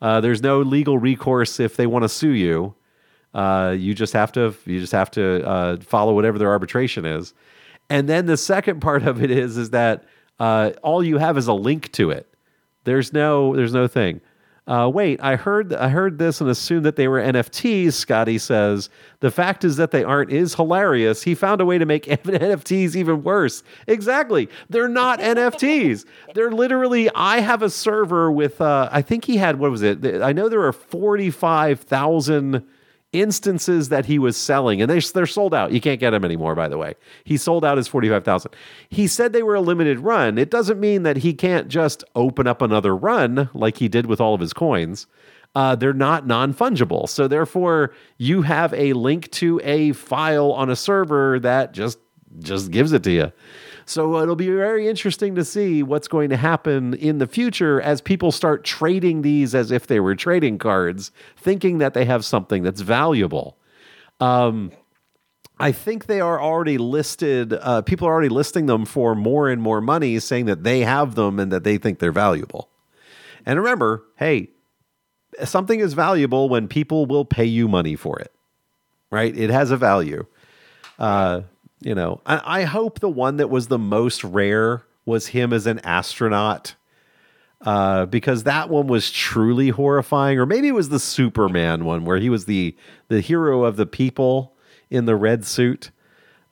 Uh, 0.00 0.20
there's 0.20 0.40
no 0.42 0.60
legal 0.62 0.98
recourse 0.98 1.60
if 1.60 1.76
they 1.76 1.86
want 1.86 2.04
to 2.04 2.08
sue 2.08 2.30
you. 2.30 2.74
Uh, 3.34 3.74
you 3.76 3.94
just 3.94 4.12
have 4.12 4.32
to 4.32 4.54
you 4.64 4.80
just 4.80 4.92
have 4.92 5.10
to 5.12 5.46
uh, 5.46 5.76
follow 5.80 6.14
whatever 6.14 6.38
their 6.38 6.50
arbitration 6.50 7.04
is. 7.04 7.34
And 7.90 8.08
then 8.08 8.26
the 8.26 8.36
second 8.36 8.80
part 8.80 9.02
of 9.02 9.22
it 9.22 9.30
is 9.30 9.56
is 9.56 9.70
that 9.70 10.04
uh, 10.38 10.72
all 10.82 11.02
you 11.02 11.18
have 11.18 11.36
is 11.36 11.46
a 11.46 11.52
link 11.52 11.92
to 11.92 12.10
it. 12.10 12.32
There's 12.84 13.12
no 13.12 13.54
there's 13.54 13.74
no 13.74 13.86
thing. 13.86 14.20
Uh, 14.68 14.86
wait, 14.86 15.18
I 15.22 15.36
heard 15.36 15.72
I 15.72 15.88
heard 15.88 16.18
this 16.18 16.42
and 16.42 16.50
assumed 16.50 16.84
that 16.84 16.96
they 16.96 17.08
were 17.08 17.20
NFTs. 17.20 17.94
Scotty 17.94 18.36
says 18.36 18.90
the 19.20 19.30
fact 19.30 19.64
is 19.64 19.76
that 19.76 19.92
they 19.92 20.04
aren't 20.04 20.30
is 20.30 20.54
hilarious. 20.54 21.22
He 21.22 21.34
found 21.34 21.62
a 21.62 21.64
way 21.64 21.78
to 21.78 21.86
make 21.86 22.04
NFTs 22.06 22.94
even 22.94 23.22
worse. 23.22 23.62
Exactly, 23.86 24.50
they're 24.68 24.86
not 24.86 25.20
NFTs. 25.20 26.04
They're 26.34 26.50
literally. 26.50 27.08
I 27.14 27.40
have 27.40 27.62
a 27.62 27.70
server 27.70 28.30
with. 28.30 28.60
Uh, 28.60 28.90
I 28.92 29.00
think 29.00 29.24
he 29.24 29.38
had 29.38 29.58
what 29.58 29.70
was 29.70 29.80
it? 29.80 30.04
I 30.22 30.32
know 30.32 30.50
there 30.50 30.64
are 30.64 30.72
forty 30.72 31.30
five 31.30 31.80
thousand 31.80 32.62
instances 33.12 33.88
that 33.88 34.06
he 34.06 34.18
was 34.18 34.36
selling, 34.36 34.82
and 34.82 34.90
they, 34.90 35.00
they're 35.00 35.26
sold 35.26 35.54
out. 35.54 35.72
You 35.72 35.80
can't 35.80 36.00
get 36.00 36.10
them 36.10 36.24
anymore, 36.24 36.54
by 36.54 36.68
the 36.68 36.78
way. 36.78 36.94
He 37.24 37.36
sold 37.36 37.64
out 37.64 37.76
his 37.76 37.88
45,000. 37.88 38.52
He 38.90 39.06
said 39.06 39.32
they 39.32 39.42
were 39.42 39.54
a 39.54 39.60
limited 39.60 40.00
run. 40.00 40.38
It 40.38 40.50
doesn't 40.50 40.78
mean 40.78 41.02
that 41.04 41.18
he 41.18 41.32
can't 41.32 41.68
just 41.68 42.04
open 42.14 42.46
up 42.46 42.60
another 42.60 42.94
run 42.94 43.48
like 43.54 43.78
he 43.78 43.88
did 43.88 44.06
with 44.06 44.20
all 44.20 44.34
of 44.34 44.40
his 44.40 44.52
coins. 44.52 45.06
Uh, 45.54 45.74
they're 45.74 45.94
not 45.94 46.26
non 46.26 46.52
fungible. 46.52 47.08
So, 47.08 47.26
therefore, 47.26 47.94
you 48.18 48.42
have 48.42 48.74
a 48.74 48.92
link 48.92 49.30
to 49.32 49.60
a 49.64 49.92
file 49.92 50.52
on 50.52 50.70
a 50.70 50.76
server 50.76 51.40
that 51.40 51.72
just 51.72 51.98
just 52.40 52.70
gives 52.70 52.92
it 52.92 53.02
to 53.04 53.10
you. 53.10 53.32
So 53.88 54.18
it'll 54.18 54.36
be 54.36 54.50
very 54.50 54.86
interesting 54.86 55.34
to 55.36 55.44
see 55.46 55.82
what's 55.82 56.08
going 56.08 56.28
to 56.28 56.36
happen 56.36 56.92
in 56.92 57.16
the 57.16 57.26
future 57.26 57.80
as 57.80 58.02
people 58.02 58.30
start 58.30 58.62
trading 58.62 59.22
these 59.22 59.54
as 59.54 59.70
if 59.70 59.86
they 59.86 59.98
were 59.98 60.14
trading 60.14 60.58
cards, 60.58 61.10
thinking 61.38 61.78
that 61.78 61.94
they 61.94 62.04
have 62.04 62.22
something 62.22 62.62
that's 62.62 62.82
valuable. 62.82 63.56
Um, 64.20 64.72
I 65.58 65.72
think 65.72 66.04
they 66.04 66.20
are 66.20 66.38
already 66.38 66.76
listed. 66.76 67.54
Uh, 67.54 67.80
people 67.80 68.06
are 68.06 68.12
already 68.12 68.28
listing 68.28 68.66
them 68.66 68.84
for 68.84 69.14
more 69.14 69.48
and 69.48 69.62
more 69.62 69.80
money, 69.80 70.18
saying 70.18 70.44
that 70.44 70.64
they 70.64 70.80
have 70.80 71.14
them 71.14 71.40
and 71.40 71.50
that 71.50 71.64
they 71.64 71.78
think 71.78 71.98
they're 71.98 72.12
valuable. 72.12 72.68
And 73.46 73.58
remember, 73.58 74.04
hey, 74.16 74.50
something 75.44 75.80
is 75.80 75.94
valuable 75.94 76.50
when 76.50 76.68
people 76.68 77.06
will 77.06 77.24
pay 77.24 77.46
you 77.46 77.68
money 77.68 77.96
for 77.96 78.18
it, 78.18 78.34
right? 79.10 79.34
It 79.34 79.48
has 79.48 79.70
a 79.70 79.78
value. 79.78 80.26
Uh, 80.98 81.42
you 81.80 81.94
know, 81.94 82.20
I, 82.26 82.60
I 82.60 82.64
hope 82.64 83.00
the 83.00 83.08
one 83.08 83.36
that 83.36 83.50
was 83.50 83.68
the 83.68 83.78
most 83.78 84.24
rare 84.24 84.84
was 85.04 85.28
him 85.28 85.52
as 85.52 85.66
an 85.66 85.78
astronaut. 85.80 86.74
Uh, 87.60 88.06
because 88.06 88.44
that 88.44 88.68
one 88.68 88.86
was 88.86 89.10
truly 89.10 89.70
horrifying, 89.70 90.38
or 90.38 90.46
maybe 90.46 90.68
it 90.68 90.74
was 90.74 90.90
the 90.90 91.00
Superman 91.00 91.84
one 91.84 92.04
where 92.04 92.18
he 92.18 92.30
was 92.30 92.44
the 92.44 92.76
the 93.08 93.20
hero 93.20 93.64
of 93.64 93.74
the 93.74 93.84
people 93.84 94.54
in 94.90 95.06
the 95.06 95.16
red 95.16 95.44
suit. 95.44 95.90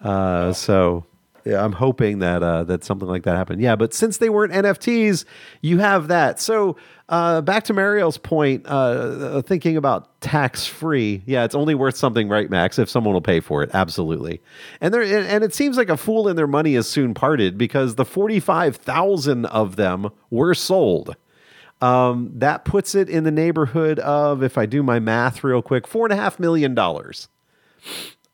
Uh, 0.01 0.53
so 0.53 1.07
yeah, 1.16 1.16
I'm 1.47 1.73
hoping 1.73 2.19
that 2.21 2.43
uh, 2.43 2.65
that 2.65 2.85
something 2.85 3.09
like 3.09 3.23
that 3.25 3.37
happened. 3.37 3.61
Yeah, 3.61 3.77
but 3.77 3.95
since 3.95 4.19
they 4.19 4.29
weren't 4.29 4.53
NFTs, 4.53 5.25
you 5.61 5.79
have 5.79 6.09
that. 6.09 6.41
So 6.41 6.77
uh, 7.09 7.41
back 7.41 7.65
to 7.65 7.73
Mariel's 7.73 8.19
point, 8.19 8.65
uh, 8.67 9.43
thinking 9.43 9.77
about 9.77 10.21
tax 10.21 10.67
free. 10.67 11.23
Yeah, 11.27 11.45
it's 11.45 11.55
only 11.55 11.75
worth 11.75 11.97
something, 11.97 12.29
right, 12.29 12.51
Max? 12.51 12.79
If 12.79 12.91
someone 12.91 13.15
will 13.15 13.21
pay 13.21 13.41
for 13.41 13.63
it, 13.63 13.71
absolutely. 13.75 14.41
And 14.81 14.93
there, 14.93 15.03
and, 15.03 15.27
and 15.27 15.45
it 15.45 15.55
seems 15.55 15.77
like 15.77 15.89
a 15.89 15.97
fool 15.97 16.27
and 16.27 16.37
their 16.37 16.49
money 16.49 16.75
is 16.75 16.89
soon 16.89 17.15
parted 17.15 17.57
because 17.57 17.95
the 17.95 18.05
forty 18.05 18.41
five 18.41 18.77
thousand 18.77 19.47
of 19.47 19.77
them 19.77 20.11
were 20.31 20.55
sold. 20.55 21.17
Um, 21.81 22.33
that 22.35 22.65
puts 22.65 22.95
it 22.95 23.09
in 23.11 23.25
the 23.25 23.31
neighborhood 23.31 23.99
of, 23.99 24.43
if 24.43 24.57
I 24.57 24.65
do 24.65 24.83
my 24.83 24.99
math 24.99 25.45
real 25.45 25.61
quick, 25.61 25.87
four 25.87 26.07
and 26.07 26.13
a 26.13 26.17
half 26.17 26.39
million 26.39 26.75
dollars 26.75 27.29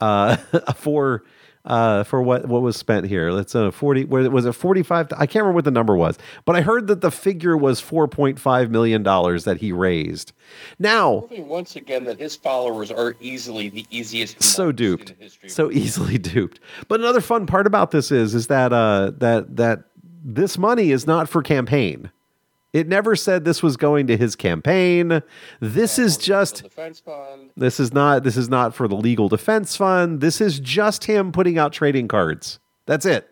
uh, 0.01 0.37
for 0.77 1.25
uh, 1.65 2.03
for 2.05 2.21
what 2.23 2.47
what 2.47 2.63
was 2.63 2.77
spent 2.77 3.07
here. 3.07 3.31
Let's 3.31 3.55
uh, 3.55 3.71
forty. 3.71 4.05
Where 4.05 4.29
was 4.31 4.47
it? 4.47 4.53
Forty 4.53 4.83
five. 4.83 5.09
I 5.17 5.27
can't 5.27 5.43
remember 5.43 5.55
what 5.55 5.65
the 5.65 5.71
number 5.71 5.97
was, 5.97 6.19
but 6.45 6.57
I 6.57 6.61
heard 6.61 6.87
that 6.89 7.01
the 7.01 7.11
figure 7.11 7.57
was 7.57 7.81
four 7.81 8.09
point 8.09 8.39
five 8.39 8.71
million 8.71 9.03
dollars 9.03 9.45
that 9.45 9.59
he 9.59 9.73
raised. 9.73 10.33
Now, 10.79 11.29
once 11.31 11.77
again 11.77 12.05
that 12.05 12.19
his 12.19 12.35
followers 12.35 12.91
are 12.91 13.15
easily 13.21 13.69
the 13.69 13.87
easiest. 13.91 14.43
so 14.43 14.73
duped, 14.73 15.15
so 15.47 15.71
easily 15.71 16.19
duped. 16.19 16.61
But 16.89 17.01
another 17.01 17.21
fun 17.21 17.47
part 17.47 17.67
about 17.67 17.91
this 17.91 18.11
is 18.11 18.35
is 18.35 18.49
that 18.49 18.73
uh, 18.73 19.13
that 19.19 19.57
that 19.57 19.85
this 20.25 20.59
money 20.59 20.91
is 20.91 21.07
not 21.07 21.29
for 21.29 21.43
campaign. 21.43 22.11
It 22.73 22.89
never 22.89 23.15
said 23.15 23.45
this 23.45 23.63
was 23.63 23.77
going 23.77 24.07
to 24.07 24.17
his 24.17 24.35
campaign. 24.35 25.23
This 25.61 25.99
is 25.99 26.17
just 26.17 26.63
defense 26.63 27.01
fund. 27.01 27.51
This 27.57 27.79
is 27.79 27.93
not 27.93 28.25
this 28.25 28.37
is 28.37 28.49
not 28.49 28.75
for 28.75 28.89
the 28.89 28.97
legal 28.97 29.29
defense 29.29 29.77
fund. 29.77 30.21
This 30.21 30.41
is 30.41 30.59
just 30.59 31.05
him 31.05 31.33
putting 31.33 31.59
out 31.59 31.73
trading 31.73 32.09
cards. 32.09 32.59
That's 32.87 33.05
it. 33.05 33.29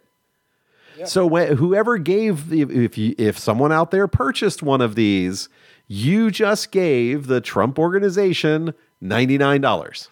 So 1.06 1.26
when, 1.26 1.56
whoever 1.56 1.96
gave 1.96 2.52
if, 2.52 2.98
you, 2.98 3.14
if 3.16 3.38
someone 3.38 3.72
out 3.72 3.90
there 3.90 4.06
purchased 4.06 4.62
one 4.62 4.82
of 4.82 4.94
these, 4.94 5.48
you 5.86 6.30
just 6.30 6.70
gave 6.70 7.26
the 7.26 7.40
Trump 7.40 7.78
organization 7.78 8.74
$99. 9.02 10.08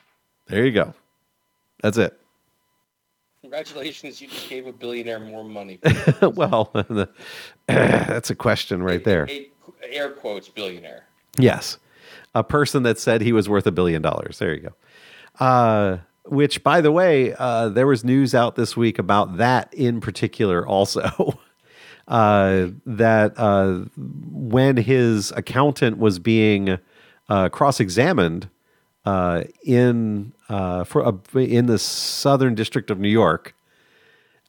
There 0.46 0.64
you 0.64 0.72
go. 0.72 0.94
That's 1.82 1.98
it. 1.98 2.17
Congratulations, 3.48 4.20
you 4.20 4.28
just 4.28 4.50
gave 4.50 4.66
a 4.66 4.72
billionaire 4.72 5.18
more 5.18 5.42
money. 5.42 5.80
well, 6.20 6.70
that's 7.66 8.28
a 8.28 8.34
question 8.34 8.82
right 8.82 9.02
there. 9.02 9.26
A- 9.30 9.50
air 9.90 10.10
quotes 10.10 10.50
billionaire. 10.50 11.06
Yes. 11.38 11.78
A 12.34 12.44
person 12.44 12.82
that 12.82 12.98
said 12.98 13.22
he 13.22 13.32
was 13.32 13.48
worth 13.48 13.66
a 13.66 13.72
billion 13.72 14.02
dollars. 14.02 14.38
There 14.38 14.54
you 14.54 14.68
go. 14.68 14.74
Uh, 15.42 15.96
which, 16.24 16.62
by 16.62 16.82
the 16.82 16.92
way, 16.92 17.34
uh, 17.38 17.70
there 17.70 17.86
was 17.86 18.04
news 18.04 18.34
out 18.34 18.54
this 18.56 18.76
week 18.76 18.98
about 18.98 19.38
that 19.38 19.72
in 19.72 20.02
particular 20.02 20.66
also. 20.66 21.40
uh, 22.08 22.66
that 22.84 23.32
uh, 23.38 23.78
when 23.96 24.76
his 24.76 25.32
accountant 25.32 25.96
was 25.96 26.18
being 26.18 26.78
uh, 27.30 27.48
cross-examined 27.48 28.50
uh, 29.06 29.44
in 29.64 30.34
uh, 30.48 30.84
for 30.84 31.06
uh, 31.06 31.12
in 31.34 31.66
the 31.66 31.78
Southern 31.78 32.54
District 32.54 32.90
of 32.90 32.98
New 32.98 33.08
York, 33.08 33.54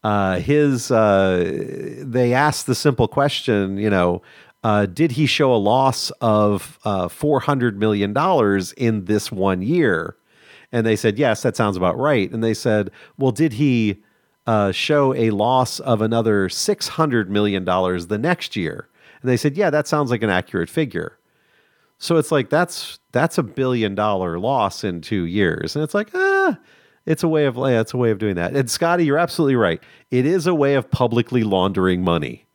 uh, 0.03 0.39
his 0.39 0.91
uh, 0.91 1.97
they 2.01 2.33
asked 2.33 2.65
the 2.65 2.75
simple 2.75 3.07
question, 3.07 3.77
you 3.77 3.89
know, 3.89 4.21
uh, 4.63 4.85
did 4.85 5.11
he 5.11 5.25
show 5.25 5.53
a 5.53 5.57
loss 5.57 6.11
of 6.21 6.79
four 7.11 7.41
hundred 7.41 7.77
million 7.77 8.13
dollars 8.13 8.71
in 8.73 9.05
this 9.05 9.31
one 9.31 9.61
year? 9.61 10.15
And 10.71 10.85
they 10.85 10.95
said 10.95 11.19
yes, 11.19 11.41
that 11.41 11.55
sounds 11.55 11.77
about 11.77 11.97
right. 11.97 12.31
And 12.31 12.43
they 12.43 12.53
said, 12.53 12.91
well, 13.17 13.31
did 13.31 13.53
he 13.53 14.03
show 14.71 15.13
a 15.15 15.29
loss 15.31 15.79
of 15.79 16.01
another 16.01 16.49
six 16.49 16.87
hundred 16.87 17.29
million 17.29 17.65
dollars 17.65 18.07
the 18.07 18.17
next 18.17 18.55
year? 18.55 18.87
And 19.21 19.29
they 19.29 19.37
said, 19.37 19.57
yeah, 19.57 19.69
that 19.69 19.87
sounds 19.87 20.11
like 20.11 20.23
an 20.23 20.29
accurate 20.29 20.69
figure. 20.69 21.18
So 21.99 22.15
it's 22.15 22.31
like 22.31 22.49
that's 22.49 22.99
that's 23.11 23.37
a 23.37 23.43
billion 23.43 23.93
dollar 23.93 24.39
loss 24.39 24.83
in 24.83 25.01
two 25.01 25.25
years, 25.25 25.75
and 25.75 25.83
it's 25.83 25.93
like 25.93 26.09
ah, 26.15 26.57
it's 27.05 27.23
a 27.23 27.27
way 27.27 27.45
of 27.45 27.57
yeah, 27.57 27.81
it's 27.81 27.93
a 27.93 27.97
way 27.97 28.11
of 28.11 28.17
doing 28.17 28.35
that. 28.35 28.55
And 28.55 28.69
Scotty, 28.69 29.05
you're 29.05 29.17
absolutely 29.17 29.57
right. 29.57 29.81
It 30.09 30.25
is 30.25 30.47
a 30.47 30.55
way 30.55 30.75
of 30.75 30.89
publicly 30.89 31.43
laundering 31.43 32.03
money. 32.03 32.45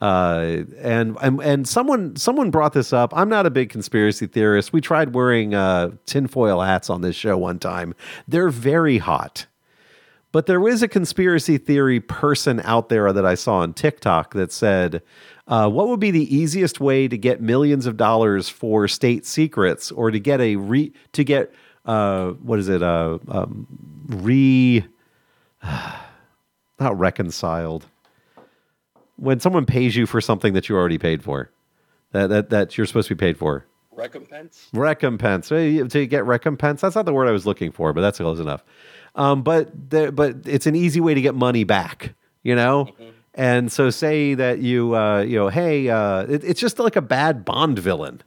Uh, 0.00 0.62
and, 0.78 1.16
and 1.20 1.68
someone 1.68 2.14
someone 2.14 2.52
brought 2.52 2.72
this 2.72 2.92
up. 2.92 3.12
I'm 3.16 3.28
not 3.28 3.46
a 3.46 3.50
big 3.50 3.68
conspiracy 3.68 4.28
theorist. 4.28 4.72
We 4.72 4.80
tried 4.80 5.12
wearing 5.12 5.54
uh, 5.54 5.90
tinfoil 6.06 6.60
hats 6.60 6.88
on 6.88 7.00
this 7.00 7.16
show 7.16 7.36
one 7.36 7.58
time. 7.58 7.94
They're 8.28 8.50
very 8.50 8.98
hot. 8.98 9.46
But 10.30 10.46
there 10.46 10.68
is 10.68 10.82
a 10.82 10.88
conspiracy 10.88 11.58
theory 11.58 12.00
person 12.00 12.60
out 12.60 12.90
there 12.90 13.12
that 13.12 13.24
I 13.24 13.34
saw 13.34 13.56
on 13.56 13.72
TikTok 13.72 14.34
that 14.34 14.52
said, 14.52 15.02
uh, 15.48 15.68
"What 15.68 15.88
would 15.88 16.00
be 16.00 16.10
the 16.10 16.34
easiest 16.34 16.78
way 16.80 17.08
to 17.08 17.18
get 17.18 17.40
millions 17.40 17.86
of 17.86 17.96
dollars 17.96 18.48
for 18.48 18.86
state 18.86 19.26
secrets, 19.26 19.90
or 19.90 20.10
to 20.10 20.20
get 20.20 20.40
a 20.40 20.56
re 20.56 20.92
to 21.12 21.24
get 21.24 21.52
uh, 21.84 22.30
what 22.32 22.58
is 22.58 22.68
it? 22.68 22.82
Uh, 22.82 23.18
um, 23.28 23.66
re 24.06 24.84
not 26.78 26.98
reconciled. 26.98 27.86
When 29.16 29.40
someone 29.40 29.66
pays 29.66 29.96
you 29.96 30.06
for 30.06 30.20
something 30.20 30.52
that 30.52 30.68
you 30.68 30.76
already 30.76 30.98
paid 30.98 31.24
for, 31.24 31.50
that 32.12 32.28
that 32.28 32.50
that 32.50 32.78
you're 32.78 32.86
supposed 32.86 33.08
to 33.08 33.16
be 33.16 33.18
paid 33.18 33.36
for." 33.36 33.64
Recompense? 33.98 34.68
recompense 34.72 35.48
to 35.48 36.06
get 36.06 36.24
recompense 36.24 36.82
that's 36.82 36.94
not 36.94 37.04
the 37.04 37.12
word 37.12 37.26
i 37.26 37.32
was 37.32 37.46
looking 37.46 37.72
for 37.72 37.92
but 37.92 38.00
that's 38.00 38.18
close 38.18 38.38
enough 38.38 38.62
um, 39.16 39.42
but 39.42 39.72
there, 39.90 40.12
but 40.12 40.36
it's 40.46 40.68
an 40.68 40.76
easy 40.76 41.00
way 41.00 41.14
to 41.14 41.20
get 41.20 41.34
money 41.34 41.64
back 41.64 42.14
you 42.44 42.54
know 42.54 42.94
and 43.34 43.70
so 43.70 43.90
say 43.90 44.34
that 44.34 44.58
you 44.58 44.94
uh, 44.96 45.20
you 45.20 45.36
know 45.36 45.48
hey 45.48 45.88
uh, 45.88 46.22
it, 46.22 46.44
it's 46.44 46.60
just 46.60 46.78
like 46.78 46.96
a 46.96 47.02
bad 47.02 47.44
bond 47.44 47.78
villain 47.78 48.22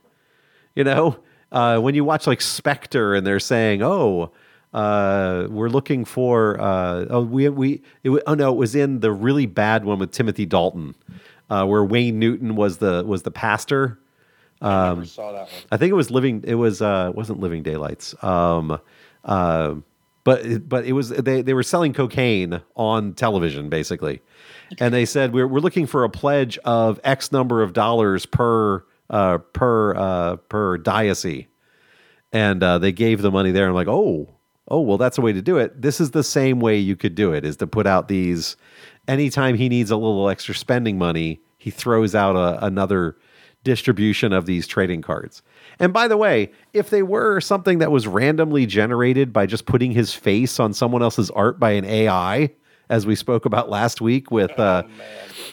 you 0.75 0.83
know 0.83 1.17
uh, 1.51 1.77
when 1.79 1.95
you 1.95 2.03
watch 2.03 2.27
like 2.27 2.41
spectre 2.41 3.13
and 3.15 3.25
they're 3.25 3.39
saying 3.39 3.81
oh 3.83 4.31
uh, 4.73 5.47
we're 5.49 5.69
looking 5.69 6.05
for 6.05 6.59
uh, 6.61 7.05
oh 7.09 7.23
we 7.23 7.49
we 7.49 7.81
it, 8.03 8.23
oh 8.27 8.33
no 8.33 8.51
it 8.51 8.57
was 8.57 8.73
in 8.75 8.99
the 9.01 9.11
really 9.11 9.45
bad 9.45 9.83
one 9.83 9.99
with 9.99 10.11
timothy 10.11 10.45
dalton 10.45 10.95
uh, 11.49 11.65
where 11.65 11.83
wayne 11.83 12.19
newton 12.19 12.55
was 12.55 12.77
the 12.77 13.03
was 13.05 13.23
the 13.23 13.31
pastor 13.31 13.97
I 14.63 14.89
Um, 14.91 14.99
never 14.99 15.05
saw 15.07 15.31
that 15.31 15.41
one. 15.41 15.49
I 15.71 15.77
think 15.77 15.89
it 15.89 15.95
was 15.95 16.11
living. 16.11 16.43
It 16.45 16.53
was 16.53 16.83
uh, 16.83 17.07
it 17.09 17.15
wasn't 17.15 17.39
Living 17.39 17.63
Daylights. 17.63 18.13
Um, 18.23 18.79
uh, 19.25 19.73
but 20.23 20.67
but 20.67 20.85
it 20.85 20.93
was 20.93 21.09
they 21.09 21.41
they 21.41 21.53
were 21.53 21.63
selling 21.63 21.93
cocaine 21.93 22.61
on 22.75 23.13
television 23.13 23.69
basically, 23.69 24.21
and 24.79 24.93
they 24.93 25.05
said 25.05 25.33
we're 25.33 25.47
we're 25.47 25.59
looking 25.59 25.87
for 25.87 26.03
a 26.03 26.09
pledge 26.09 26.57
of 26.59 26.99
X 27.03 27.31
number 27.31 27.61
of 27.61 27.73
dollars 27.73 28.25
per 28.25 28.83
uh, 29.09 29.39
per 29.39 29.95
uh, 29.95 30.35
per 30.35 30.77
diocese, 30.77 31.45
and 32.31 32.61
uh, 32.61 32.77
they 32.77 32.91
gave 32.91 33.21
the 33.21 33.31
money 33.31 33.51
there. 33.51 33.67
I'm 33.67 33.73
like, 33.73 33.87
oh 33.87 34.29
oh 34.67 34.81
well, 34.81 34.97
that's 34.97 35.17
a 35.17 35.21
way 35.21 35.33
to 35.33 35.41
do 35.41 35.57
it. 35.57 35.81
This 35.81 35.99
is 35.99 36.11
the 36.11 36.23
same 36.23 36.59
way 36.59 36.77
you 36.77 36.95
could 36.95 37.15
do 37.15 37.33
it 37.33 37.45
is 37.45 37.57
to 37.57 37.67
put 37.67 37.87
out 37.87 38.07
these. 38.07 38.55
Anytime 39.07 39.55
he 39.55 39.67
needs 39.67 39.91
a 39.91 39.97
little 39.97 40.29
extra 40.29 40.53
spending 40.53 40.97
money, 40.97 41.41
he 41.57 41.71
throws 41.71 42.13
out 42.15 42.35
a, 42.35 42.63
another 42.65 43.17
distribution 43.63 44.33
of 44.33 44.45
these 44.45 44.67
trading 44.67 45.01
cards. 45.01 45.41
And 45.81 45.91
by 45.91 46.07
the 46.07 46.15
way, 46.15 46.51
if 46.73 46.91
they 46.91 47.01
were 47.01 47.41
something 47.41 47.79
that 47.79 47.91
was 47.91 48.05
randomly 48.07 48.67
generated 48.67 49.33
by 49.33 49.47
just 49.47 49.65
putting 49.65 49.91
his 49.91 50.13
face 50.13 50.59
on 50.59 50.73
someone 50.73 51.01
else's 51.01 51.31
art 51.31 51.59
by 51.59 51.71
an 51.71 51.85
AI, 51.85 52.51
as 52.87 53.07
we 53.07 53.15
spoke 53.15 53.45
about 53.45 53.67
last 53.67 53.99
week 53.99 54.29
with 54.29 54.57
uh, 54.59 54.83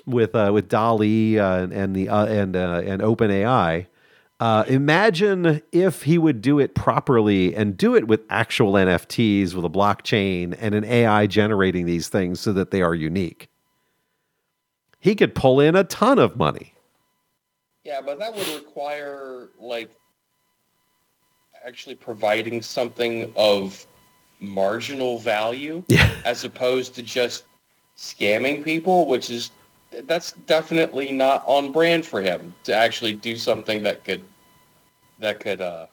with 0.04 0.34
uh, 0.34 0.50
with 0.52 0.68
DALL-E 0.68 1.38
uh, 1.38 1.62
and- 1.62 1.72
and 1.72 1.96
the 1.96 2.08
uh, 2.10 2.26
and 2.26 2.56
uh, 2.56 2.82
and 2.84 3.00
OpenAI, 3.00 3.86
uh, 4.38 4.64
imagine 4.68 5.62
if 5.72 6.02
he 6.02 6.18
would 6.18 6.42
do 6.42 6.58
it 6.58 6.74
properly 6.74 7.54
and 7.54 7.76
do 7.78 7.94
it 7.94 8.06
with 8.06 8.20
actual 8.28 8.74
NFTs 8.74 9.54
with 9.54 9.64
a 9.64 9.70
blockchain 9.70 10.54
and 10.60 10.74
an 10.74 10.84
AI 10.84 11.26
generating 11.26 11.86
these 11.86 12.08
things 12.08 12.38
so 12.38 12.52
that 12.52 12.70
they 12.70 12.82
are 12.82 12.94
unique. 12.94 13.48
He 15.00 15.14
could 15.14 15.34
pull 15.34 15.58
in 15.58 15.74
a 15.74 15.84
ton 15.84 16.18
of 16.18 16.36
money. 16.36 16.74
Yeah, 17.84 18.00
but 18.04 18.18
that 18.18 18.34
would 18.34 18.46
require 18.48 19.48
like 19.58 19.90
actually 21.68 21.94
providing 21.96 22.62
something 22.62 23.30
of 23.36 23.86
marginal 24.40 25.18
value 25.18 25.84
Yeah. 25.88 26.10
as 26.24 26.44
opposed 26.44 26.94
to 26.94 27.02
just 27.02 27.44
scamming 27.96 28.64
people, 28.64 29.06
which 29.06 29.28
is 29.30 29.50
that's 30.04 30.32
definitely 30.46 31.12
not 31.12 31.42
on 31.46 31.72
brand 31.72 32.04
for 32.06 32.20
him 32.22 32.54
to 32.64 32.74
actually 32.74 33.14
do 33.14 33.36
something 33.36 33.82
that 33.82 34.04
could 34.04 34.22
that 35.18 35.40
could 35.40 35.60
uh, 35.60 35.86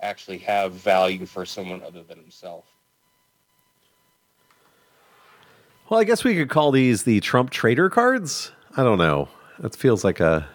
actually 0.00 0.38
have 0.38 0.72
value 0.72 1.26
for 1.26 1.44
someone 1.44 1.82
other 1.82 2.02
than 2.02 2.18
himself. 2.18 2.64
Well, 5.88 6.00
I 6.00 6.04
guess 6.04 6.24
we 6.24 6.34
could 6.36 6.50
call 6.50 6.70
these 6.72 7.02
the 7.02 7.20
Trump 7.20 7.50
trader 7.50 7.90
cards. 7.90 8.52
I 8.76 8.82
don't 8.82 8.98
know. 8.98 9.28
That 9.58 9.74
feels 9.74 10.04
like 10.04 10.20
a 10.20 10.48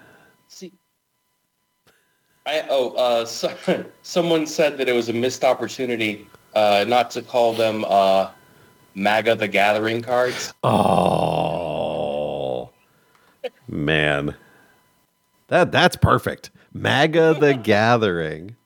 I 2.51 2.65
oh, 2.69 2.89
uh, 2.95 3.25
so, 3.25 3.55
someone 4.01 4.45
said 4.45 4.77
that 4.77 4.89
it 4.89 4.93
was 4.93 5.07
a 5.07 5.13
missed 5.13 5.45
opportunity 5.45 6.27
uh, 6.53 6.83
not 6.85 7.09
to 7.11 7.21
call 7.21 7.53
them 7.53 7.85
uh, 7.87 8.29
MAGA 8.93 9.35
the 9.35 9.47
Gathering 9.47 10.01
cards. 10.01 10.53
oh 10.63 12.69
man. 13.69 14.35
That 15.47 15.71
that's 15.71 15.95
perfect. 15.95 16.51
MAGA 16.73 17.37
the 17.39 17.53
Gathering. 17.63 18.57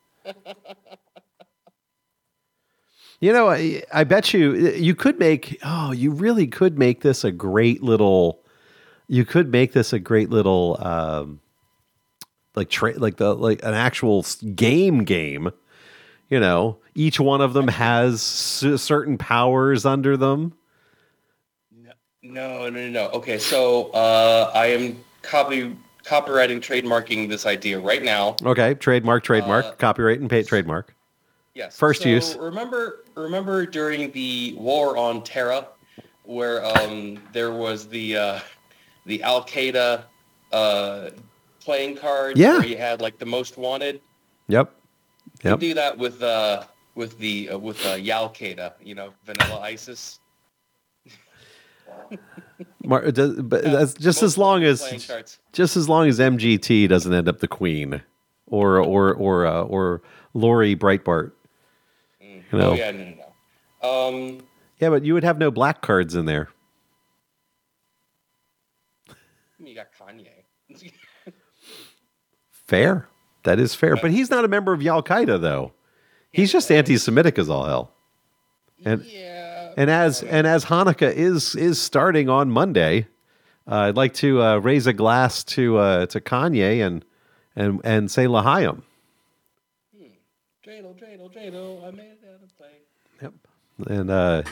You 3.20 3.34
know, 3.34 3.50
I, 3.50 3.84
I 3.94 4.04
bet 4.04 4.34
you 4.34 4.56
you 4.56 4.96
could 4.96 5.20
make 5.20 5.60
oh, 5.64 5.92
you 5.92 6.10
really 6.10 6.48
could 6.48 6.80
make 6.80 7.02
this 7.02 7.24
a 7.24 7.32
great 7.32 7.84
little 7.84 8.42
you 9.08 9.26
could 9.26 9.52
make 9.52 9.74
this 9.74 9.94
a 9.94 10.00
great 10.00 10.32
little 10.32 10.80
um 10.82 11.40
like 12.56 12.70
tra- 12.70 12.98
like 12.98 13.18
the 13.18 13.36
like 13.36 13.64
an 13.64 13.74
actual 13.74 14.26
game 14.56 15.04
game. 15.04 15.52
You 16.30 16.40
know, 16.40 16.80
each 16.96 17.20
one 17.20 17.42
of 17.42 17.54
them 17.54 17.68
has 17.68 18.22
c- 18.22 18.78
certain 18.78 19.18
powers 19.18 19.86
under 19.86 20.18
them. 20.18 20.54
No, 21.72 21.92
no, 22.24 22.70
no, 22.70 22.90
no. 22.90 23.10
Okay, 23.10 23.38
so 23.38 23.92
uh, 23.92 24.52
I 24.56 24.68
am 24.68 25.04
copy 25.22 25.76
copywriting, 26.04 26.58
trademarking 26.60 27.30
this 27.30 27.46
idea 27.46 27.80
right 27.80 28.04
now. 28.04 28.36
Okay, 28.44 28.74
trademark, 28.76 29.24
trademark, 29.24 29.66
Uh, 29.66 29.72
copyright 29.74 30.20
and 30.20 30.30
pay 30.30 30.44
trademark. 30.44 30.96
Yes. 31.54 31.78
First 31.78 32.04
so 32.04 32.10
use. 32.10 32.36
Remember, 32.36 33.04
remember 33.16 33.66
during 33.66 34.12
the 34.12 34.56
war 34.58 34.98
on 34.98 35.24
Terra, 35.24 35.68
where 36.24 36.66
um, 36.66 37.20
there 37.32 37.52
was 37.52 37.88
the 37.88 38.18
uh, 38.18 38.40
the 39.06 39.24
Al 39.24 39.44
Qaeda 39.44 40.04
uh, 40.52 41.10
playing 41.66 41.98
cards, 41.98 42.40
Yeah. 42.40 42.60
where 42.60 42.68
you 42.68 42.78
had 42.78 43.02
like 43.02 43.18
the 43.18 43.26
most 43.26 43.58
wanted. 43.58 44.02
Yep. 44.48 44.72
You 45.44 45.50
Yep. 45.52 45.60
do 45.60 45.74
that 45.74 45.98
with 45.98 46.22
uh, 46.24 46.64
with 46.94 47.18
the 47.20 47.50
uh, 47.50 47.58
with 47.58 47.84
uh, 47.86 47.96
Yal 47.96 48.30
Qaeda, 48.30 48.74
you 48.82 48.96
know, 48.96 49.12
Vanilla 49.26 49.60
ISIS. 49.60 50.20
Mar- 52.84 53.12
does, 53.12 53.42
but 53.42 53.64
that's 53.64 53.94
just 53.96 54.22
as 54.24 54.38
long 54.38 54.64
as 54.64 54.82
just 55.52 55.76
as 55.76 55.90
long 55.90 56.08
as 56.08 56.20
MGT 56.20 56.88
doesn't 56.88 57.14
end 57.14 57.28
up 57.28 57.40
the 57.40 57.48
queen, 57.48 58.02
or 58.48 58.78
or 58.80 59.14
or 59.16 59.46
uh, 59.46 59.64
or 59.64 60.02
Lori 60.34 60.76
Breitbart. 60.76 61.32
You 62.22 62.44
know. 62.54 62.72
Oh 62.72 62.74
yeah, 62.76 62.92
no, 62.92 63.04
no, 63.04 63.16
no. 63.84 63.90
Um, 64.08 64.48
Yeah, 64.80 64.90
but 64.90 65.04
you 65.04 65.14
would 65.16 65.24
have 65.24 65.38
no 65.38 65.52
black 65.52 65.82
cards 65.82 66.16
in 66.16 66.26
there. 66.26 66.50
you 69.60 69.74
got 69.76 69.88
Kanye. 70.00 70.30
Fair. 72.68 73.08
That 73.44 73.60
is 73.60 73.76
fair. 73.76 73.96
But 73.96 74.12
he's 74.12 74.30
not 74.30 74.46
a 74.46 74.48
member 74.48 74.74
of 74.74 74.86
Al 74.86 75.04
Qaeda 75.04 75.40
though. 75.40 75.74
He's 76.32 76.52
just 76.52 76.72
anti-Semitic 76.72 77.38
as 77.40 77.50
all 77.50 77.66
hell. 77.66 77.92
And 78.84 79.04
yeah. 79.06 79.74
and 79.78 79.90
as 79.90 80.24
and 80.24 80.46
as 80.46 80.66
Hanukkah 80.66 81.14
is 81.14 81.56
is 81.56 81.82
starting 81.82 82.30
on 82.30 82.50
Monday, 82.50 83.08
Uh, 83.68 83.90
I'd 83.90 83.96
like 83.96 84.14
to 84.16 84.42
uh, 84.44 84.58
raise 84.58 84.86
a 84.86 84.94
glass 84.94 85.44
to 85.56 85.78
uh, 85.78 86.06
to 86.08 86.22
Kanye 86.22 86.86
and 86.86 87.04
and 87.56 87.82
and 87.84 88.12
say 88.12 88.26
Lahayim. 88.26 88.84
Dreidel, 90.64 90.94
dreidel, 91.00 91.34
dreidel. 91.34 91.84
I 91.88 91.92
made 91.92 92.12
it 92.12 92.22
out 92.30 92.44
of 92.44 92.58
play. 92.58 92.76
Yep. 93.22 93.34
And 93.88 94.10
uh, 94.12 94.44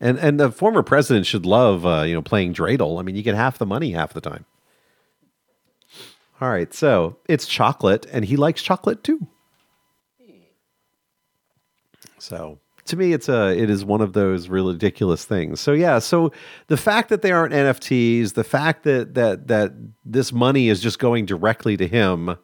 and 0.00 0.18
and 0.18 0.40
the 0.40 0.50
former 0.50 0.82
president 0.82 1.26
should 1.26 1.46
love 1.46 1.86
uh, 1.86 2.02
you 2.02 2.14
know 2.14 2.22
playing 2.22 2.54
dreidel. 2.54 2.98
I 2.98 3.02
mean, 3.02 3.14
you 3.14 3.22
get 3.22 3.34
half 3.36 3.58
the 3.58 3.66
money 3.66 3.92
half 3.92 4.12
the 4.12 4.20
time. 4.20 4.44
All 6.40 6.50
right, 6.50 6.72
so 6.74 7.16
it's 7.28 7.46
chocolate, 7.46 8.06
and 8.12 8.24
he 8.24 8.36
likes 8.36 8.62
chocolate 8.62 9.02
too. 9.02 9.26
So 12.18 12.58
to 12.86 12.96
me, 12.96 13.12
it's 13.12 13.28
a 13.28 13.56
it 13.56 13.70
is 13.70 13.84
one 13.84 14.00
of 14.00 14.12
those 14.12 14.48
really 14.48 14.72
ridiculous 14.72 15.24
things. 15.24 15.60
So 15.60 15.72
yeah, 15.72 15.98
so 15.98 16.32
the 16.68 16.76
fact 16.76 17.08
that 17.08 17.22
they 17.22 17.32
aren't 17.32 17.52
NFTs, 17.52 18.34
the 18.34 18.44
fact 18.44 18.84
that 18.84 19.14
that 19.14 19.48
that 19.48 19.72
this 20.04 20.32
money 20.32 20.68
is 20.68 20.80
just 20.80 20.98
going 20.98 21.26
directly 21.26 21.76
to 21.76 21.86
him, 21.86 22.36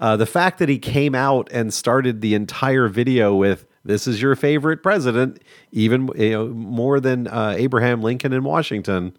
uh, 0.00 0.16
the 0.16 0.26
fact 0.26 0.58
that 0.58 0.68
he 0.68 0.78
came 0.78 1.14
out 1.14 1.48
and 1.52 1.72
started 1.72 2.20
the 2.20 2.34
entire 2.34 2.88
video 2.88 3.34
with 3.34 3.66
"This 3.84 4.06
is 4.06 4.20
your 4.20 4.34
favorite 4.34 4.82
president," 4.82 5.42
even 5.72 6.10
you 6.16 6.30
know 6.30 6.46
more 6.48 7.00
than 7.00 7.28
uh, 7.28 7.54
Abraham 7.56 8.02
Lincoln 8.02 8.32
in 8.32 8.44
Washington. 8.44 9.16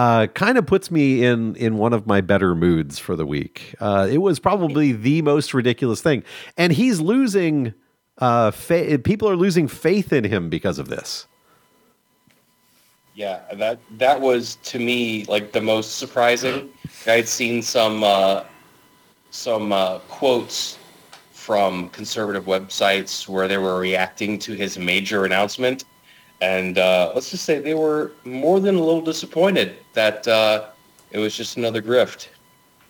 Uh, 0.00 0.28
kind 0.28 0.56
of 0.56 0.64
puts 0.64 0.90
me 0.90 1.22
in 1.22 1.54
in 1.56 1.76
one 1.76 1.92
of 1.92 2.06
my 2.06 2.22
better 2.22 2.54
moods 2.54 2.98
for 2.98 3.14
the 3.16 3.26
week. 3.26 3.74
Uh, 3.80 4.08
it 4.10 4.16
was 4.16 4.40
probably 4.40 4.92
the 4.92 5.20
most 5.20 5.52
ridiculous 5.52 6.00
thing, 6.00 6.22
and 6.56 6.72
he's 6.72 7.00
losing 7.00 7.74
uh, 8.16 8.50
fa- 8.50 8.98
people 9.04 9.28
are 9.28 9.36
losing 9.36 9.68
faith 9.68 10.10
in 10.10 10.24
him 10.24 10.48
because 10.48 10.78
of 10.78 10.88
this. 10.88 11.26
Yeah, 13.14 13.42
that 13.52 13.78
that 13.98 14.22
was 14.22 14.56
to 14.62 14.78
me 14.78 15.26
like 15.26 15.52
the 15.52 15.60
most 15.60 15.98
surprising. 15.98 16.70
I'd 17.06 17.28
seen 17.28 17.60
some 17.60 18.02
uh, 18.02 18.44
some 19.30 19.70
uh, 19.70 19.98
quotes 20.08 20.78
from 21.32 21.90
conservative 21.90 22.46
websites 22.46 23.28
where 23.28 23.48
they 23.48 23.58
were 23.58 23.78
reacting 23.78 24.38
to 24.38 24.54
his 24.54 24.78
major 24.78 25.26
announcement, 25.26 25.84
and 26.40 26.78
uh, 26.78 27.12
let's 27.14 27.30
just 27.30 27.44
say 27.44 27.58
they 27.58 27.74
were 27.74 28.12
more 28.24 28.60
than 28.60 28.76
a 28.76 28.78
little 28.78 29.00
disappointed 29.00 29.76
that 29.94 30.26
uh, 30.26 30.66
it 31.10 31.18
was 31.18 31.36
just 31.36 31.56
another 31.56 31.82
grift. 31.82 32.28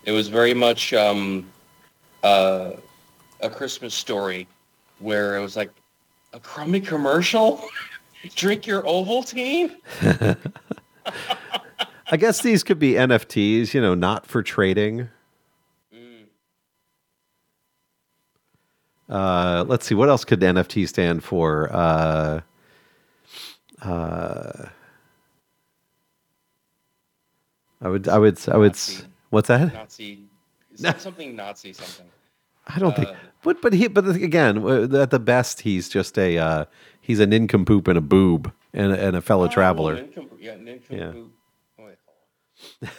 It 0.04 0.12
was 0.12 0.28
very 0.28 0.54
much 0.54 0.92
um, 0.94 1.50
uh, 2.22 2.72
a 3.40 3.50
Christmas 3.50 3.94
story 3.94 4.46
where 4.98 5.36
it 5.36 5.40
was 5.40 5.56
like 5.56 5.70
a 6.32 6.40
crummy 6.40 6.80
commercial. 6.80 7.68
Drink 8.34 8.66
your 8.66 8.82
Ovaltine. 8.82 9.76
I 12.12 12.16
guess 12.16 12.42
these 12.42 12.62
could 12.62 12.78
be 12.78 12.92
NFTs, 12.92 13.72
you 13.72 13.80
know, 13.80 13.94
not 13.94 14.26
for 14.26 14.42
trading. 14.42 15.08
Uh, 19.08 19.64
let's 19.66 19.86
see, 19.86 19.94
what 19.94 20.08
else 20.08 20.24
could 20.24 20.40
NFT 20.40 20.86
stand 20.86 21.24
for? 21.24 21.68
Uh, 21.72 22.40
uh, 23.82 24.66
I 27.82 27.88
would, 27.88 28.08
I 28.08 28.18
would, 28.18 28.38
I 28.48 28.56
would. 28.56 28.72
Nazi. 28.72 29.04
What's 29.30 29.48
that? 29.48 29.72
Nazi. 29.72 30.24
Something 30.98 31.34
Nazi 31.36 31.72
something. 31.72 32.06
I 32.66 32.78
don't 32.78 32.94
think. 32.94 33.08
Uh, 33.08 33.14
But 33.42 33.62
but 33.62 33.72
he 33.72 33.88
but 33.88 34.06
again, 34.08 34.58
at 34.94 35.10
the 35.10 35.18
best, 35.18 35.62
he's 35.62 35.88
just 35.88 36.18
a 36.18 36.38
uh, 36.38 36.64
he's 37.00 37.20
a 37.20 37.26
nincompoop 37.26 37.88
and 37.88 37.96
a 37.98 38.00
boob 38.02 38.52
and 38.74 38.92
a, 38.92 39.06
and 39.06 39.16
a 39.16 39.20
fellow 39.22 39.44
Oh, 39.46 39.48
traveler. 39.48 39.96
nincompoop- 39.96 40.40
yeah, 40.40 40.56
Yeah. 40.90 41.12
nincompoop. 41.12 41.32
Oh, 41.78 41.88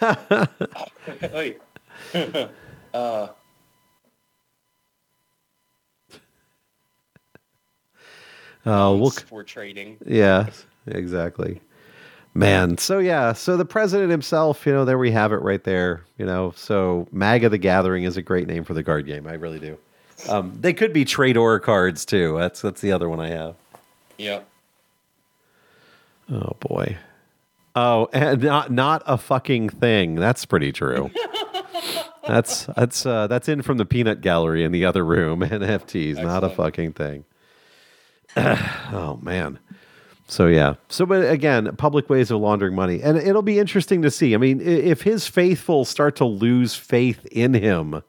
on. 1.21 1.27
Wait. 1.33 1.61
uh, 2.93 3.27
Uh, 8.63 8.95
we'll, 8.99 9.09
for 9.09 9.43
trading. 9.43 9.97
Yeah, 10.05 10.47
exactly. 10.87 11.61
Man, 12.33 12.77
so 12.77 12.99
yeah, 12.99 13.33
so 13.33 13.57
the 13.57 13.65
president 13.65 14.09
himself, 14.09 14.65
you 14.65 14.71
know, 14.71 14.85
there 14.85 14.97
we 14.97 15.11
have 15.11 15.33
it 15.33 15.41
right 15.41 15.63
there. 15.63 16.05
You 16.17 16.25
know, 16.25 16.53
so 16.55 17.07
MAGA 17.11 17.49
the 17.49 17.57
Gathering 17.57 18.03
is 18.03 18.15
a 18.15 18.21
great 18.21 18.47
name 18.47 18.63
for 18.63 18.73
the 18.73 18.83
card 18.83 19.05
game. 19.05 19.27
I 19.27 19.33
really 19.33 19.59
do. 19.59 19.77
Um, 20.29 20.57
they 20.59 20.73
could 20.73 20.93
be 20.93 21.03
Trador 21.03 21.61
cards 21.61 22.05
too. 22.05 22.37
That's 22.37 22.61
that's 22.61 22.79
the 22.79 22.91
other 22.91 23.09
one 23.09 23.19
I 23.19 23.29
have. 23.29 23.55
Yeah. 24.17 24.41
Oh 26.31 26.55
boy. 26.59 26.97
Oh, 27.75 28.09
and 28.13 28.41
not 28.41 28.71
not 28.71 29.03
a 29.05 29.17
fucking 29.17 29.69
thing. 29.69 30.15
That's 30.15 30.45
pretty 30.45 30.71
true. 30.71 31.11
that's 32.27 32.65
that's 32.65 33.05
uh, 33.05 33.27
that's 33.27 33.49
in 33.49 33.61
from 33.61 33.77
the 33.77 33.85
peanut 33.85 34.21
gallery 34.21 34.63
in 34.63 34.71
the 34.71 34.85
other 34.85 35.05
room. 35.05 35.41
NFTs, 35.41 36.21
not 36.21 36.43
a 36.43 36.49
fucking 36.49 36.93
thing. 36.93 37.25
oh 38.37 39.19
man. 39.21 39.59
So 40.31 40.47
yeah. 40.47 40.75
So 40.87 41.05
but 41.05 41.29
again, 41.29 41.75
public 41.75 42.09
ways 42.09 42.31
of 42.31 42.39
laundering 42.39 42.73
money, 42.73 43.01
and 43.03 43.17
it'll 43.17 43.41
be 43.41 43.59
interesting 43.59 44.01
to 44.03 44.09
see. 44.09 44.33
I 44.33 44.37
mean, 44.37 44.61
if 44.61 45.01
his 45.01 45.27
faithful 45.27 45.83
start 45.83 46.15
to 46.15 46.25
lose 46.25 46.73
faith 46.73 47.25
in 47.33 47.53
him 47.53 48.01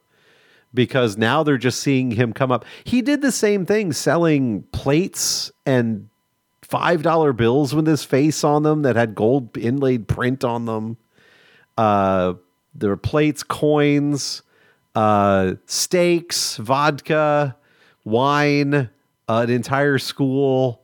because 0.73 1.18
now 1.18 1.43
they're 1.43 1.59
just 1.59 1.81
seeing 1.81 2.12
him 2.12 2.33
come 2.33 2.53
up. 2.53 2.64
He 2.85 3.03
did 3.03 3.23
the 3.23 3.33
same 3.33 3.66
thing 3.66 3.93
selling 3.93 4.62
plates 4.70 5.51
and 5.66 6.09
five 6.62 7.03
dollar 7.03 7.33
bills 7.33 7.75
with 7.75 7.89
his 7.89 8.05
face 8.05 8.45
on 8.45 8.62
them 8.62 8.83
that 8.83 8.95
had 8.95 9.16
gold 9.16 9.59
inlaid 9.59 10.07
print 10.07 10.45
on 10.45 10.66
them. 10.66 10.99
Uh, 11.77 12.35
there 12.73 12.91
were 12.91 12.97
plates, 12.97 13.43
coins, 13.43 14.43
uh, 14.95 15.55
steaks, 15.66 16.57
vodka, 16.59 17.57
wine, 18.05 18.91
uh, 19.29 19.41
an 19.41 19.51
entire 19.51 19.99
school. 19.99 20.82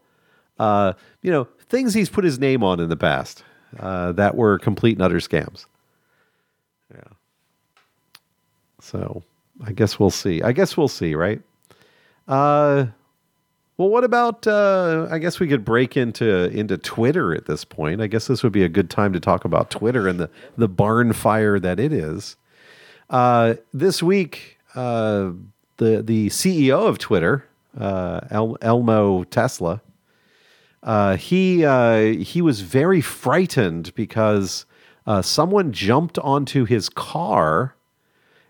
Uh, 0.59 0.93
you 1.23 1.31
know, 1.31 1.47
things 1.69 1.95
he's 1.95 2.09
put 2.09 2.25
his 2.25 2.39
name 2.39 2.63
on 2.65 2.81
in 2.81 2.89
the 2.89 2.97
past 2.97 3.45
uh, 3.79 4.13
that 4.13 4.35
were 4.35 4.59
complete 4.59 4.97
and 4.97 5.03
utter 5.03 5.19
scams. 5.19 5.67
Yeah. 6.93 7.01
So 8.81 9.23
I 9.65 9.73
guess 9.73 9.99
we'll 9.99 10.11
see. 10.11 10.43
I 10.43 10.53
guess 10.53 10.77
we'll 10.77 10.89
see, 10.89 11.15
right? 11.15 11.41
Uh, 12.27 12.87
well, 13.77 13.89
what 13.89 14.03
about? 14.05 14.47
Uh, 14.47 15.07
I 15.11 15.19
guess 15.19 15.39
we 15.39 15.47
could 15.47 15.65
break 15.65 15.97
into 15.97 16.51
into 16.51 16.77
Twitter 16.77 17.33
at 17.35 17.47
this 17.47 17.65
point. 17.65 18.01
I 18.01 18.09
guess 18.09 18.27
this 18.27 18.43
would 18.43 18.53
be 18.53 18.65
a 18.65 18.69
good 18.69 18.91
time 18.91 19.13
to 19.13 19.21
talk 19.21 19.45
about 19.45 19.71
Twitter 19.71 20.09
and 20.09 20.19
the 20.19 20.29
the 20.57 20.69
barn 20.69 21.13
fire 21.13 21.61
that 21.61 21.79
it 21.79 21.93
is. 21.93 22.37
Uh, 23.09 23.55
this 23.73 24.03
week, 24.03 24.59
uh, 24.75 25.31
the 25.77 26.03
the 26.03 26.29
CEO 26.29 26.89
of 26.89 26.99
Twitter, 26.99 27.47
uh, 27.79 28.21
El- 28.31 28.59
Elmo 28.61 29.23
Tesla, 29.25 29.81
uh, 30.83 31.17
he 31.17 31.65
uh, 31.65 32.15
he 32.15 32.41
was 32.41 32.61
very 32.61 33.01
frightened 33.01 33.95
because 33.95 34.65
uh, 35.07 35.23
someone 35.23 35.73
jumped 35.73 36.19
onto 36.19 36.65
his 36.65 36.89
car 36.89 37.75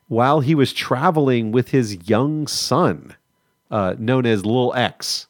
while 0.09 0.41
he 0.41 0.55
was 0.55 0.72
traveling 0.72 1.53
with 1.53 1.70
his 1.70 2.09
young 2.09 2.47
son, 2.47 3.14
uh, 3.70 3.95
known 3.99 4.26
as 4.26 4.45
Lil 4.45 4.74
X. 4.74 5.26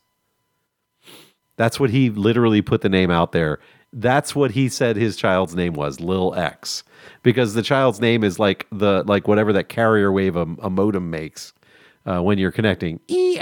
That's 1.57 1.81
what 1.81 1.91
he 1.91 2.11
literally 2.11 2.63
put 2.63 2.81
the 2.83 2.89
name 2.89 3.11
out 3.11 3.33
there. 3.33 3.59
That's 3.93 4.35
what 4.35 4.53
he 4.53 4.69
said 4.69 4.97
his 4.97 5.17
child's 5.17 5.55
name 5.55 5.73
was, 5.73 5.99
Lil 5.99 6.35
X, 6.35 6.85
because 7.23 7.55
the 7.55 7.63
child's 7.63 8.01
name 8.01 8.23
is 8.23 8.39
like 8.39 8.67
the 8.71 9.03
like 9.07 9.27
whatever 9.27 9.53
that 9.53 9.69
carrier 9.69 10.13
wave 10.13 10.37
a, 10.37 10.47
a 10.63 10.71
modem 10.71 11.11
makes 11.11 11.53
uh, 12.07 12.21
when 12.23 12.39
you're 12.39 12.53
connecting. 12.53 13.01
E 13.09 13.39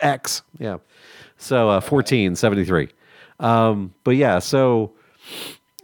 X, 0.00 0.42
yeah. 0.58 0.78
So 1.36 1.70
uh, 1.70 1.80
fourteen 1.80 2.36
seventy 2.36 2.64
three. 2.64 2.88
Um, 3.40 3.94
but 4.04 4.16
yeah, 4.16 4.40
so 4.40 4.92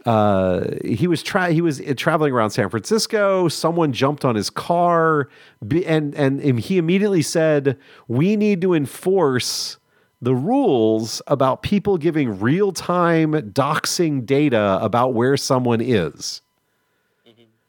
uh, 0.05 0.65
he 0.83 1.07
was 1.07 1.23
tra- 1.23 1.51
he 1.51 1.61
was 1.61 1.81
uh, 1.81 1.93
traveling 1.97 2.31
around 2.33 2.51
San 2.51 2.69
Francisco. 2.69 3.47
Someone 3.47 3.91
jumped 3.91 4.23
on 4.23 4.35
his 4.35 4.49
car, 4.49 5.29
and 5.61 6.13
and 6.13 6.39
and 6.39 6.59
he 6.59 6.77
immediately 6.77 7.23
said, 7.23 7.77
"We 8.07 8.35
need 8.35 8.61
to 8.61 8.73
enforce 8.73 9.77
the 10.21 10.35
rules 10.35 11.21
about 11.27 11.63
people 11.63 11.97
giving 11.97 12.39
real 12.39 12.71
time 12.71 13.33
doxing 13.51 14.25
data 14.25 14.77
about 14.81 15.13
where 15.13 15.37
someone 15.37 15.81
is." 15.81 16.41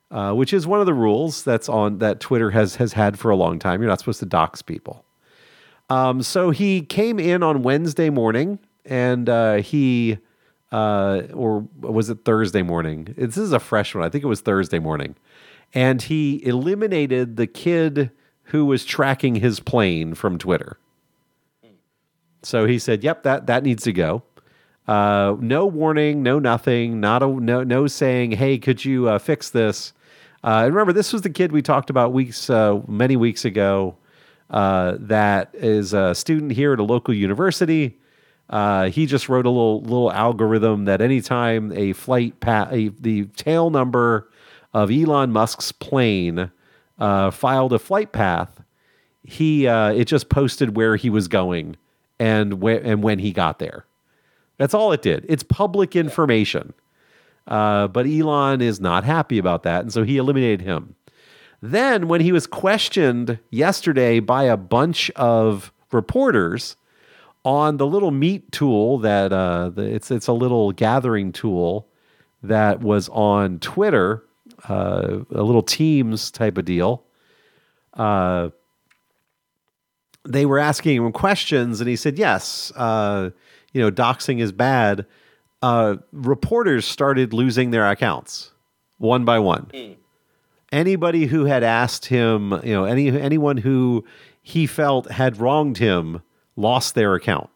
Uh, 0.08 0.32
which 0.32 0.52
is 0.52 0.68
one 0.68 0.78
of 0.78 0.86
the 0.86 0.94
rules 0.94 1.42
that's 1.42 1.68
on 1.68 1.98
that 1.98 2.20
Twitter 2.20 2.50
has 2.50 2.76
has 2.76 2.92
had 2.92 3.18
for 3.18 3.30
a 3.30 3.36
long 3.36 3.58
time. 3.58 3.80
You're 3.80 3.88
not 3.88 3.98
supposed 3.98 4.20
to 4.20 4.26
dox 4.26 4.62
people. 4.62 5.05
Um, 5.88 6.22
so 6.22 6.50
he 6.50 6.82
came 6.82 7.18
in 7.18 7.42
on 7.42 7.62
Wednesday 7.62 8.10
morning, 8.10 8.58
and 8.84 9.28
uh, 9.28 9.56
he, 9.56 10.18
uh, 10.72 11.22
or 11.32 11.66
was 11.80 12.10
it 12.10 12.24
Thursday 12.24 12.62
morning? 12.62 13.14
This 13.16 13.36
is 13.36 13.52
a 13.52 13.60
fresh 13.60 13.94
one. 13.94 14.04
I 14.04 14.08
think 14.08 14.24
it 14.24 14.28
was 14.28 14.40
Thursday 14.40 14.78
morning, 14.78 15.14
and 15.72 16.02
he 16.02 16.44
eliminated 16.44 17.36
the 17.36 17.46
kid 17.46 18.10
who 18.44 18.64
was 18.64 18.84
tracking 18.84 19.36
his 19.36 19.60
plane 19.60 20.14
from 20.14 20.38
Twitter. 20.38 20.78
So 22.42 22.66
he 22.66 22.78
said, 22.78 23.02
"Yep 23.02 23.22
that 23.24 23.46
that 23.46 23.62
needs 23.62 23.82
to 23.84 23.92
go." 23.92 24.22
Uh, 24.86 25.36
no 25.40 25.66
warning, 25.66 26.22
no 26.22 26.38
nothing, 26.38 27.00
not 27.00 27.22
a 27.22 27.26
no 27.26 27.62
no 27.64 27.86
saying, 27.86 28.32
"Hey, 28.32 28.58
could 28.58 28.84
you 28.84 29.08
uh, 29.08 29.18
fix 29.18 29.50
this?" 29.50 29.92
Uh, 30.44 30.62
and 30.64 30.74
remember, 30.74 30.92
this 30.92 31.12
was 31.12 31.22
the 31.22 31.30
kid 31.30 31.50
we 31.50 31.60
talked 31.60 31.90
about 31.90 32.12
weeks 32.12 32.48
uh, 32.48 32.80
many 32.86 33.16
weeks 33.16 33.44
ago. 33.44 33.96
Uh, 34.50 34.96
that 35.00 35.50
is 35.54 35.92
a 35.92 36.14
student 36.14 36.52
here 36.52 36.72
at 36.72 36.78
a 36.78 36.84
local 36.84 37.12
university. 37.12 37.98
Uh, 38.48 38.88
he 38.90 39.06
just 39.06 39.28
wrote 39.28 39.44
a 39.44 39.50
little 39.50 39.82
little 39.82 40.12
algorithm 40.12 40.84
that 40.84 41.00
anytime 41.00 41.72
a 41.72 41.92
flight 41.92 42.38
pa- 42.38 42.68
a, 42.70 42.88
the 42.88 43.24
tail 43.36 43.70
number 43.70 44.28
of 44.72 44.90
Elon 44.90 45.32
Musk's 45.32 45.72
plane 45.72 46.50
uh, 46.98 47.30
filed 47.32 47.72
a 47.72 47.78
flight 47.78 48.12
path, 48.12 48.62
he 49.24 49.66
uh, 49.66 49.90
it 49.90 50.04
just 50.04 50.28
posted 50.28 50.76
where 50.76 50.94
he 50.94 51.10
was 51.10 51.26
going 51.26 51.76
and 52.20 52.60
where 52.62 52.80
and 52.84 53.02
when 53.02 53.18
he 53.18 53.32
got 53.32 53.58
there. 53.58 53.84
That's 54.58 54.74
all 54.74 54.92
it 54.92 55.02
did. 55.02 55.26
It's 55.28 55.42
public 55.42 55.96
information. 55.96 56.72
Uh, 57.48 57.86
but 57.88 58.06
Elon 58.06 58.60
is 58.60 58.80
not 58.80 59.04
happy 59.04 59.38
about 59.38 59.62
that, 59.64 59.82
and 59.82 59.92
so 59.92 60.02
he 60.02 60.16
eliminated 60.16 60.62
him. 60.62 60.94
Then, 61.62 62.08
when 62.08 62.20
he 62.20 62.32
was 62.32 62.46
questioned 62.46 63.38
yesterday 63.50 64.20
by 64.20 64.44
a 64.44 64.56
bunch 64.56 65.10
of 65.16 65.72
reporters 65.90 66.76
on 67.44 67.76
the 67.76 67.86
little 67.86 68.10
meet 68.10 68.50
tool 68.52 68.98
that 68.98 69.32
uh, 69.32 69.70
the, 69.70 69.82
it's 69.82 70.10
it's 70.10 70.26
a 70.26 70.32
little 70.32 70.72
gathering 70.72 71.32
tool 71.32 71.88
that 72.42 72.80
was 72.80 73.08
on 73.10 73.58
Twitter, 73.60 74.24
uh, 74.68 75.18
a 75.30 75.42
little 75.42 75.62
Teams 75.62 76.30
type 76.30 76.58
of 76.58 76.64
deal. 76.64 77.04
Uh, 77.94 78.50
they 80.24 80.44
were 80.44 80.58
asking 80.58 80.96
him 80.96 81.12
questions, 81.12 81.80
and 81.80 81.88
he 81.88 81.96
said, 81.96 82.18
"Yes, 82.18 82.72
uh, 82.76 83.30
you 83.72 83.80
know, 83.80 83.90
doxing 83.90 84.40
is 84.40 84.52
bad." 84.52 85.06
Uh, 85.62 85.96
reporters 86.12 86.84
started 86.84 87.32
losing 87.32 87.70
their 87.70 87.88
accounts 87.88 88.52
one 88.98 89.24
by 89.24 89.38
one. 89.38 89.70
Anybody 90.72 91.26
who 91.26 91.44
had 91.44 91.62
asked 91.62 92.06
him, 92.06 92.52
you 92.64 92.72
know, 92.72 92.84
any 92.84 93.08
anyone 93.08 93.56
who 93.56 94.04
he 94.42 94.66
felt 94.66 95.10
had 95.10 95.40
wronged 95.40 95.78
him 95.78 96.22
lost 96.56 96.94
their 96.94 97.14
account. 97.14 97.50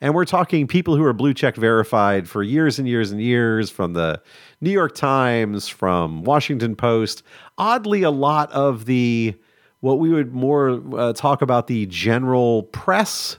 And 0.00 0.14
we're 0.14 0.24
talking 0.24 0.68
people 0.68 0.96
who 0.96 1.04
are 1.04 1.12
blue 1.12 1.34
check 1.34 1.56
verified 1.56 2.28
for 2.28 2.42
years 2.42 2.78
and 2.78 2.86
years 2.86 3.10
and 3.10 3.20
years 3.20 3.68
from 3.68 3.94
the 3.94 4.22
New 4.60 4.70
York 4.70 4.94
Times, 4.94 5.66
from 5.66 6.22
Washington 6.22 6.76
Post. 6.76 7.24
Oddly, 7.58 8.02
a 8.02 8.10
lot 8.10 8.50
of 8.52 8.84
the 8.84 9.34
what 9.80 9.98
we 9.98 10.10
would 10.10 10.32
more 10.32 10.82
uh, 10.96 11.12
talk 11.12 11.42
about 11.42 11.66
the 11.66 11.86
general 11.86 12.64
press, 12.64 13.38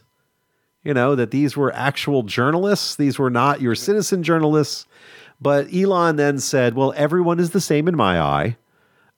you 0.83 0.93
know, 0.93 1.15
that 1.15 1.31
these 1.31 1.55
were 1.57 1.73
actual 1.73 2.23
journalists. 2.23 2.95
These 2.95 3.19
were 3.19 3.29
not 3.29 3.61
your 3.61 3.75
citizen 3.75 4.23
journalists. 4.23 4.85
But 5.41 5.73
Elon 5.73 6.17
then 6.17 6.39
said, 6.39 6.75
well, 6.75 6.93
everyone 6.97 7.39
is 7.39 7.51
the 7.51 7.61
same 7.61 7.87
in 7.87 7.95
my 7.95 8.19
eye. 8.19 8.57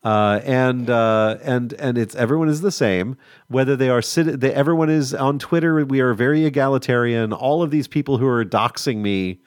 Uh, 0.03 0.41
and 0.43 0.89
uh, 0.89 1.37
and 1.43 1.73
and 1.73 1.95
it's 1.97 2.15
everyone 2.15 2.49
is 2.49 2.61
the 2.61 2.71
same 2.71 3.17
whether 3.49 3.75
they 3.75 3.89
are 3.89 4.01
citi- 4.01 4.39
they, 4.39 4.51
everyone 4.51 4.89
is 4.89 5.13
on 5.13 5.37
Twitter. 5.37 5.85
We 5.85 5.99
are 5.99 6.13
very 6.15 6.43
egalitarian. 6.45 7.31
All 7.31 7.61
of 7.61 7.69
these 7.69 7.87
people 7.87 8.17
who 8.17 8.27
are 8.27 8.43
doxing 8.43 8.97
me 8.97 9.41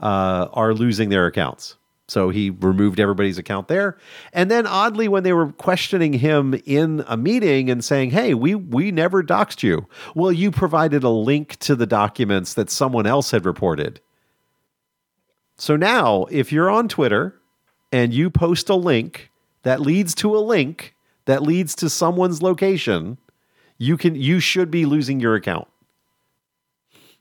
uh, 0.00 0.48
are 0.52 0.72
losing 0.72 1.10
their 1.10 1.26
accounts. 1.26 1.76
So 2.08 2.30
he 2.30 2.48
removed 2.48 2.98
everybody's 2.98 3.36
account 3.36 3.68
there. 3.68 3.98
And 4.32 4.50
then 4.50 4.66
oddly, 4.66 5.08
when 5.08 5.24
they 5.24 5.34
were 5.34 5.52
questioning 5.52 6.14
him 6.14 6.54
in 6.64 7.04
a 7.06 7.18
meeting 7.18 7.68
and 7.68 7.84
saying, 7.84 8.10
"Hey, 8.10 8.32
we 8.32 8.54
we 8.54 8.90
never 8.90 9.22
doxed 9.22 9.62
you," 9.62 9.86
well, 10.14 10.32
you 10.32 10.50
provided 10.50 11.04
a 11.04 11.10
link 11.10 11.56
to 11.58 11.76
the 11.76 11.86
documents 11.86 12.54
that 12.54 12.70
someone 12.70 13.06
else 13.06 13.30
had 13.30 13.44
reported. 13.44 14.00
So 15.58 15.76
now, 15.76 16.24
if 16.30 16.50
you're 16.50 16.70
on 16.70 16.88
Twitter 16.88 17.42
and 17.92 18.14
you 18.14 18.30
post 18.30 18.70
a 18.70 18.74
link 18.74 19.27
that 19.62 19.80
leads 19.80 20.14
to 20.16 20.36
a 20.36 20.38
link 20.38 20.94
that 21.28 21.42
leads 21.42 21.74
to 21.74 21.90
someone's 21.90 22.40
location, 22.40 23.18
you 23.76 23.98
can 23.98 24.14
you 24.14 24.40
should 24.40 24.70
be 24.70 24.86
losing 24.86 25.20
your 25.20 25.34
account. 25.34 25.68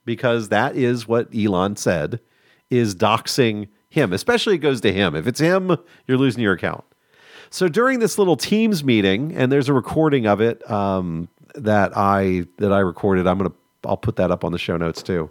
Because 0.06 0.48
that 0.48 0.78
is 0.78 1.08
what 1.08 1.28
Elon 1.36 1.76
said 1.76 2.22
is 2.70 2.96
doxing 2.96 3.68
him, 3.90 4.14
especially 4.14 4.56
it 4.56 4.60
goes 4.60 4.80
to 4.82 4.94
him. 4.94 5.14
If 5.14 5.28
it's 5.28 5.42
him, 5.42 5.78
you're 6.08 6.18
losing 6.18 6.42
your 6.42 6.54
account. 6.54 6.86
So 7.50 7.68
during 7.68 8.00
this 8.00 8.18
little 8.18 8.38
Teams 8.38 8.82
meeting, 8.82 9.36
and 9.36 9.52
there's 9.52 9.68
a 9.68 9.74
recording 9.74 10.26
of 10.26 10.40
it 10.40 10.70
um, 10.72 11.28
that 11.56 11.92
I 11.98 12.46
that 12.60 12.72
I 12.72 12.80
recorded. 12.80 13.28
I'm 13.28 13.38
gonna 13.38 13.54
I'll 13.86 13.98
put 13.98 14.16
that 14.16 14.32
up 14.32 14.46
on 14.46 14.54
the 14.54 14.58
show 14.58 14.78
notes 14.78 15.04
too. 15.04 15.30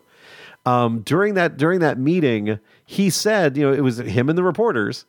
Um, 0.66 1.00
during 1.00 1.32
that 1.34 1.56
during 1.56 1.80
that 1.80 1.98
meeting, 1.98 2.58
he 2.84 3.08
said, 3.08 3.56
you 3.56 3.66
know, 3.66 3.72
it 3.72 3.80
was 3.80 3.98
him 3.98 4.28
and 4.28 4.36
the 4.36 4.42
reporters. 4.42 5.06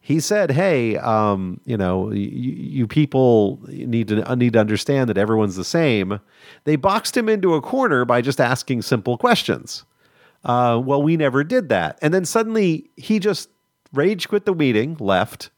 He 0.00 0.20
said, 0.20 0.52
"Hey, 0.52 0.96
um, 0.96 1.60
you 1.64 1.76
know, 1.76 2.10
you, 2.10 2.28
you 2.28 2.86
people 2.86 3.60
need 3.68 4.08
to 4.08 4.36
need 4.36 4.54
to 4.54 4.60
understand 4.60 5.10
that 5.10 5.18
everyone's 5.18 5.56
the 5.56 5.64
same." 5.64 6.20
They 6.64 6.76
boxed 6.76 7.16
him 7.16 7.28
into 7.28 7.54
a 7.54 7.60
corner 7.60 8.04
by 8.04 8.20
just 8.20 8.40
asking 8.40 8.82
simple 8.82 9.18
questions. 9.18 9.84
Uh, 10.44 10.80
well, 10.82 11.02
we 11.02 11.16
never 11.16 11.44
did 11.44 11.68
that, 11.68 11.98
and 12.00 12.14
then 12.14 12.24
suddenly 12.24 12.88
he 12.96 13.18
just 13.18 13.50
rage 13.92 14.28
quit 14.28 14.46
the 14.46 14.54
meeting, 14.54 14.96
left. 15.00 15.50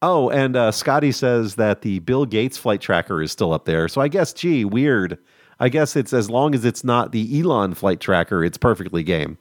Oh, 0.00 0.30
and 0.30 0.56
uh, 0.56 0.72
Scotty 0.72 1.12
says 1.12 1.54
that 1.54 1.82
the 1.82 2.00
Bill 2.00 2.26
Gates 2.26 2.58
flight 2.58 2.80
tracker 2.80 3.22
is 3.22 3.30
still 3.30 3.52
up 3.52 3.66
there. 3.66 3.86
So 3.86 4.00
I 4.00 4.08
guess, 4.08 4.32
gee, 4.32 4.64
weird. 4.64 5.16
I 5.60 5.68
guess 5.68 5.94
it's 5.94 6.12
as 6.12 6.28
long 6.28 6.56
as 6.56 6.64
it's 6.64 6.82
not 6.82 7.12
the 7.12 7.40
Elon 7.40 7.74
flight 7.74 8.00
tracker, 8.00 8.42
it's 8.42 8.58
perfectly 8.58 9.04
game. 9.04 9.38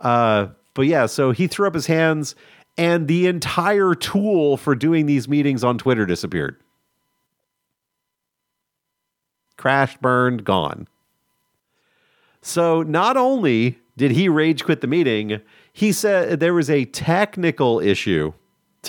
Uh, 0.00 0.48
but 0.74 0.86
yeah, 0.86 1.06
so 1.06 1.30
he 1.30 1.46
threw 1.46 1.68
up 1.68 1.74
his 1.74 1.86
hands, 1.86 2.34
and 2.78 3.08
the 3.08 3.26
entire 3.26 3.94
tool 3.94 4.56
for 4.56 4.74
doing 4.74 5.06
these 5.06 5.28
meetings 5.28 5.64
on 5.64 5.78
Twitter 5.78 6.06
disappeared. 6.06 6.56
Crashed, 9.56 10.00
burned, 10.00 10.44
gone. 10.44 10.86
So 12.42 12.82
not 12.82 13.16
only 13.16 13.78
did 13.96 14.12
he 14.12 14.28
rage 14.28 14.64
quit 14.64 14.82
the 14.82 14.86
meeting, 14.86 15.40
he 15.72 15.92
said 15.92 16.40
there 16.40 16.54
was 16.54 16.70
a 16.70 16.84
technical 16.84 17.80
issue. 17.80 18.32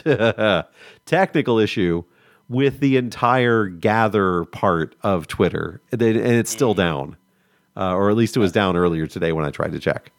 technical 1.06 1.58
issue 1.58 2.04
with 2.50 2.80
the 2.80 2.98
entire 2.98 3.68
gather 3.68 4.46
part 4.46 4.96
of 5.02 5.28
Twitter, 5.28 5.82
and 5.92 6.02
it's 6.02 6.52
still 6.52 6.74
down, 6.74 7.18
uh, 7.76 7.94
or 7.94 8.10
at 8.10 8.16
least 8.16 8.38
it 8.38 8.40
was 8.40 8.52
down 8.52 8.78
earlier 8.78 9.08
today 9.08 9.32
when 9.32 9.44
I 9.44 9.52
tried 9.52 9.72
to 9.74 9.80
check. 9.80 10.12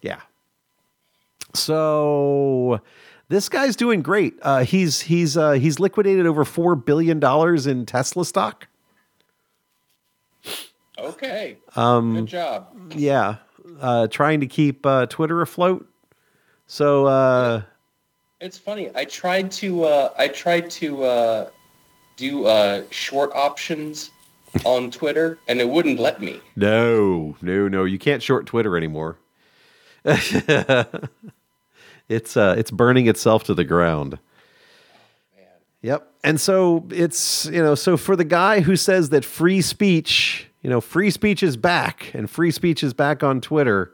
Yeah. 0.00 0.20
So 1.54 2.80
this 3.28 3.48
guy's 3.48 3.76
doing 3.76 4.02
great. 4.02 4.34
Uh, 4.42 4.64
he's 4.64 5.00
he's 5.02 5.36
uh, 5.36 5.52
he's 5.52 5.78
liquidated 5.80 6.26
over 6.26 6.44
four 6.44 6.74
billion 6.76 7.18
dollars 7.20 7.66
in 7.66 7.86
Tesla 7.86 8.24
stock. 8.24 8.68
Okay. 10.98 11.56
Um, 11.74 12.14
Good 12.14 12.26
job. 12.26 12.68
Yeah, 12.94 13.36
uh, 13.80 14.06
trying 14.08 14.40
to 14.40 14.46
keep 14.46 14.84
uh, 14.86 15.06
Twitter 15.06 15.40
afloat. 15.40 15.88
So 16.66 17.06
uh, 17.06 17.62
It's 18.40 18.58
funny. 18.58 18.90
I 18.94 19.04
tried 19.04 19.50
to 19.52 19.84
uh, 19.84 20.12
I 20.16 20.28
tried 20.28 20.70
to 20.70 21.04
uh, 21.04 21.50
do 22.16 22.46
uh, 22.46 22.82
short 22.90 23.32
options 23.34 24.10
on 24.64 24.90
Twitter, 24.90 25.38
and 25.48 25.60
it 25.60 25.68
wouldn't 25.68 25.98
let 25.98 26.20
me. 26.20 26.40
no, 26.56 27.36
no, 27.40 27.68
no, 27.68 27.84
you 27.84 27.98
can't 27.98 28.22
short 28.22 28.46
Twitter 28.46 28.76
anymore. 28.76 29.18
it's 32.12 32.36
uh, 32.36 32.54
it's 32.58 32.70
burning 32.70 33.08
itself 33.08 33.44
to 33.44 33.54
the 33.54 33.64
ground. 33.64 34.18
Yep. 35.82 36.08
And 36.22 36.40
so 36.40 36.86
it's, 36.90 37.46
you 37.46 37.60
know, 37.60 37.74
so 37.74 37.96
for 37.96 38.14
the 38.14 38.24
guy 38.24 38.60
who 38.60 38.76
says 38.76 39.08
that 39.08 39.24
free 39.24 39.60
speech, 39.60 40.46
you 40.62 40.70
know, 40.70 40.80
free 40.80 41.10
speech 41.10 41.42
is 41.42 41.56
back 41.56 42.14
and 42.14 42.30
free 42.30 42.52
speech 42.52 42.84
is 42.84 42.94
back 42.94 43.24
on 43.24 43.40
Twitter. 43.40 43.92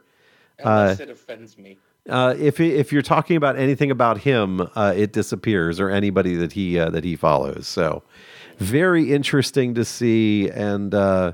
Unless 0.59 0.99
it 0.99 1.09
offends 1.09 1.57
me. 1.57 1.77
Uh, 2.07 2.35
if 2.37 2.59
if 2.59 2.91
you're 2.91 3.01
talking 3.01 3.37
about 3.37 3.57
anything 3.57 3.91
about 3.91 4.19
him, 4.19 4.61
uh, 4.75 4.93
it 4.95 5.13
disappears 5.13 5.79
or 5.79 5.89
anybody 5.89 6.35
that 6.35 6.53
he 6.53 6.77
uh, 6.77 6.89
that 6.91 7.03
he 7.03 7.15
follows. 7.15 7.67
So 7.67 8.03
very 8.57 9.11
interesting 9.11 9.73
to 9.75 9.83
see, 9.83 10.49
and 10.49 10.93
uh, 10.93 11.33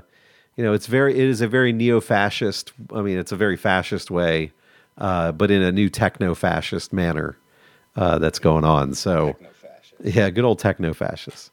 you 0.56 0.64
know, 0.64 0.72
it's 0.72 0.86
very 0.86 1.12
it 1.12 1.28
is 1.28 1.40
a 1.40 1.48
very 1.48 1.72
neo-fascist. 1.72 2.72
I 2.94 3.02
mean, 3.02 3.18
it's 3.18 3.32
a 3.32 3.36
very 3.36 3.56
fascist 3.56 4.10
way, 4.10 4.52
uh, 4.98 5.32
but 5.32 5.50
in 5.50 5.62
a 5.62 5.72
new 5.72 5.88
techno-fascist 5.88 6.92
manner 6.92 7.36
uh, 7.96 8.18
that's 8.18 8.38
going 8.38 8.64
on. 8.64 8.94
So. 8.94 9.36
Yeah, 10.04 10.28
good 10.28 10.44
old 10.44 10.58
techno 10.58 10.92
fascists. 10.92 11.50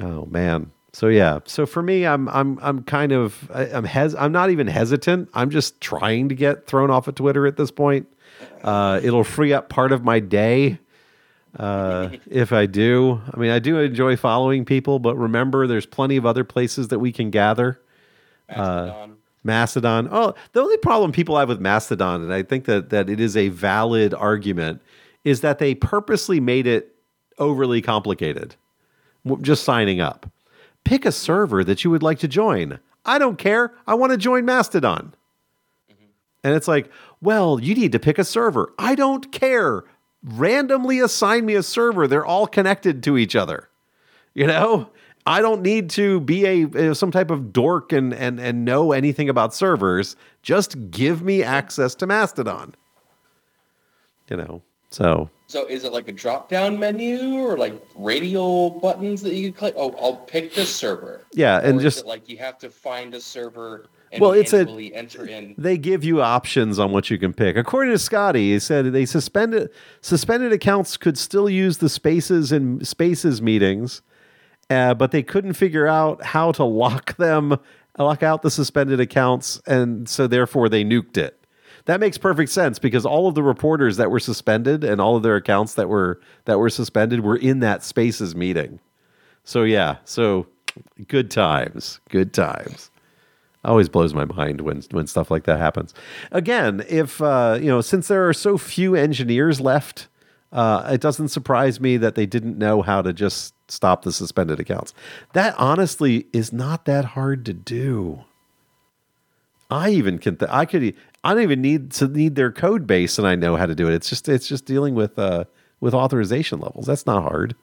Oh 0.00 0.26
man. 0.26 0.70
So 0.92 1.08
yeah. 1.08 1.38
So 1.46 1.64
for 1.64 1.82
me, 1.82 2.06
I'm 2.06 2.28
I'm 2.28 2.58
I'm 2.60 2.82
kind 2.82 3.12
of 3.12 3.50
I- 3.52 3.70
I'm 3.72 3.84
hes 3.84 4.14
I'm 4.14 4.30
not 4.32 4.50
even 4.50 4.66
hesitant. 4.66 5.30
I'm 5.32 5.48
just 5.50 5.80
trying 5.80 6.28
to 6.28 6.34
get 6.34 6.66
thrown 6.66 6.90
off 6.90 7.08
of 7.08 7.14
Twitter 7.14 7.46
at 7.46 7.56
this 7.56 7.70
point. 7.70 8.06
Uh, 8.62 9.00
it'll 9.02 9.24
free 9.24 9.52
up 9.54 9.68
part 9.70 9.90
of 9.92 10.04
my 10.04 10.20
day 10.20 10.78
uh, 11.58 12.10
if 12.30 12.52
I 12.52 12.66
do. 12.66 13.20
I 13.32 13.38
mean, 13.38 13.50
I 13.50 13.58
do 13.58 13.78
enjoy 13.78 14.16
following 14.16 14.64
people, 14.64 14.98
but 14.98 15.16
remember, 15.16 15.66
there's 15.66 15.86
plenty 15.86 16.16
of 16.16 16.26
other 16.26 16.44
places 16.44 16.88
that 16.88 16.98
we 16.98 17.10
can 17.10 17.30
gather. 17.30 17.80
Mastodon. 18.48 19.16
Mastodon. 19.42 20.08
Oh, 20.10 20.34
the 20.52 20.60
only 20.60 20.76
problem 20.78 21.12
people 21.12 21.38
have 21.38 21.48
with 21.48 21.60
Mastodon, 21.60 22.22
and 22.22 22.32
I 22.32 22.42
think 22.42 22.66
that 22.66 22.90
that 22.90 23.08
it 23.08 23.20
is 23.20 23.36
a 23.36 23.48
valid 23.48 24.12
argument, 24.14 24.82
is 25.24 25.40
that 25.40 25.58
they 25.58 25.74
purposely 25.74 26.40
made 26.40 26.66
it 26.66 26.94
overly 27.38 27.80
complicated. 27.80 28.56
Just 29.40 29.64
signing 29.64 30.00
up. 30.00 30.30
Pick 30.84 31.04
a 31.04 31.12
server 31.12 31.62
that 31.64 31.84
you 31.84 31.90
would 31.90 32.02
like 32.02 32.18
to 32.20 32.28
join. 32.28 32.78
I 33.04 33.18
don't 33.18 33.38
care. 33.38 33.74
I 33.86 33.94
want 33.94 34.12
to 34.12 34.18
join 34.18 34.44
Mastodon. 34.44 35.14
Mm-hmm. 35.90 36.04
And 36.44 36.54
it's 36.54 36.68
like, 36.68 36.90
well, 37.20 37.60
you 37.60 37.74
need 37.74 37.92
to 37.92 37.98
pick 37.98 38.18
a 38.18 38.24
server. 38.24 38.72
I 38.78 38.94
don't 38.94 39.30
care. 39.32 39.84
Randomly 40.22 41.00
assign 41.00 41.46
me 41.46 41.54
a 41.54 41.62
server. 41.62 42.06
They're 42.06 42.24
all 42.24 42.46
connected 42.46 43.02
to 43.04 43.18
each 43.18 43.36
other. 43.36 43.68
You 44.34 44.46
know, 44.46 44.90
I 45.30 45.40
don't 45.42 45.62
need 45.62 45.90
to 45.90 46.20
be 46.20 46.44
a, 46.44 46.90
uh, 46.90 46.94
some 46.94 47.10
type 47.10 47.30
of 47.30 47.52
dork 47.52 47.92
and 47.92 48.12
and 48.12 48.40
and 48.40 48.64
know 48.64 48.92
anything 48.92 49.28
about 49.28 49.54
servers. 49.54 50.16
Just 50.42 50.90
give 50.90 51.22
me 51.22 51.42
access 51.42 51.94
to 51.96 52.06
Mastodon. 52.06 52.74
You 54.28 54.36
know, 54.36 54.62
so 54.90 55.28
So 55.46 55.66
is 55.66 55.84
it 55.84 55.92
like 55.92 56.08
a 56.08 56.12
drop-down 56.12 56.78
menu 56.78 57.34
or 57.40 57.56
like 57.58 57.74
radial 57.96 58.70
buttons 58.80 59.22
that 59.22 59.34
you 59.34 59.50
can 59.50 59.58
click? 59.58 59.74
Oh, 59.76 59.92
I'll 60.00 60.16
pick 60.16 60.54
this 60.54 60.72
server. 60.74 61.22
yeah, 61.32 61.58
Or 61.58 61.60
and 61.62 61.76
is 61.78 61.82
just 61.82 62.06
like 62.06 62.28
you 62.28 62.36
have 62.38 62.58
to 62.58 62.70
find 62.70 63.14
a 63.14 63.20
server 63.20 63.86
and 64.12 64.20
Well, 64.20 64.32
it's 64.32 64.52
a- 64.52 64.66
enter 64.94 65.26
in. 65.26 65.54
they 65.58 65.78
give 65.78 66.02
you 66.04 66.22
options 66.22 66.78
on 66.78 66.90
what 66.92 67.10
you 67.10 67.18
can 67.18 67.32
pick. 67.32 67.56
According 67.56 67.92
to 67.92 67.98
Scotty, 67.98 68.52
he 68.52 68.58
said 68.58 68.92
they 68.92 69.06
suspended 69.06 69.70
suspended 70.00 70.52
accounts 70.52 70.96
could 70.96 71.16
still 71.18 71.48
use 71.50 71.78
the 71.78 71.88
spaces 71.88 72.50
and 72.52 72.86
spaces 72.86 73.40
meetings, 73.42 74.02
uh, 74.70 74.94
but 74.94 75.10
they 75.10 75.22
couldn't 75.22 75.54
figure 75.54 75.86
out 75.86 76.24
how 76.24 76.52
to 76.52 76.64
lock 76.64 77.16
them, 77.16 77.58
lock 77.98 78.22
out 78.22 78.42
the 78.42 78.50
suspended 78.50 79.00
accounts, 79.00 79.60
and 79.66 80.08
so 80.08 80.26
therefore 80.26 80.68
they 80.68 80.84
nuked 80.84 81.16
it. 81.18 81.36
That 81.86 82.00
makes 82.00 82.18
perfect 82.18 82.50
sense 82.50 82.78
because 82.78 83.04
all 83.04 83.26
of 83.26 83.34
the 83.34 83.42
reporters 83.42 83.96
that 83.96 84.10
were 84.10 84.20
suspended 84.20 84.84
and 84.84 85.00
all 85.00 85.16
of 85.16 85.22
their 85.22 85.36
accounts 85.36 85.74
that 85.74 85.88
were 85.88 86.20
that 86.44 86.58
were 86.58 86.70
suspended 86.70 87.20
were 87.20 87.36
in 87.36 87.60
that 87.60 87.82
spaces 87.82 88.36
meeting. 88.36 88.80
So 89.44 89.64
yeah, 89.64 89.96
so 90.04 90.46
good 91.08 91.30
times, 91.30 92.00
good 92.08 92.32
times 92.32 92.90
always 93.64 93.88
blows 93.88 94.14
my 94.14 94.24
mind 94.24 94.60
when 94.62 94.82
when 94.90 95.06
stuff 95.06 95.30
like 95.30 95.44
that 95.44 95.58
happens. 95.58 95.94
Again, 96.30 96.84
if 96.88 97.20
uh, 97.20 97.58
you 97.60 97.68
know, 97.68 97.80
since 97.80 98.08
there 98.08 98.28
are 98.28 98.32
so 98.32 98.56
few 98.56 98.94
engineers 98.94 99.60
left, 99.60 100.08
uh, 100.52 100.90
it 100.92 101.00
doesn't 101.00 101.28
surprise 101.28 101.80
me 101.80 101.96
that 101.98 102.14
they 102.14 102.26
didn't 102.26 102.58
know 102.58 102.82
how 102.82 103.02
to 103.02 103.12
just 103.12 103.54
stop 103.70 104.02
the 104.02 104.12
suspended 104.12 104.60
accounts. 104.60 104.92
That 105.32 105.54
honestly 105.58 106.26
is 106.32 106.52
not 106.52 106.84
that 106.84 107.04
hard 107.04 107.44
to 107.46 107.52
do. 107.52 108.24
I 109.70 109.90
even 109.90 110.18
can. 110.18 110.36
Th- 110.36 110.50
I 110.50 110.64
could. 110.64 110.94
I 111.22 111.34
don't 111.34 111.42
even 111.42 111.62
need 111.62 111.92
to 111.92 112.08
need 112.08 112.34
their 112.34 112.50
code 112.50 112.86
base, 112.86 113.18
and 113.18 113.26
I 113.26 113.36
know 113.36 113.56
how 113.56 113.66
to 113.66 113.74
do 113.74 113.88
it. 113.88 113.94
It's 113.94 114.08
just. 114.08 114.28
It's 114.28 114.48
just 114.48 114.64
dealing 114.64 114.94
with 114.94 115.18
uh, 115.18 115.44
with 115.80 115.94
authorization 115.94 116.58
levels. 116.58 116.86
That's 116.86 117.06
not 117.06 117.22
hard. 117.22 117.54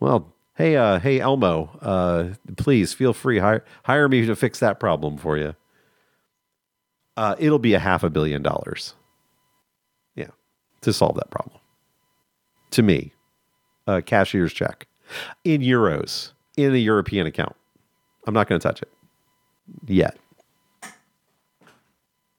Well, 0.00 0.34
hey, 0.56 0.76
uh, 0.76 0.98
hey, 0.98 1.20
Elmo, 1.20 1.78
uh, 1.80 2.34
please 2.56 2.92
feel 2.92 3.14
free 3.14 3.38
hire 3.38 3.64
hire 3.84 4.08
me 4.08 4.26
to 4.26 4.36
fix 4.36 4.60
that 4.60 4.78
problem 4.78 5.16
for 5.16 5.38
you. 5.38 5.54
Uh, 7.16 7.36
it'll 7.38 7.58
be 7.58 7.74
a 7.74 7.78
half 7.78 8.02
a 8.02 8.10
billion 8.10 8.42
dollars. 8.42 8.94
Yeah, 10.14 10.30
to 10.82 10.92
solve 10.92 11.14
that 11.16 11.30
problem. 11.30 11.58
To 12.72 12.82
me, 12.82 13.12
a 13.86 14.02
cashier's 14.02 14.52
check 14.52 14.88
in 15.44 15.60
euros 15.60 16.32
in 16.56 16.74
a 16.74 16.78
European 16.78 17.26
account. 17.26 17.56
I'm 18.26 18.34
not 18.34 18.48
going 18.48 18.60
to 18.60 18.66
touch 18.66 18.82
it 18.82 18.88
yet. 19.86 20.16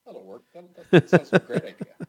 That'll 0.04 0.24
work. 0.24 0.42
That, 0.90 1.08
sounds 1.08 1.32
like 1.32 1.42
a 1.42 1.46
great 1.46 1.64
idea. 1.64 1.86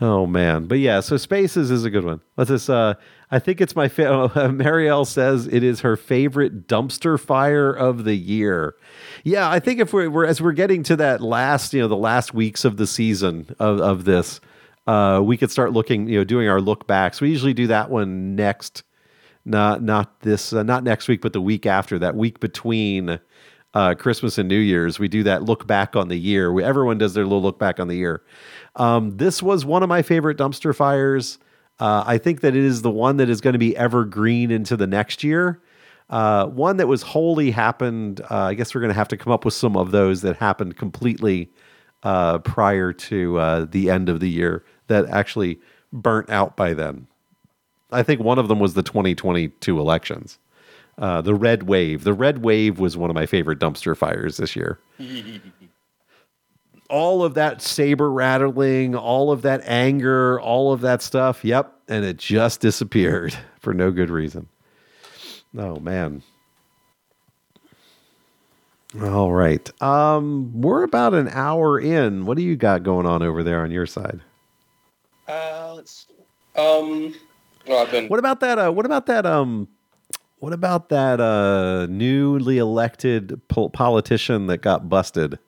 Oh 0.00 0.26
man, 0.26 0.66
but 0.66 0.78
yeah. 0.78 1.00
So 1.00 1.16
Spaces 1.16 1.72
is 1.72 1.84
a 1.84 1.90
good 1.90 2.04
one. 2.04 2.20
What's 2.36 2.50
this? 2.50 2.68
Uh, 2.68 2.94
I 3.32 3.40
think 3.40 3.60
it's 3.60 3.74
my. 3.74 3.88
favorite. 3.88 4.14
uh, 4.36 4.48
Marielle 4.48 5.04
says 5.04 5.48
it 5.48 5.64
is 5.64 5.80
her 5.80 5.96
favorite 5.96 6.68
dumpster 6.68 7.18
fire 7.18 7.72
of 7.72 8.04
the 8.04 8.14
year. 8.14 8.76
Yeah, 9.24 9.50
I 9.50 9.58
think 9.58 9.80
if 9.80 9.92
we're, 9.92 10.08
we're 10.08 10.24
as 10.24 10.40
we're 10.40 10.52
getting 10.52 10.84
to 10.84 10.96
that 10.96 11.20
last, 11.20 11.74
you 11.74 11.80
know, 11.80 11.88
the 11.88 11.96
last 11.96 12.32
weeks 12.32 12.64
of 12.64 12.76
the 12.76 12.86
season 12.86 13.52
of 13.58 13.80
of 13.80 14.04
this, 14.04 14.40
uh, 14.86 15.20
we 15.22 15.36
could 15.36 15.50
start 15.50 15.72
looking, 15.72 16.08
you 16.08 16.18
know, 16.18 16.24
doing 16.24 16.48
our 16.48 16.60
look 16.60 16.86
backs. 16.86 17.20
We 17.20 17.30
usually 17.30 17.54
do 17.54 17.66
that 17.66 17.90
one 17.90 18.36
next, 18.36 18.84
not 19.48 19.82
not 19.82 20.20
this, 20.20 20.52
uh, 20.52 20.62
not 20.62 20.84
next 20.84 21.08
week, 21.08 21.20
but 21.20 21.32
the 21.32 21.40
week 21.40 21.66
after. 21.66 21.98
That 21.98 22.14
week 22.14 22.40
between 22.40 23.18
uh, 23.74 23.94
Christmas 23.94 24.38
and 24.38 24.48
New 24.48 24.58
Year's, 24.58 24.98
we 24.98 25.08
do 25.08 25.22
that 25.24 25.42
look 25.42 25.66
back 25.66 25.96
on 25.96 26.08
the 26.08 26.18
year. 26.18 26.52
We, 26.52 26.62
everyone 26.64 26.98
does 26.98 27.14
their 27.14 27.24
little 27.24 27.42
look 27.42 27.58
back 27.58 27.80
on 27.80 27.88
the 27.88 27.96
year. 27.96 28.22
Um, 28.76 29.16
this 29.16 29.42
was 29.42 29.64
one 29.64 29.82
of 29.82 29.88
my 29.88 30.02
favorite 30.02 30.38
dumpster 30.38 30.74
fires. 30.74 31.38
Uh, 31.80 32.02
I 32.06 32.18
think 32.18 32.40
that 32.40 32.56
it 32.56 32.64
is 32.64 32.82
the 32.82 32.90
one 32.90 33.18
that 33.18 33.28
is 33.28 33.40
going 33.40 33.52
to 33.52 33.58
be 33.58 33.76
evergreen 33.76 34.50
into 34.50 34.76
the 34.76 34.86
next 34.86 35.22
year. 35.22 35.62
Uh, 36.10 36.46
one 36.46 36.78
that 36.78 36.88
was 36.88 37.02
wholly 37.02 37.50
happened. 37.50 38.20
Uh, 38.30 38.44
I 38.44 38.54
guess 38.54 38.74
we're 38.74 38.80
going 38.80 38.90
to 38.90 38.94
have 38.94 39.08
to 39.08 39.16
come 39.16 39.32
up 39.32 39.44
with 39.44 39.54
some 39.54 39.76
of 39.76 39.90
those 39.90 40.22
that 40.22 40.36
happened 40.36 40.76
completely 40.76 41.50
uh, 42.02 42.38
prior 42.38 42.92
to 42.92 43.38
uh, 43.38 43.66
the 43.70 43.90
end 43.90 44.08
of 44.08 44.20
the 44.20 44.30
year 44.30 44.64
that 44.86 45.06
actually 45.06 45.60
burnt 45.92 46.30
out 46.30 46.56
by 46.56 46.72
then. 46.74 47.06
I 47.90 48.02
think 48.02 48.20
one 48.20 48.38
of 48.38 48.48
them 48.48 48.60
was 48.60 48.74
the 48.74 48.82
2022 48.82 49.78
elections. 49.78 50.38
Uh, 50.98 51.20
the 51.20 51.34
red 51.34 51.64
wave. 51.64 52.04
The 52.04 52.12
red 52.12 52.42
wave 52.44 52.78
was 52.78 52.96
one 52.96 53.08
of 53.08 53.14
my 53.14 53.26
favorite 53.26 53.58
dumpster 53.58 53.96
fires 53.96 54.36
this 54.36 54.56
year. 54.56 54.80
all 56.90 57.22
of 57.22 57.34
that 57.34 57.62
saber 57.62 58.10
rattling, 58.10 58.94
all 58.94 59.30
of 59.30 59.42
that 59.42 59.60
anger, 59.64 60.40
all 60.40 60.72
of 60.72 60.80
that 60.80 61.02
stuff. 61.02 61.44
Yep. 61.44 61.72
And 61.88 62.04
it 62.04 62.16
just 62.16 62.60
disappeared 62.60 63.36
for 63.60 63.72
no 63.72 63.90
good 63.90 64.10
reason. 64.10 64.48
Oh, 65.56 65.78
man. 65.78 66.22
All 69.02 69.32
right. 69.32 69.82
Um, 69.82 70.60
we're 70.60 70.82
about 70.82 71.14
an 71.14 71.28
hour 71.28 71.78
in. 71.78 72.26
What 72.26 72.36
do 72.36 72.42
you 72.42 72.56
got 72.56 72.82
going 72.82 73.06
on 73.06 73.22
over 73.22 73.42
there 73.42 73.62
on 73.62 73.70
your 73.70 73.86
side? 73.86 74.20
Uh, 75.26 75.74
let's. 75.76 76.06
Um. 76.56 77.14
I've 77.76 77.90
been. 77.90 78.08
What 78.08 78.18
about 78.18 78.40
that? 78.40 78.58
Uh, 78.58 78.70
what 78.70 78.86
about 78.86 79.06
that? 79.06 79.26
Um, 79.26 79.68
what 80.38 80.52
about 80.52 80.88
that 80.90 81.20
uh, 81.20 81.86
newly 81.90 82.58
elected 82.58 83.40
pol- 83.48 83.70
politician 83.70 84.46
that 84.46 84.58
got 84.58 84.88
busted? 84.88 85.38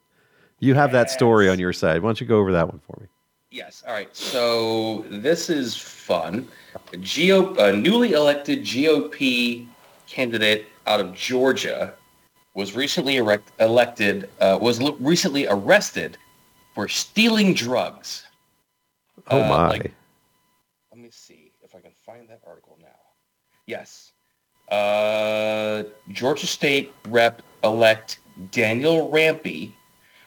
You 0.58 0.74
have 0.74 0.92
that 0.92 1.10
story 1.10 1.48
on 1.48 1.58
your 1.58 1.72
side. 1.72 2.02
Why 2.02 2.08
don't 2.08 2.20
you 2.20 2.26
go 2.26 2.38
over 2.38 2.52
that 2.52 2.68
one 2.68 2.80
for 2.86 2.98
me? 3.00 3.06
Yes. 3.50 3.82
All 3.86 3.92
right. 3.94 4.14
So 4.14 5.04
this 5.08 5.48
is 5.48 5.74
fun. 5.76 6.46
A, 6.92 6.96
GO, 6.98 7.54
a 7.54 7.72
newly 7.74 8.12
elected 8.12 8.60
GOP 8.62 9.66
candidate 10.06 10.66
out 10.86 11.00
of 11.00 11.14
Georgia 11.14 11.94
was 12.54 12.74
recently 12.76 13.16
erect, 13.16 13.52
elected. 13.60 14.28
Uh, 14.40 14.58
was 14.60 14.80
l- 14.80 14.96
recently 15.00 15.46
arrested 15.48 16.18
for 16.74 16.86
stealing 16.88 17.54
drugs. 17.54 18.26
Oh 19.28 19.40
Uh, 19.42 19.48
my! 19.48 19.68
like- 19.68 19.94
Let 20.92 21.00
me 21.00 21.08
see 21.10 21.52
if 21.62 21.74
I 21.74 21.80
can 21.80 21.92
find 22.04 22.28
that 22.28 22.40
article 22.46 22.76
now. 22.80 22.88
Yes. 23.70 24.10
Uh, 24.68 25.84
Georgia 26.08 26.48
State 26.48 26.92
Rep 27.06 27.40
elect 27.62 28.18
Daniel 28.50 29.08
Rampey 29.10 29.72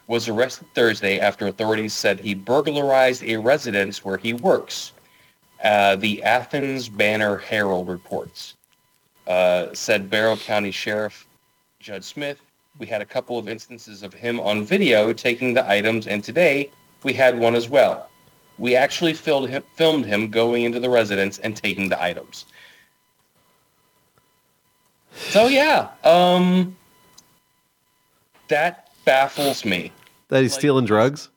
was 0.08 0.30
arrested 0.30 0.68
Thursday 0.74 1.20
after 1.20 1.48
authorities 1.48 1.92
said 1.92 2.22
he 2.22 2.36
burglarized 2.36 3.22
a 3.24 3.36
residence 3.36 4.06
where 4.06 4.16
he 4.16 4.32
works. 4.32 4.94
Uh, 5.62 5.98
the 5.98 6.24
Athens 6.24 6.88
Banner 6.88 7.38
Herald 7.38 7.90
reports. 7.90 8.54
Uh, 9.28 9.74
said 9.74 10.10
Barrow 10.10 10.38
County 10.38 10.72
Sheriff 10.72 11.28
Judd 11.80 12.06
Smith, 12.06 12.40
we 12.80 12.86
had 12.86 13.02
a 13.02 13.06
couple 13.06 13.38
of 13.38 13.50
instances 13.50 14.04
of 14.04 14.14
him 14.14 14.40
on 14.40 14.64
video 14.64 15.12
taking 15.12 15.54
the 15.54 15.70
items, 15.70 16.08
and 16.08 16.24
today 16.24 16.72
we 17.04 17.12
had 17.12 17.38
one 17.38 17.56
as 17.56 17.68
well. 17.68 18.10
We 18.58 18.78
actually 18.78 19.14
filmed 19.14 19.50
him, 19.50 19.64
filmed 19.76 20.06
him 20.06 20.30
going 20.30 20.64
into 20.64 20.80
the 20.80 20.90
residence 20.90 21.40
and 21.40 21.58
taking 21.58 21.90
the 21.90 22.02
items. 22.02 22.46
So 25.16 25.48
yeah, 25.48 25.90
um, 26.04 26.76
that 28.48 28.90
baffles 29.06 29.66
me. 29.66 29.92
that 30.30 30.42
he's 30.42 30.52
like- 30.54 30.60
stealing 30.60 30.86
drugs. 30.86 31.30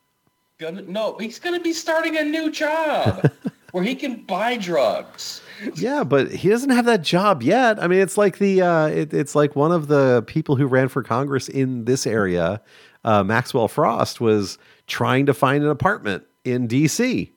Gonna, 0.59 0.81
no, 0.83 1.19
he's 1.19 1.39
going 1.39 1.55
to 1.55 1.63
be 1.63 1.75
starting 1.75 2.17
a 2.17 2.25
new 2.25 2.51
job 2.51 3.31
where 3.73 3.85
he 3.85 3.95
can 3.95 4.23
buy 4.23 4.57
drugs. 4.57 5.43
Yeah, 5.75 6.03
but 6.03 6.33
he 6.33 6.49
doesn't 6.49 6.71
have 6.71 6.87
that 6.87 7.03
job 7.03 7.43
yet. 7.43 7.79
I 7.83 7.87
mean, 7.89 8.01
it's 8.01 8.17
like 8.17 8.39
the 8.39 8.63
uh, 8.63 8.87
it, 8.87 9.13
it's 9.13 9.35
like 9.35 9.55
one 9.55 9.71
of 9.71 9.89
the 9.89 10.25
people 10.27 10.57
who 10.57 10.67
ran 10.67 10.89
for 10.89 11.03
Congress 11.03 11.49
in 11.51 11.85
this 11.85 12.07
area, 12.07 12.63
uh, 13.05 13.23
Maxwell 13.23 13.69
Frost, 13.69 14.19
was 14.19 14.57
trying 14.87 15.27
to 15.27 15.35
find 15.35 15.63
an 15.63 15.69
apartment 15.69 16.25
in 16.45 16.67
D.C. 16.67 17.33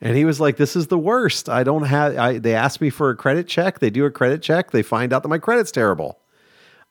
And 0.00 0.16
he 0.16 0.24
was 0.24 0.38
like, 0.40 0.56
"This 0.56 0.76
is 0.76 0.86
the 0.86 0.98
worst. 0.98 1.48
I 1.48 1.64
don't 1.64 1.82
have." 1.84 2.16
I, 2.16 2.38
they 2.38 2.54
asked 2.54 2.80
me 2.80 2.90
for 2.90 3.10
a 3.10 3.16
credit 3.16 3.48
check. 3.48 3.80
They 3.80 3.90
do 3.90 4.04
a 4.04 4.10
credit 4.10 4.42
check. 4.42 4.70
They 4.70 4.82
find 4.82 5.12
out 5.12 5.22
that 5.22 5.28
my 5.28 5.38
credit's 5.38 5.72
terrible. 5.72 6.18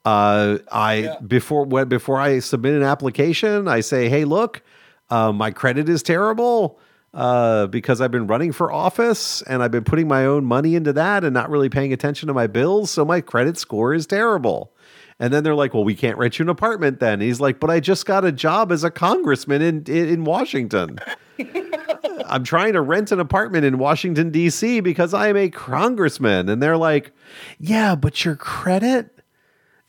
Uh, 0.05 0.58
I 0.72 0.93
Yeah. 0.95 1.16
before 1.26 1.66
when 1.66 1.88
before 1.88 2.20
I 2.20 2.39
submit 2.39 2.74
an 2.76 2.84
application, 2.84 3.68
I 3.68 3.80
say, 3.80 4.10
"Hey, 4.10 4.26
look, 4.26 4.62
uh, 5.10 5.32
my 5.32 5.51
credit 5.51 5.88
is 5.89 6.03
terrible 6.03 6.80
uh, 7.14 7.68
because 7.68 8.01
I've 8.01 8.12
been 8.12 8.28
running 8.28 8.51
for 8.51 8.72
office 8.72 9.41
and 9.43 9.64
I've 9.64 9.72
been 9.72 9.84
putting 9.86 10.08
my 10.08 10.26
own 10.26 10.43
money 10.45 10.76
into 10.76 10.91
that 10.93 11.24
and 11.24 11.34
not 11.34 11.49
really 11.49 11.70
paying 11.70 11.93
attention 11.93 12.28
to 12.28 12.34
my 12.34 12.47
bills, 12.47 12.91
so 12.91 13.05
my 13.05 13.22
credit 13.22 13.58
score 13.58 13.93
is 13.93 14.05
terrible." 14.05 14.72
And 15.20 15.34
then 15.34 15.43
they're 15.43 15.55
like, 15.55 15.74
"Well, 15.74 15.84
we 15.84 15.95
can't 15.95 16.18
rent 16.18 16.38
you 16.38 16.43
an 16.43 16.49
apartment." 16.49 16.99
Then 16.99 17.22
he's 17.22 17.39
like, 17.39 17.59
"But 17.59 17.70
I 17.70 17.80
just 17.80 18.05
got 18.05 18.24
a 18.24 18.32
job 18.32 18.72
as 18.72 18.84
a 18.84 18.91
congressman 18.91 19.61
in 19.61 19.84
in, 19.88 20.09
in 20.09 20.24
Washington." 20.24 20.99
I'm 22.28 22.43
trying 22.43 22.74
to 22.74 22.82
rent 22.82 23.11
an 23.11 23.20
apartment 23.20 23.65
in 23.65 23.78
Washington 23.78 24.32
D.C. 24.32 24.80
because 24.82 25.13
I 25.13 25.30
am 25.30 25.38
a 25.38 25.49
congressman, 25.49 26.49
and 26.49 26.61
they're 26.61 26.78
like, 26.78 27.11
"Yeah, 27.59 27.95
but 27.95 28.24
your 28.26 28.36
credit." 28.36 29.11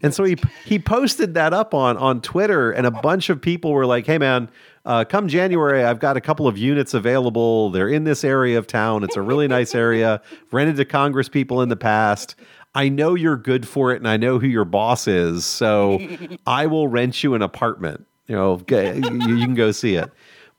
And 0.01 0.15
so 0.15 0.25
he 0.25 0.37
he 0.65 0.79
posted 0.79 1.35
that 1.35 1.53
up 1.53 1.75
on 1.75 1.97
on 1.97 2.23
Twitter, 2.23 2.71
and 2.71 2.87
a 2.87 2.91
bunch 2.91 3.29
of 3.29 3.41
people 3.43 3.73
were 3.73 3.87
like, 3.87 4.07
"Hey, 4.07 4.17
man, 4.19 4.49
uh, 4.89 5.05
come 5.05 5.29
January, 5.29 5.85
I've 5.85 6.01
got 6.01 6.17
a 6.17 6.21
couple 6.21 6.47
of 6.47 6.57
units 6.57 6.95
available. 6.95 7.71
They're 7.71 7.91
in 7.91 8.05
this 8.05 8.25
area 8.25 8.57
of 8.57 8.67
town. 8.67 9.05
It's 9.05 9.17
a 9.17 9.23
really 9.23 9.47
nice 9.47 9.75
area. 9.75 10.23
Rented 10.51 10.77
to 10.77 10.87
Congress 10.87 11.29
people 11.29 11.61
in 11.61 11.69
the 11.69 11.77
past. 11.77 12.37
I 12.79 12.89
know 12.91 13.17
you're 13.17 13.37
good 13.37 13.67
for 13.67 13.93
it, 13.93 13.97
and 13.97 14.07
I 14.07 14.17
know 14.17 14.39
who 14.39 14.47
your 14.47 14.65
boss 14.65 15.09
is, 15.09 15.45
so 15.45 15.99
I 16.47 16.67
will 16.67 16.87
rent 16.87 17.25
you 17.25 17.35
an 17.35 17.43
apartment. 17.43 18.07
You 18.29 18.37
know, 18.37 18.57
you, 18.57 19.45
can 19.45 19.55
go 19.55 19.73
see 19.73 19.97
it." 19.97 20.09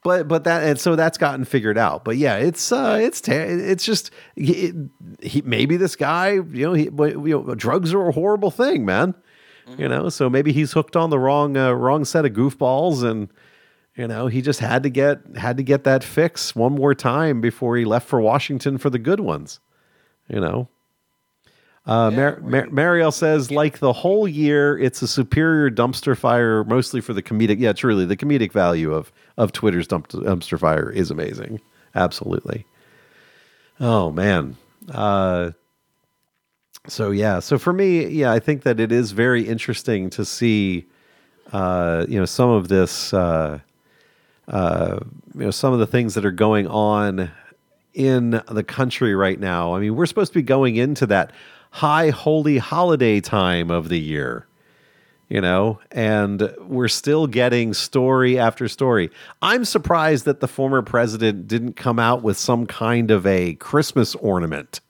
But 0.04 0.28
but 0.28 0.44
that 0.44 0.64
and 0.64 0.78
so 0.78 0.98
that's 0.98 1.18
gotten 1.18 1.46
figured 1.46 1.78
out. 1.78 2.04
But 2.04 2.18
yeah, 2.18 2.36
it's 2.36 2.74
uh 2.74 3.00
it's 3.02 3.22
ter- 3.22 3.46
it's 3.48 3.86
just 3.86 4.12
it, 4.36 4.76
he 5.22 5.42
maybe 5.44 5.78
this 5.78 5.96
guy 5.96 6.32
you 6.32 6.66
know 6.66 6.74
he 6.74 6.84
you 6.86 7.44
know 7.46 7.56
drugs 7.56 7.94
are 7.94 8.10
a 8.10 8.12
horrible 8.12 8.52
thing, 8.52 8.84
man. 8.84 9.16
You 9.78 9.88
know, 9.88 10.10
so 10.10 10.30
maybe 10.30 10.52
he's 10.52 10.74
hooked 10.74 10.98
on 10.98 11.12
the 11.12 11.20
wrong 11.20 11.56
uh, 11.56 11.72
wrong 11.72 12.04
set 12.04 12.26
of 12.26 12.34
goofballs, 12.34 13.02
and 13.02 13.30
you 13.96 14.08
know 14.08 14.28
he 14.28 14.42
just 14.42 14.60
had 14.60 14.84
to 14.84 14.90
get 14.90 15.20
had 15.38 15.56
to 15.56 15.64
get 15.64 15.86
that 15.86 16.04
fix 16.04 16.54
one 16.54 16.74
more 16.74 16.94
time 16.94 17.40
before 17.40 17.78
he 17.78 17.86
left 17.86 18.10
for 18.10 18.20
Washington 18.20 18.78
for 18.78 18.90
the 18.90 19.00
good 19.00 19.22
ones. 19.22 19.62
You 20.28 20.42
know. 20.42 20.68
Uh, 21.90 22.12
Mar- 22.12 22.40
Mar- 22.42 22.70
Mariel 22.70 23.12
says, 23.12 23.50
like 23.50 23.80
the 23.80 23.92
whole 23.92 24.28
year, 24.28 24.78
it's 24.78 25.02
a 25.02 25.08
superior 25.08 25.72
dumpster 25.72 26.16
fire, 26.16 26.64
mostly 26.66 27.02
for 27.02 27.14
the 27.14 27.24
comedic. 27.24 27.60
Yeah, 27.60 27.74
truly, 27.74 28.06
the 28.06 28.16
comedic 28.16 28.52
value 28.52 28.94
of 28.94 29.12
of 29.38 29.54
Twitter's 29.54 29.88
dump- 29.88 30.10
dumpster 30.10 30.60
fire 30.60 30.92
is 30.92 31.10
amazing. 31.10 31.60
Absolutely. 31.96 32.68
Oh 33.80 34.12
man. 34.12 34.56
Uh, 34.88 35.52
so 36.88 37.10
yeah, 37.10 37.40
so 37.40 37.58
for 37.58 37.74
me, 37.74 38.06
yeah, 38.08 38.32
I 38.32 38.40
think 38.40 38.62
that 38.64 38.80
it 38.80 38.92
is 38.92 39.12
very 39.12 39.48
interesting 39.48 40.12
to 40.12 40.24
see, 40.26 40.86
uh, 41.52 42.06
you 42.08 42.20
know, 42.20 42.26
some 42.26 42.52
of 42.52 42.68
this, 42.68 43.16
uh, 43.16 43.60
uh, 44.48 45.00
you 45.34 45.46
know, 45.46 45.52
some 45.52 45.74
of 45.74 45.80
the 45.80 45.88
things 45.88 46.14
that 46.14 46.24
are 46.24 46.32
going 46.32 46.68
on 46.68 47.32
in 47.96 48.42
the 48.48 48.64
country 48.64 49.16
right 49.16 49.40
now. 49.40 49.74
I 49.74 49.80
mean, 49.80 49.96
we're 49.96 50.06
supposed 50.06 50.34
to 50.34 50.40
be 50.40 50.44
going 50.44 50.76
into 50.76 51.08
that 51.08 51.32
high 51.72 52.10
holy 52.10 52.58
holiday 52.58 53.22
time 53.22 53.70
of 53.70 53.90
the 53.90 54.00
year, 54.00 54.48
you 55.30 55.40
know, 55.40 55.80
and 55.92 56.54
we're 56.60 56.88
still 56.88 57.28
getting 57.28 57.74
story 57.74 58.40
after 58.40 58.68
story. 58.68 59.10
I'm 59.42 59.66
surprised 59.66 60.26
that 60.26 60.40
the 60.40 60.48
former 60.48 60.82
president 60.82 61.48
didn't 61.48 61.74
come 61.74 62.00
out 62.00 62.24
with 62.24 62.38
some 62.38 62.66
kind 62.66 63.12
of 63.12 63.26
a 63.26 63.54
Christmas 63.56 64.16
ornament, 64.16 64.82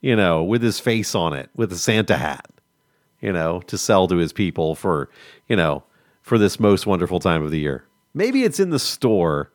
you 0.00 0.14
know, 0.14 0.42
with 0.44 0.62
his 0.62 0.78
face 0.78 1.14
on 1.14 1.32
it, 1.32 1.50
with 1.56 1.72
a 1.72 1.76
Santa 1.76 2.16
hat, 2.16 2.48
you 3.20 3.32
know, 3.32 3.60
to 3.66 3.76
sell 3.76 4.06
to 4.08 4.16
his 4.16 4.32
people 4.32 4.74
for, 4.74 5.08
you 5.48 5.56
know, 5.56 5.82
for 6.22 6.38
this 6.38 6.60
most 6.60 6.86
wonderful 6.86 7.18
time 7.18 7.42
of 7.42 7.50
the 7.50 7.58
year. 7.58 7.84
Maybe 8.14 8.44
it's 8.44 8.60
in 8.60 8.70
the 8.70 8.78
store, 8.78 9.50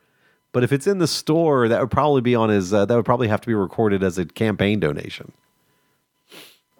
but 0.52 0.64
if 0.64 0.74
it's 0.74 0.88
in 0.88 0.98
the 0.98 1.08
store, 1.08 1.68
that 1.70 1.80
would 1.80 1.92
probably 1.92 2.22
be 2.22 2.36
on 2.36 2.50
his. 2.50 2.74
Uh, 2.74 2.86
that 2.86 2.96
would 2.96 3.06
probably 3.06 3.28
have 3.28 3.42
to 3.42 3.48
be 3.48 3.54
recorded 3.54 4.04
as 4.04 4.18
a 4.18 4.26
campaign 4.26 4.80
donation. 4.80 5.32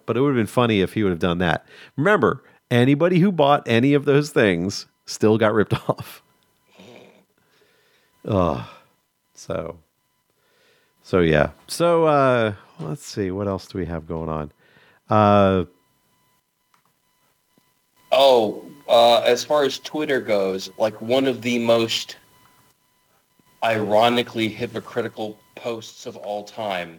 But 0.08 0.16
it 0.16 0.22
would 0.22 0.30
have 0.30 0.36
been 0.36 0.46
funny 0.46 0.80
if 0.80 0.94
he 0.94 1.02
would 1.02 1.10
have 1.10 1.18
done 1.18 1.36
that. 1.38 1.66
Remember, 1.98 2.42
anybody 2.70 3.18
who 3.18 3.30
bought 3.30 3.68
any 3.68 3.92
of 3.92 4.06
those 4.06 4.30
things 4.30 4.86
still 5.04 5.36
got 5.36 5.52
ripped 5.52 5.74
off. 5.90 6.22
Oh, 8.24 8.72
so, 9.34 9.78
so 11.02 11.20
yeah. 11.20 11.50
So 11.66 12.06
uh, 12.06 12.54
let's 12.80 13.04
see, 13.04 13.30
what 13.30 13.48
else 13.48 13.66
do 13.66 13.76
we 13.76 13.84
have 13.84 14.06
going 14.08 14.30
on? 14.30 14.52
Uh, 15.10 15.66
Oh, 18.10 18.64
uh, 18.88 19.18
as 19.18 19.44
far 19.44 19.64
as 19.64 19.78
Twitter 19.78 20.22
goes, 20.22 20.70
like 20.78 20.98
one 21.02 21.26
of 21.26 21.42
the 21.42 21.58
most 21.58 22.16
ironically 23.62 24.48
hypocritical 24.48 25.38
posts 25.54 26.06
of 26.06 26.16
all 26.16 26.44
time 26.44 26.98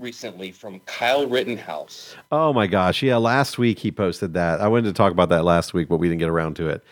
recently 0.00 0.50
from 0.50 0.80
Kyle 0.80 1.26
Rittenhouse. 1.26 2.16
Oh 2.32 2.52
my 2.52 2.66
gosh. 2.66 3.02
Yeah, 3.02 3.16
last 3.16 3.58
week 3.58 3.78
he 3.78 3.92
posted 3.92 4.34
that. 4.34 4.60
I 4.60 4.68
wanted 4.68 4.84
to 4.88 4.92
talk 4.92 5.12
about 5.12 5.28
that 5.28 5.44
last 5.44 5.74
week, 5.74 5.88
but 5.88 5.98
we 5.98 6.08
didn't 6.08 6.20
get 6.20 6.28
around 6.28 6.56
to 6.56 6.68
it. 6.68 6.82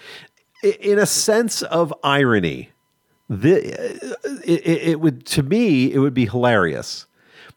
In 0.80 0.98
a 0.98 1.06
sense 1.06 1.62
of 1.62 1.94
irony, 2.02 2.70
the, 3.28 3.56
it, 4.44 4.66
it, 4.66 4.82
it 4.88 5.00
would 5.00 5.24
to 5.26 5.42
me 5.42 5.92
it 5.92 5.98
would 5.98 6.14
be 6.14 6.26
hilarious. 6.26 7.06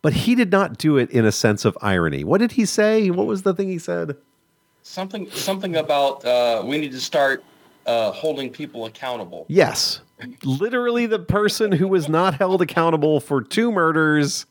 But 0.02 0.14
he 0.14 0.34
did 0.34 0.52
not 0.52 0.78
do 0.78 0.98
it 0.98 1.12
in 1.12 1.26
a 1.26 1.32
sense 1.32 1.64
of 1.64 1.78
irony. 1.82 2.24
What 2.24 2.40
did 2.40 2.54
he 2.54 2.66
say? 2.66 3.12
What 3.12 3.28
was 3.28 3.44
the 3.44 3.54
thing 3.54 3.70
he 3.70 3.78
said? 3.78 4.18
Something 4.82 5.30
something 5.30 5.76
about 5.76 6.26
uh, 6.26 6.64
we 6.66 6.78
need 6.80 6.92
to 6.92 7.00
start 7.00 7.44
uh, 7.86 8.12
holding 8.12 8.50
people 8.50 8.86
accountable. 8.86 9.46
Yes. 9.48 10.02
Literally 10.44 11.06
the 11.06 11.20
person 11.20 11.72
who 11.72 11.88
was 11.88 12.08
not 12.08 12.36
held 12.36 12.62
accountable 12.62 13.20
for 13.20 13.42
two 13.42 13.72
murders 13.72 14.46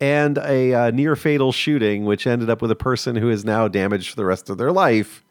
and 0.00 0.38
a 0.38 0.72
uh, 0.72 0.90
near 0.90 1.14
fatal 1.14 1.52
shooting, 1.52 2.04
which 2.04 2.26
ended 2.26 2.48
up 2.48 2.62
with 2.62 2.70
a 2.70 2.76
person 2.76 3.16
who 3.16 3.30
is 3.30 3.44
now 3.44 3.68
damaged 3.68 4.10
for 4.10 4.16
the 4.16 4.24
rest 4.24 4.48
of 4.48 4.58
their 4.58 4.72
life, 4.72 5.22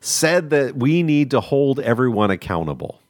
said 0.00 0.50
that 0.50 0.76
we 0.76 1.02
need 1.02 1.30
to 1.30 1.40
hold 1.40 1.80
everyone 1.80 2.30
accountable. 2.30 3.00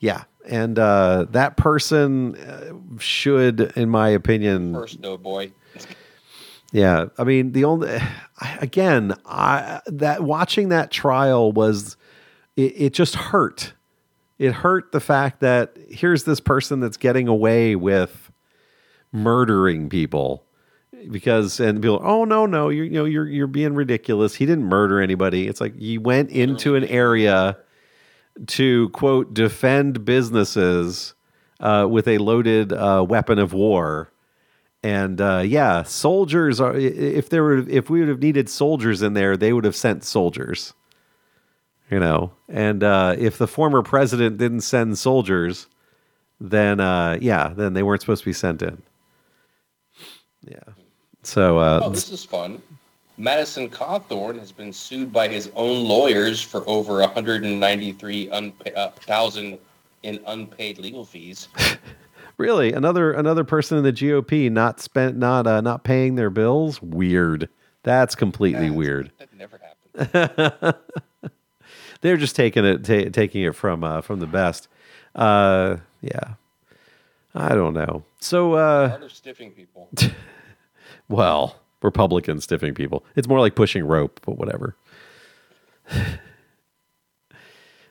Yeah. 0.00 0.24
And 0.48 0.78
uh, 0.78 1.26
that 1.30 1.56
person 1.56 2.36
uh, 2.36 2.72
should, 2.98 3.72
in 3.76 3.90
my 3.90 4.08
opinion, 4.08 4.72
First, 4.72 5.00
no 5.00 5.18
boy. 5.18 5.52
yeah, 6.72 7.06
I 7.18 7.24
mean 7.24 7.52
the 7.52 7.64
only 7.64 7.98
again, 8.60 9.14
I 9.26 9.82
that 9.86 10.22
watching 10.22 10.70
that 10.70 10.90
trial 10.90 11.52
was 11.52 11.96
it, 12.56 12.72
it 12.76 12.92
just 12.94 13.14
hurt. 13.14 13.74
It 14.38 14.52
hurt 14.52 14.92
the 14.92 15.00
fact 15.00 15.40
that 15.40 15.76
here's 15.90 16.24
this 16.24 16.40
person 16.40 16.80
that's 16.80 16.96
getting 16.96 17.28
away 17.28 17.76
with 17.76 18.27
murdering 19.12 19.88
people 19.88 20.44
because 21.10 21.60
and 21.60 21.80
people 21.80 22.00
oh 22.02 22.24
no 22.24 22.44
no 22.44 22.68
you're 22.68 22.84
you 22.84 22.90
know 22.90 23.04
you're 23.04 23.28
you're 23.28 23.46
being 23.46 23.74
ridiculous. 23.74 24.34
He 24.34 24.46
didn't 24.46 24.64
murder 24.64 25.00
anybody. 25.00 25.48
It's 25.48 25.60
like 25.60 25.76
he 25.76 25.98
went 25.98 26.30
into 26.30 26.74
an 26.74 26.84
area 26.84 27.56
to 28.46 28.88
quote 28.90 29.34
defend 29.34 30.04
businesses 30.04 31.14
uh, 31.60 31.86
with 31.90 32.06
a 32.06 32.18
loaded 32.18 32.72
uh, 32.72 33.04
weapon 33.08 33.38
of 33.38 33.52
war 33.52 34.12
and 34.82 35.20
uh, 35.20 35.42
yeah, 35.44 35.82
soldiers 35.82 36.60
are. 36.60 36.76
If 36.76 37.30
there 37.30 37.42
were, 37.42 37.68
if 37.68 37.90
we 37.90 38.00
would 38.00 38.08
have 38.08 38.20
needed 38.20 38.48
soldiers 38.48 39.02
in 39.02 39.14
there, 39.14 39.36
they 39.36 39.52
would 39.52 39.64
have 39.64 39.76
sent 39.76 40.04
soldiers. 40.04 40.72
You 41.90 41.98
know, 41.98 42.32
and 42.48 42.84
uh, 42.84 43.16
if 43.18 43.38
the 43.38 43.46
former 43.46 43.82
president 43.82 44.36
didn't 44.36 44.60
send 44.60 44.98
soldiers, 44.98 45.66
then 46.38 46.80
uh, 46.80 47.18
yeah, 47.20 47.52
then 47.56 47.72
they 47.72 47.82
weren't 47.82 48.02
supposed 48.02 48.22
to 48.22 48.28
be 48.28 48.34
sent 48.34 48.62
in. 48.62 48.82
Yeah. 50.46 50.58
So 51.22 51.58
uh, 51.58 51.80
Oh, 51.84 51.90
this 51.90 52.10
is 52.10 52.24
fun. 52.24 52.62
Madison 53.16 53.68
Cawthorn 53.68 54.38
has 54.38 54.52
been 54.52 54.72
sued 54.72 55.12
by 55.12 55.26
his 55.28 55.50
own 55.56 55.84
lawyers 55.84 56.40
for 56.40 56.62
over 56.68 57.00
193 57.00 58.28
unpa- 58.28 58.76
uh, 58.76 58.90
thousand 58.90 59.58
in 60.04 60.20
unpaid 60.26 60.78
legal 60.78 61.04
fees. 61.04 61.48
really, 62.36 62.72
another 62.72 63.12
another 63.12 63.42
person 63.42 63.76
in 63.76 63.82
the 63.84 63.92
GOP 63.92 64.50
not 64.50 64.78
spent 64.80 65.16
not 65.16 65.46
uh, 65.48 65.60
not 65.60 65.82
paying 65.82 66.14
their 66.14 66.30
bills. 66.30 66.80
Weird. 66.80 67.48
That's 67.82 68.14
completely 68.14 68.68
That's- 68.68 68.76
weird. 68.76 69.10
That 69.18 69.34
never 69.36 69.58
happened. 69.58 70.74
they're 72.00 72.16
just 72.16 72.36
taking 72.36 72.64
it 72.64 72.84
ta 72.84 73.10
taking 73.12 73.42
it 73.42 73.56
from 73.56 73.82
uh, 73.82 74.00
from 74.00 74.20
the 74.20 74.26
best. 74.28 74.68
Uh, 75.16 75.78
yeah, 76.00 76.34
I 77.34 77.54
don't 77.54 77.74
know. 77.74 78.04
So, 78.20 78.54
uh, 78.54 78.98
stiffing 79.08 79.52
people. 79.54 79.90
well, 81.08 81.56
Republicans 81.82 82.44
stiffing 82.46 82.74
people. 82.74 83.04
It's 83.16 83.28
more 83.28 83.38
like 83.40 83.54
pushing 83.54 83.84
rope, 83.84 84.20
but 84.24 84.38
whatever. 84.38 84.76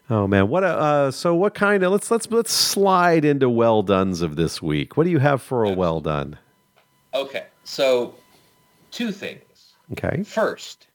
oh 0.10 0.28
man, 0.28 0.48
what? 0.50 0.64
a- 0.64 0.68
Uh, 0.80 1.12
so 1.12 1.36
what 1.36 1.54
kind 1.54 1.84
of? 1.84 1.92
Let's 1.92 2.10
let's 2.12 2.30
let's 2.32 2.52
slide 2.52 3.26
into 3.26 3.50
well 3.50 3.84
dones 3.84 4.22
of 4.22 4.36
this 4.36 4.62
week. 4.62 4.98
What 4.98 5.04
do 5.06 5.10
you 5.10 5.20
have 5.20 5.42
for 5.42 5.64
a 5.64 5.72
well 5.72 6.00
done? 6.02 6.38
Okay, 7.14 7.46
so 7.64 8.16
two 8.92 9.12
things. 9.12 9.42
Okay. 9.94 10.24
First, 10.24 10.88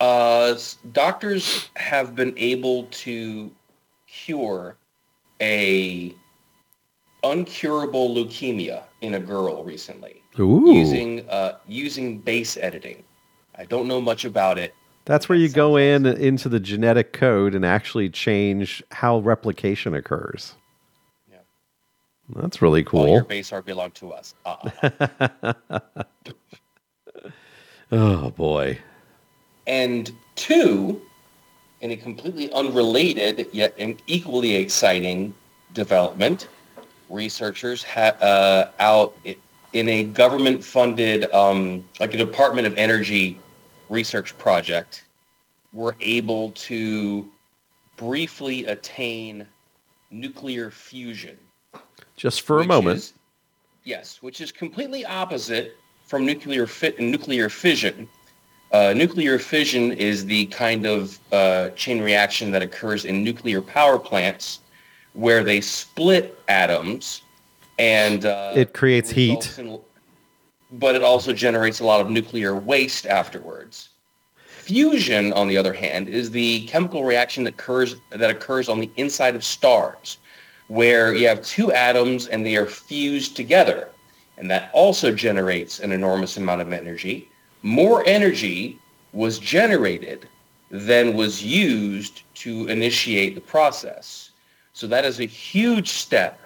Uh, 0.00 0.54
doctors 0.92 1.70
have 1.76 2.14
been 2.14 2.34
able 2.36 2.84
to 2.90 3.50
cure 4.06 4.76
a 5.40 6.14
uncurable 7.22 8.14
leukemia 8.14 8.84
in 9.00 9.14
a 9.14 9.20
girl 9.20 9.64
recently 9.64 10.22
Ooh. 10.38 10.72
using 10.72 11.28
uh, 11.28 11.58
using 11.66 12.18
base 12.18 12.56
editing. 12.56 13.02
I 13.56 13.64
don't 13.64 13.88
know 13.88 14.00
much 14.00 14.24
about 14.24 14.58
it. 14.58 14.74
That's 15.06 15.28
where 15.28 15.38
you 15.38 15.48
go 15.48 15.76
in 15.76 16.04
into 16.04 16.48
the 16.48 16.60
genetic 16.60 17.12
code 17.12 17.54
and 17.54 17.64
actually 17.64 18.10
change 18.10 18.82
how 18.90 19.20
replication 19.20 19.94
occurs. 19.94 20.54
Yeah. 21.30 21.38
That's 22.34 22.60
really 22.60 22.82
cool. 22.82 23.02
All 23.02 23.14
your 23.14 23.24
base 23.24 23.52
are 23.52 23.62
belong 23.62 23.92
to 23.92 24.12
us. 24.12 24.34
Uh-uh. 24.44 25.52
Oh 27.92 28.30
boy. 28.30 28.78
And 29.66 30.10
two, 30.34 31.00
in 31.80 31.92
a 31.92 31.96
completely 31.96 32.50
unrelated 32.52 33.46
yet 33.52 33.74
an 33.78 33.98
equally 34.06 34.56
exciting 34.56 35.34
development, 35.72 36.48
researchers 37.08 37.82
ha- 37.82 38.16
uh, 38.20 38.70
out 38.78 39.16
in 39.72 39.88
a 39.88 40.04
government-funded, 40.04 41.32
um, 41.32 41.84
like 42.00 42.14
a 42.14 42.16
Department 42.16 42.66
of 42.66 42.76
Energy 42.76 43.38
research 43.88 44.36
project, 44.38 45.04
were 45.72 45.94
able 46.00 46.50
to 46.52 47.28
briefly 47.96 48.64
attain 48.66 49.46
nuclear 50.10 50.70
fusion. 50.70 51.36
Just 52.16 52.42
for 52.42 52.60
a 52.60 52.64
moment. 52.64 52.98
is- 52.98 53.12
yes, 53.84 54.18
which 54.22 54.40
is 54.40 54.50
completely 54.50 55.04
opposite 55.04 55.76
from 56.06 56.24
nuclear 56.24 56.66
fit 56.66 56.98
and 56.98 57.10
nuclear 57.10 57.48
fission. 57.48 58.08
Uh, 58.72 58.92
nuclear 58.94 59.38
fission 59.38 59.92
is 59.92 60.24
the 60.26 60.46
kind 60.46 60.86
of 60.86 61.18
uh, 61.32 61.70
chain 61.70 62.00
reaction 62.00 62.50
that 62.50 62.62
occurs 62.62 63.04
in 63.04 63.22
nuclear 63.22 63.60
power 63.62 63.98
plants 63.98 64.60
where 65.16 65.42
they 65.42 65.60
split 65.60 66.38
atoms 66.48 67.22
and 67.78 68.24
uh, 68.26 68.52
It 68.54 68.74
creates 68.74 69.10
heat. 69.10 69.58
in- 69.58 69.80
but 70.72 70.94
it 70.94 71.02
also 71.02 71.32
generates 71.32 71.80
a 71.80 71.84
lot 71.84 72.00
of 72.00 72.10
nuclear 72.10 72.54
waste 72.54 73.06
afterwards. 73.06 73.90
Fusion, 74.46 75.32
on 75.32 75.46
the 75.48 75.56
other 75.56 75.72
hand, 75.72 76.08
is 76.08 76.30
the 76.30 76.66
chemical 76.66 77.04
reaction 77.04 77.44
that 77.44 77.54
occurs 77.54 77.96
that 78.10 78.30
occurs 78.30 78.68
on 78.68 78.80
the 78.80 78.90
inside 78.96 79.36
of 79.36 79.44
stars, 79.44 80.18
where 80.66 81.14
you 81.14 81.28
have 81.28 81.40
two 81.42 81.72
atoms 81.72 82.26
and 82.26 82.44
they 82.44 82.56
are 82.56 82.66
fused 82.66 83.36
together, 83.36 83.88
and 84.38 84.50
that 84.50 84.70
also 84.72 85.12
generates 85.12 85.78
an 85.78 85.92
enormous 85.92 86.36
amount 86.36 86.60
of 86.60 86.72
energy. 86.72 87.28
More 87.62 88.02
energy 88.06 88.78
was 89.12 89.38
generated 89.38 90.28
than 90.70 91.14
was 91.16 91.44
used 91.44 92.22
to 92.34 92.66
initiate 92.66 93.36
the 93.36 93.40
process. 93.40 94.25
So 94.76 94.86
that 94.88 95.06
is 95.06 95.20
a 95.20 95.24
huge 95.24 95.88
step 95.88 96.38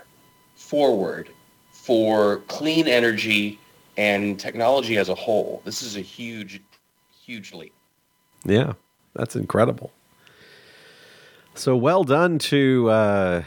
forward 0.54 1.30
for 1.72 2.36
clean 2.46 2.86
energy 2.86 3.58
and 3.96 4.38
technology 4.38 4.98
as 4.98 5.08
a 5.08 5.16
whole. 5.16 5.62
This 5.64 5.82
is 5.82 5.96
a 5.96 6.00
huge, 6.00 6.60
huge 7.24 7.52
leap. 7.52 7.72
Yeah, 8.44 8.74
that's 9.14 9.34
incredible. 9.34 9.90
So 11.56 11.76
well 11.76 12.04
done 12.04 12.38
to 12.38 12.88
uh, 12.90 13.42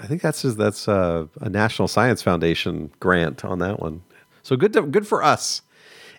I 0.00 0.06
think 0.06 0.22
that's 0.22 0.42
just, 0.42 0.56
that's 0.56 0.86
uh, 0.86 1.26
a 1.40 1.48
National 1.48 1.88
Science 1.88 2.22
Foundation 2.22 2.92
grant 3.00 3.44
on 3.44 3.58
that 3.58 3.80
one. 3.80 4.00
So 4.44 4.54
good 4.54 4.72
to, 4.74 4.82
good 4.82 5.08
for 5.08 5.24
us. 5.24 5.62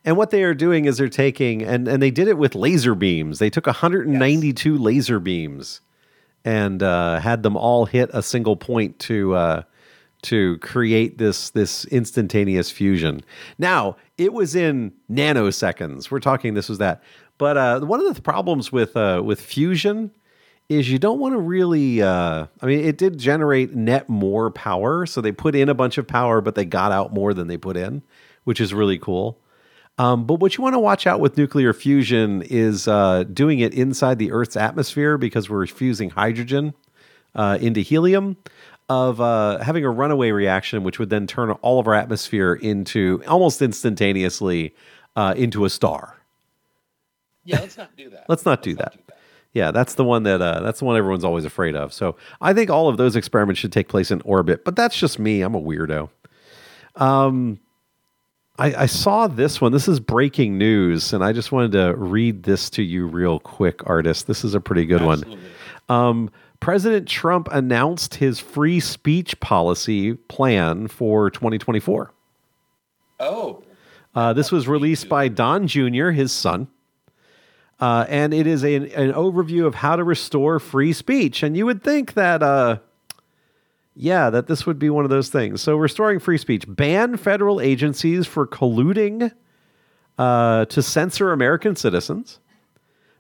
And 0.04 0.18
what 0.18 0.32
they 0.32 0.44
are 0.44 0.54
doing 0.54 0.84
is 0.84 0.98
they're 0.98 1.08
taking 1.08 1.64
and 1.64 1.88
and 1.88 2.04
they 2.04 2.12
did 2.12 2.28
it 2.28 2.38
with 2.38 2.56
laser 2.56 2.94
beams. 2.94 3.40
They 3.40 3.50
took 3.50 3.68
192 3.68 4.78
laser 4.78 5.22
beams 5.22 5.80
and 6.46 6.82
uh, 6.82 7.20
had 7.20 7.44
them 7.44 7.56
all 7.56 7.86
hit 7.86 8.10
a 8.14 8.24
single 8.24 8.56
point 8.56 9.00
to 9.00 9.36
uh, 9.36 9.64
to 10.24 10.58
create 10.60 11.18
this 11.18 11.50
this 11.52 11.86
instantaneous 11.86 12.72
fusion. 12.72 13.22
Now 13.58 13.98
it 14.18 14.34
was 14.34 14.56
in 14.56 14.94
nanoseconds. 15.10 16.12
We're 16.12 16.20
talking 16.20 16.54
this 16.54 16.70
was 16.70 16.78
that, 16.80 17.04
but 17.38 17.58
uh, 17.58 17.80
one 17.82 18.06
of 18.06 18.14
the 18.14 18.22
problems 18.22 18.72
with 18.72 18.96
uh, 18.96 19.22
with 19.24 19.42
fusion 19.42 20.12
is 20.70 20.90
you 20.90 21.00
don't 21.00 21.20
want 21.20 21.34
to 21.34 21.40
really. 21.40 22.02
Uh, 22.02 22.48
I 22.62 22.66
mean, 22.66 22.80
it 22.80 22.98
did 22.98 23.18
generate 23.18 23.76
net 23.76 24.10
more 24.10 24.52
power, 24.52 25.06
so 25.06 25.22
they 25.22 25.32
put 25.32 25.56
in 25.56 25.70
a 25.70 25.74
bunch 25.74 25.98
of 25.98 26.08
power, 26.08 26.42
but 26.42 26.56
they 26.56 26.66
got 26.66 26.92
out 26.92 27.14
more 27.14 27.34
than 27.34 27.48
they 27.48 27.58
put 27.58 27.78
in, 27.78 28.04
which 28.44 28.62
is 28.62 28.74
really 28.74 28.98
cool. 28.98 29.40
Um, 29.98 30.26
but 30.26 30.36
what 30.36 30.58
you 30.58 30.64
want 30.64 30.74
to 30.74 30.80
watch 30.80 31.06
out 31.06 31.20
with 31.20 31.38
nuclear 31.38 31.74
fusion 31.74 32.42
is 32.44 32.88
uh, 32.88 33.24
doing 33.24 33.60
it 33.60 33.74
inside 33.74 34.18
the 34.18 34.32
Earth's 34.32 34.56
atmosphere 34.56 35.18
because 35.18 35.50
we're 35.50 35.68
fusing 35.68 36.10
hydrogen 36.10 36.74
uh, 37.36 37.58
into 37.62 37.82
helium, 37.82 38.38
of 38.92 39.22
uh, 39.22 39.60
having 39.60 39.86
a 39.86 39.90
runaway 39.90 40.32
reaction, 40.32 40.84
which 40.84 41.00
would 41.00 41.10
then 41.10 41.26
turn 41.26 41.50
all 41.52 41.80
of 41.80 41.88
our 41.88 41.94
atmosphere 41.94 42.54
into 42.56 43.24
almost 43.26 43.62
instantaneously 43.62 44.76
uh, 45.16 45.34
into 45.38 45.64
a 45.64 45.70
star. 45.70 46.18
Yeah, 47.46 47.62
let's 47.62 47.78
not 47.78 47.96
do 47.96 48.10
that. 48.10 48.26
Let's 48.30 48.46
not 48.46 48.62
do 48.62 48.76
that. 48.76 49.00
Yeah, 49.54 49.72
that's 49.72 49.96
the 49.96 50.04
one 50.04 50.24
that 50.24 50.42
uh, 50.42 50.60
that's 50.60 50.80
the 50.80 50.86
one 50.86 50.96
everyone's 50.96 51.24
always 51.24 51.46
afraid 51.46 51.76
of. 51.76 51.92
So 51.92 52.16
I 52.40 52.54
think 52.54 52.70
all 52.70 52.88
of 52.88 52.98
those 52.98 53.16
experiments 53.16 53.60
should 53.60 53.72
take 53.72 53.90
place 53.90 54.12
in 54.12 54.22
orbit. 54.22 54.64
But 54.64 54.76
that's 54.76 54.96
just 54.96 55.20
me. 55.20 55.42
I'm 55.42 55.56
a 55.56 55.62
weirdo. 55.62 56.10
Um, 56.98 57.60
I, 58.60 58.74
I 58.84 58.86
saw 58.86 59.28
this 59.28 59.60
one. 59.62 59.72
This 59.72 59.88
is 59.88 60.00
breaking 60.00 60.58
news, 60.58 61.14
and 61.14 61.24
I 61.24 61.32
just 61.34 61.52
wanted 61.52 61.72
to 61.74 61.96
read 61.96 62.44
this 62.44 62.70
to 62.72 62.84
you 62.84 63.08
real 63.08 63.40
quick, 63.40 63.88
artist. 63.90 64.28
This 64.28 64.44
is 64.44 64.54
a 64.54 64.60
pretty 64.62 64.86
good 64.86 65.02
one. 65.04 65.24
Um, 65.90 66.30
President 66.60 67.08
Trump 67.08 67.48
announced 67.52 68.16
his 68.16 68.40
free 68.40 68.80
speech 68.80 69.40
policy 69.40 70.14
plan 70.14 70.88
for 70.88 71.30
2024. 71.32 72.12
Oh, 73.20 73.64
Uh, 74.14 74.34
this 74.34 74.52
was 74.52 74.68
released 74.68 75.08
by 75.08 75.28
Don 75.30 75.68
Jr., 75.68 76.10
his 76.10 76.32
son. 76.32 76.68
Uh, 77.80 78.06
and 78.10 78.34
it 78.34 78.46
is 78.46 78.64
a, 78.64 78.76
an 78.76 79.14
overview 79.14 79.66
of 79.66 79.76
how 79.76 79.96
to 79.96 80.04
restore 80.04 80.60
free 80.60 80.94
speech. 80.94 81.42
And 81.42 81.56
you 81.58 81.66
would 81.66 81.84
think 81.84 82.14
that, 82.14 82.44
uh, 82.44 82.78
yeah, 83.96 84.30
that 84.30 84.48
this 84.48 84.66
would 84.66 84.80
be 84.80 84.90
one 84.90 85.04
of 85.04 85.10
those 85.10 85.30
things. 85.30 85.62
So, 85.62 85.76
restoring 85.76 86.20
free 86.20 86.38
speech, 86.38 86.66
ban 86.68 87.18
federal 87.18 87.60
agencies 87.60 88.26
for 88.26 88.48
colluding 88.48 89.32
uh, 90.18 90.66
to 90.66 90.82
censor 90.82 91.32
American 91.32 91.76
citizens, 91.76 92.40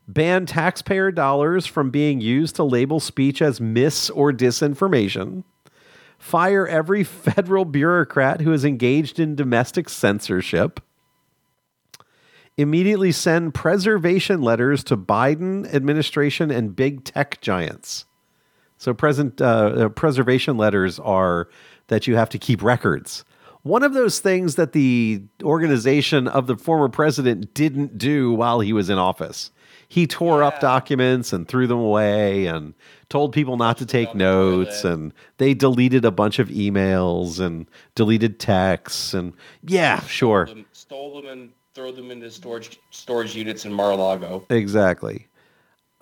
ban 0.07 0.45
taxpayer 0.45 1.11
dollars 1.11 1.65
from 1.65 1.89
being 1.89 2.21
used 2.21 2.55
to 2.55 2.63
label 2.63 2.99
speech 2.99 3.41
as 3.41 3.59
mis 3.59 4.09
or 4.09 4.31
disinformation, 4.31 5.43
fire 6.17 6.67
every 6.67 7.03
federal 7.03 7.65
bureaucrat 7.65 8.41
who 8.41 8.53
is 8.53 8.63
engaged 8.63 9.19
in 9.19 9.35
domestic 9.35 9.89
censorship, 9.89 10.79
immediately 12.55 13.11
send 13.11 13.53
preservation 13.53 14.41
letters 14.41 14.83
to 14.85 14.95
Biden 14.95 15.71
administration 15.73 16.49
and 16.49 16.75
big 16.75 17.03
tech 17.03 17.41
giants. 17.41 18.05
So, 18.81 18.95
present 18.95 19.39
uh, 19.39 19.45
uh, 19.45 19.89
preservation 19.89 20.57
letters 20.57 20.97
are 20.97 21.47
that 21.89 22.07
you 22.07 22.15
have 22.15 22.29
to 22.29 22.39
keep 22.39 22.63
records. 22.63 23.23
One 23.61 23.83
of 23.83 23.93
those 23.93 24.19
things 24.19 24.55
that 24.55 24.71
the 24.71 25.21
organization 25.43 26.27
of 26.27 26.47
the 26.47 26.55
former 26.57 26.89
president 26.89 27.53
didn't 27.53 27.99
do 27.99 28.33
while 28.33 28.59
he 28.59 28.73
was 28.73 28.89
in 28.89 28.97
office. 28.97 29.51
He 29.87 30.07
tore 30.07 30.41
up 30.41 30.59
documents 30.61 31.31
and 31.31 31.47
threw 31.47 31.67
them 31.67 31.77
away 31.77 32.47
and 32.47 32.73
told 33.07 33.33
people 33.33 33.55
not 33.55 33.77
to 33.77 33.85
take 33.85 34.13
the 34.13 34.17
notes 34.17 34.83
and 34.83 35.13
they 35.37 35.53
deleted 35.53 36.03
a 36.03 36.09
bunch 36.09 36.39
of 36.39 36.47
emails 36.47 37.39
and 37.39 37.69
deleted 37.93 38.39
texts 38.39 39.13
and 39.13 39.33
yeah, 39.61 39.99
sure. 40.07 40.47
them, 40.47 40.65
stole 40.71 41.21
them 41.21 41.29
and 41.29 41.51
throw 41.75 41.91
them 41.91 42.09
into 42.09 42.31
storage 42.31 42.79
storage 42.89 43.35
units 43.35 43.63
in 43.63 43.73
Mar-a-Lago. 43.73 44.43
Exactly. 44.49 45.27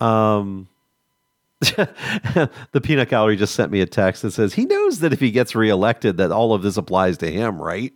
Um, 0.00 0.66
the 2.72 2.80
peanut 2.82 3.10
gallery 3.10 3.36
just 3.36 3.54
sent 3.54 3.70
me 3.70 3.82
a 3.82 3.86
text 3.86 4.22
that 4.22 4.30
says 4.30 4.54
he 4.54 4.64
knows 4.64 5.00
that 5.00 5.12
if 5.12 5.20
he 5.20 5.30
gets 5.30 5.54
reelected, 5.54 6.16
that 6.16 6.32
all 6.32 6.54
of 6.54 6.62
this 6.62 6.78
applies 6.78 7.18
to 7.18 7.30
him, 7.30 7.60
right? 7.60 7.92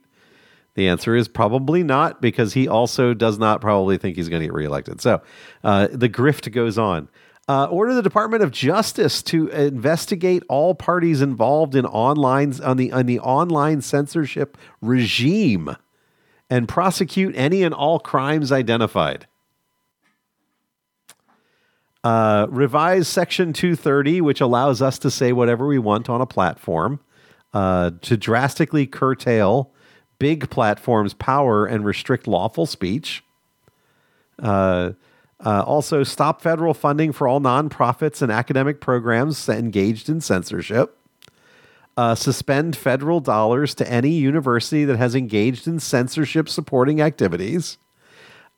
The 0.75 0.89
answer 0.89 1.15
is 1.17 1.29
probably 1.29 1.83
not 1.83 2.21
because 2.21 2.53
he 2.53 2.69
also 2.69 3.15
does 3.15 3.39
not 3.39 3.61
probably 3.61 3.97
think 3.97 4.17
he's 4.17 4.29
going 4.29 4.41
to 4.41 4.47
get 4.49 4.55
reelected. 4.55 5.01
So 5.01 5.23
uh, 5.63 5.89
the 5.91 6.09
grift 6.09 6.51
goes 6.53 6.77
on. 6.77 7.09
Uh, 7.47 7.67
order 7.67 7.95
the 7.95 8.03
Department 8.03 8.43
of 8.43 8.51
Justice 8.51 9.23
to 9.25 9.49
investigate 9.49 10.43
all 10.49 10.75
parties 10.75 11.23
involved 11.23 11.75
in 11.75 11.85
online 11.85 12.61
on 12.63 12.79
the 12.79 12.91
on 12.91 13.05
the 13.05 13.21
online 13.21 13.83
censorship 13.83 14.57
regime 14.81 15.77
and 16.49 16.67
prosecute 16.69 17.35
any 17.37 17.63
and 17.63 17.75
all 17.75 17.99
crimes 17.99 18.51
identified. 18.51 19.27
Uh, 22.05 22.47
revise 22.51 23.09
Section 23.09 23.53
230, 23.53 24.21
which 24.21 24.41
allows 24.41 24.81
us 24.83 24.99
to 25.01 25.11
say 25.11 25.33
whatever 25.33 25.67
we 25.67 25.79
want 25.79 26.09
on 26.09 26.21
a 26.21 26.27
platform, 26.27 27.01
uh, 27.55 27.91
to 28.03 28.17
drastically 28.17 28.87
curtail 28.87 29.73
big 30.19 30.51
platforms' 30.51 31.15
power 31.15 31.67
and 31.67 31.85
restrict 31.85 32.29
lawful 32.29 32.67
speech. 32.67 33.25
Uh, 34.39 34.93
Uh, 35.45 35.63
also, 35.67 36.03
stop 36.03 36.41
federal 36.41 36.73
funding 36.73 37.13
for 37.13 37.29
all 37.29 37.41
nonprofits 37.41 38.23
and 38.23 38.33
academic 38.33 38.81
programs 38.81 39.49
engaged 39.49 40.09
in 40.09 40.21
censorship. 40.21 40.97
Uh, 41.97 42.15
suspend 42.15 42.75
federal 42.75 43.21
dollars 43.21 43.75
to 43.75 43.89
any 43.91 44.11
university 44.11 44.85
that 44.85 44.97
has 44.97 45.15
engaged 45.15 45.67
in 45.69 45.79
censorship 45.79 46.49
supporting 46.49 47.01
activities. 47.01 47.79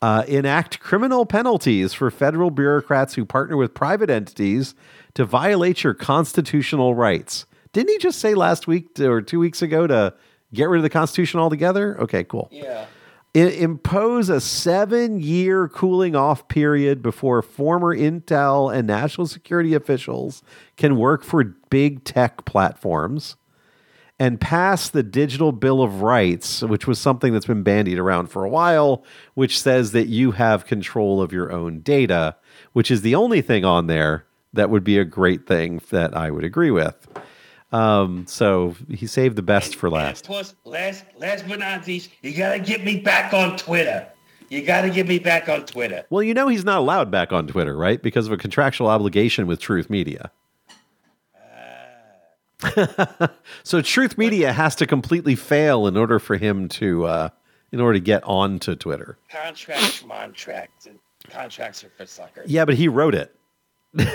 Uh, 0.03 0.25
enact 0.29 0.79
criminal 0.79 1.25
penalties 1.25 1.95
for 1.95 2.11
federal 2.11 2.51
bureaucrats 2.51 3.15
who 3.15 3.25
partner 3.25 3.57
with 3.57 3.73
private 3.73 4.11
entities 4.11 4.75
to 5.15 5.25
violate 5.25 5.83
your 5.83 5.95
constitutional 5.95 6.95
rights. 6.95 7.47
Didn't 7.73 7.91
he 7.91 7.99
just 7.99 8.19
say 8.19 8.35
last 8.35 8.67
week 8.67 8.95
to, 8.97 9.11
or 9.11 9.23
two 9.23 9.39
weeks 9.39 9.63
ago 9.63 9.87
to 9.87 10.15
get 10.53 10.69
rid 10.69 10.79
of 10.79 10.83
the 10.83 10.91
Constitution 10.91 11.41
altogether? 11.41 11.99
Okay, 12.01 12.25
cool. 12.25 12.49
Yeah. 12.53 12.87
Impose 13.35 14.29
a 14.31 14.41
seven 14.41 15.21
year 15.21 15.69
cooling 15.69 16.15
off 16.17 16.49
period 16.49 17.03
before 17.03 17.43
former 17.43 17.95
Intel 17.95 18.75
and 18.75 18.87
national 18.87 19.27
security 19.27 19.75
officials 19.75 20.43
can 20.77 20.97
work 20.97 21.23
for 21.23 21.45
big 21.69 22.05
tech 22.05 22.47
platforms 22.47 23.37
and 24.19 24.41
pass 24.41 24.89
the 24.89 25.03
Digital 25.03 25.53
Bill 25.53 25.83
of 25.83 26.01
Rights, 26.01 26.63
which 26.63 26.87
was 26.87 26.99
something 26.99 27.33
that's 27.33 27.47
been 27.47 27.63
bandied 27.63 27.99
around 27.99 28.29
for 28.29 28.45
a 28.45 28.49
while, 28.49 29.05
which 29.35 29.61
says 29.61 29.93
that 29.93 30.09
you 30.09 30.31
have 30.33 30.65
control 30.65 31.21
of 31.21 31.33
your 31.33 31.53
own 31.53 31.81
data, 31.81 32.37
which 32.73 32.91
is 32.91 33.03
the 33.03 33.15
only 33.15 33.43
thing 33.43 33.65
on 33.65 33.87
there 33.87 34.25
that 34.55 34.71
would 34.71 34.85
be 34.85 34.99
a 34.99 35.05
great 35.05 35.47
thing 35.47 35.83
that 35.91 36.17
I 36.17 36.31
would 36.31 36.45
agree 36.45 36.71
with. 36.71 37.07
Um, 37.73 38.27
so 38.27 38.75
he 38.89 39.07
saved 39.07 39.37
the 39.37 39.43
best 39.43 39.77
for 39.77 39.91
last. 39.91 40.25
Plus, 40.25 40.55
last, 40.65 41.05
last 41.19 41.47
but 41.47 41.59
not 41.59 41.87
least, 41.87 42.11
you 42.23 42.35
gotta 42.35 42.59
get 42.59 42.85
me 42.85 42.99
back 43.01 43.35
on 43.35 43.57
Twitter. 43.57 44.07
You 44.49 44.65
gotta 44.65 44.89
get 44.89 45.09
me 45.09 45.19
back 45.19 45.49
on 45.49 45.67
Twitter. 45.67 46.05
Well, 46.09 46.23
you 46.23 46.33
know 46.33 46.49
he's 46.49 46.65
not 46.65 46.79
allowed 46.79 47.11
back 47.11 47.33
on 47.33 47.47
Twitter, 47.49 47.77
right? 47.77 48.01
Because 48.01 48.27
of 48.27 48.33
a 48.33 48.37
contractual 48.37 48.87
obligation 48.87 49.47
with 49.47 49.61
Truth 49.61 49.91
Media. 49.91 50.31
so 53.63 53.83
Truth 53.83 54.17
Media 54.17 54.53
has 54.53 54.75
to 54.77 54.87
completely 54.87 55.35
fail 55.35 55.87
in 55.87 55.97
order 55.97 56.19
for 56.19 56.37
him 56.37 56.69
to 56.69 57.05
uh, 57.05 57.29
in 57.73 57.81
order 57.81 57.95
to 57.95 58.01
get 58.01 58.25
onto 58.25 58.75
Twitter. 58.75 59.19
Contracts, 59.31 60.01
contracts, 60.01 60.89
contracts 61.29 61.85
are 61.85 61.91
for 61.97 62.07
suckers. 62.07 62.51
Yeah, 62.51 62.65
but 62.65 62.75
he 62.75 62.89
wrote 62.89 63.15
it. 63.15 63.35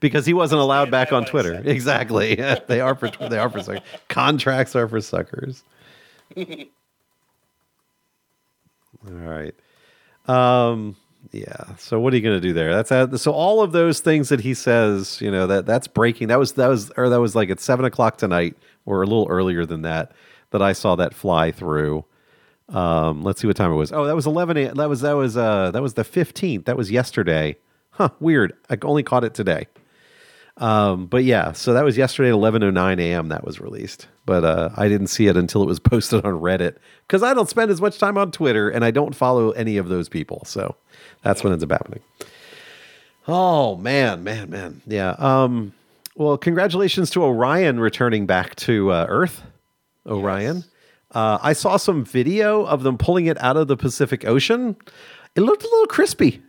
because 0.00 0.26
he 0.26 0.34
wasn't 0.34 0.60
allowed 0.60 0.90
back 0.90 1.12
on 1.12 1.24
Twitter. 1.24 1.62
Exactly. 1.64 2.34
they 2.66 2.80
are 2.80 2.94
for 2.94 3.10
they 3.28 3.38
are 3.38 3.50
for 3.50 3.62
suckers. 3.62 3.82
Contracts 4.08 4.76
are 4.76 4.88
for 4.88 5.00
suckers. 5.00 5.62
All 6.36 6.44
right. 9.04 9.54
Um 10.26 10.96
yeah. 11.32 11.76
So 11.78 11.98
what 12.00 12.12
are 12.12 12.16
you 12.16 12.22
going 12.22 12.36
to 12.36 12.46
do 12.46 12.52
there? 12.52 12.74
That's 12.74 12.92
uh, 12.92 13.16
so 13.16 13.32
all 13.32 13.62
of 13.62 13.72
those 13.72 14.00
things 14.00 14.28
that 14.28 14.40
he 14.40 14.54
says, 14.54 15.20
you 15.20 15.30
know, 15.30 15.46
that 15.46 15.66
that's 15.66 15.86
breaking. 15.86 16.28
That 16.28 16.38
was 16.38 16.52
that 16.52 16.68
was 16.68 16.90
or 16.96 17.08
that 17.08 17.20
was 17.20 17.34
like 17.34 17.50
at 17.50 17.60
seven 17.60 17.84
o'clock 17.84 18.18
tonight, 18.18 18.56
or 18.84 19.02
a 19.02 19.06
little 19.06 19.26
earlier 19.28 19.66
than 19.66 19.82
that, 19.82 20.12
that 20.50 20.62
I 20.62 20.72
saw 20.72 20.96
that 20.96 21.14
fly 21.14 21.52
through. 21.52 22.04
Um, 22.68 23.22
let's 23.22 23.40
see 23.40 23.46
what 23.46 23.56
time 23.56 23.72
it 23.72 23.76
was. 23.76 23.92
Oh, 23.92 24.04
that 24.04 24.16
was 24.16 24.26
eleven. 24.26 24.56
A, 24.56 24.74
that 24.74 24.88
was 24.88 25.00
that 25.02 25.12
was 25.12 25.36
uh 25.36 25.70
that 25.72 25.82
was 25.82 25.94
the 25.94 26.04
fifteenth. 26.04 26.64
That 26.66 26.76
was 26.76 26.90
yesterday. 26.90 27.56
Huh. 27.90 28.10
Weird. 28.20 28.52
I 28.68 28.76
only 28.82 29.02
caught 29.02 29.24
it 29.24 29.34
today. 29.34 29.66
Um, 30.58 31.06
but 31.06 31.24
yeah, 31.24 31.52
so 31.52 31.74
that 31.74 31.84
was 31.84 31.98
yesterday 31.98 32.30
at 32.30 32.34
11:09 32.34 33.00
a.m. 33.00 33.28
that 33.28 33.44
was 33.44 33.60
released. 33.60 34.08
But 34.24 34.44
uh, 34.44 34.70
I 34.76 34.88
didn't 34.88 35.08
see 35.08 35.26
it 35.26 35.36
until 35.36 35.62
it 35.62 35.66
was 35.66 35.78
posted 35.80 36.24
on 36.24 36.34
Reddit 36.34 36.76
because 37.06 37.22
I 37.22 37.34
don't 37.34 37.48
spend 37.48 37.70
as 37.70 37.80
much 37.80 37.98
time 37.98 38.16
on 38.16 38.30
Twitter 38.32 38.70
and 38.70 38.84
I 38.84 38.90
don't 38.90 39.14
follow 39.14 39.50
any 39.52 39.76
of 39.76 39.88
those 39.88 40.08
people. 40.08 40.42
So 40.46 40.76
that's 41.22 41.44
when 41.44 41.52
ends 41.52 41.64
up 41.64 41.70
happening. 41.70 42.00
Oh 43.28 43.76
man, 43.76 44.24
man, 44.24 44.50
man. 44.50 44.82
Yeah. 44.86 45.10
Um, 45.18 45.74
well, 46.14 46.38
congratulations 46.38 47.10
to 47.10 47.24
Orion 47.24 47.78
returning 47.78 48.24
back 48.26 48.56
to 48.56 48.90
uh, 48.92 49.06
Earth. 49.08 49.42
Orion. 50.06 50.64
Uh, 51.10 51.38
I 51.42 51.52
saw 51.52 51.76
some 51.76 52.04
video 52.04 52.64
of 52.64 52.82
them 52.82 52.98
pulling 52.98 53.26
it 53.26 53.40
out 53.42 53.56
of 53.56 53.68
the 53.68 53.76
Pacific 53.76 54.24
Ocean. 54.24 54.76
It 55.34 55.40
looked 55.40 55.62
a 55.62 55.68
little 55.68 55.86
crispy. 55.86 56.42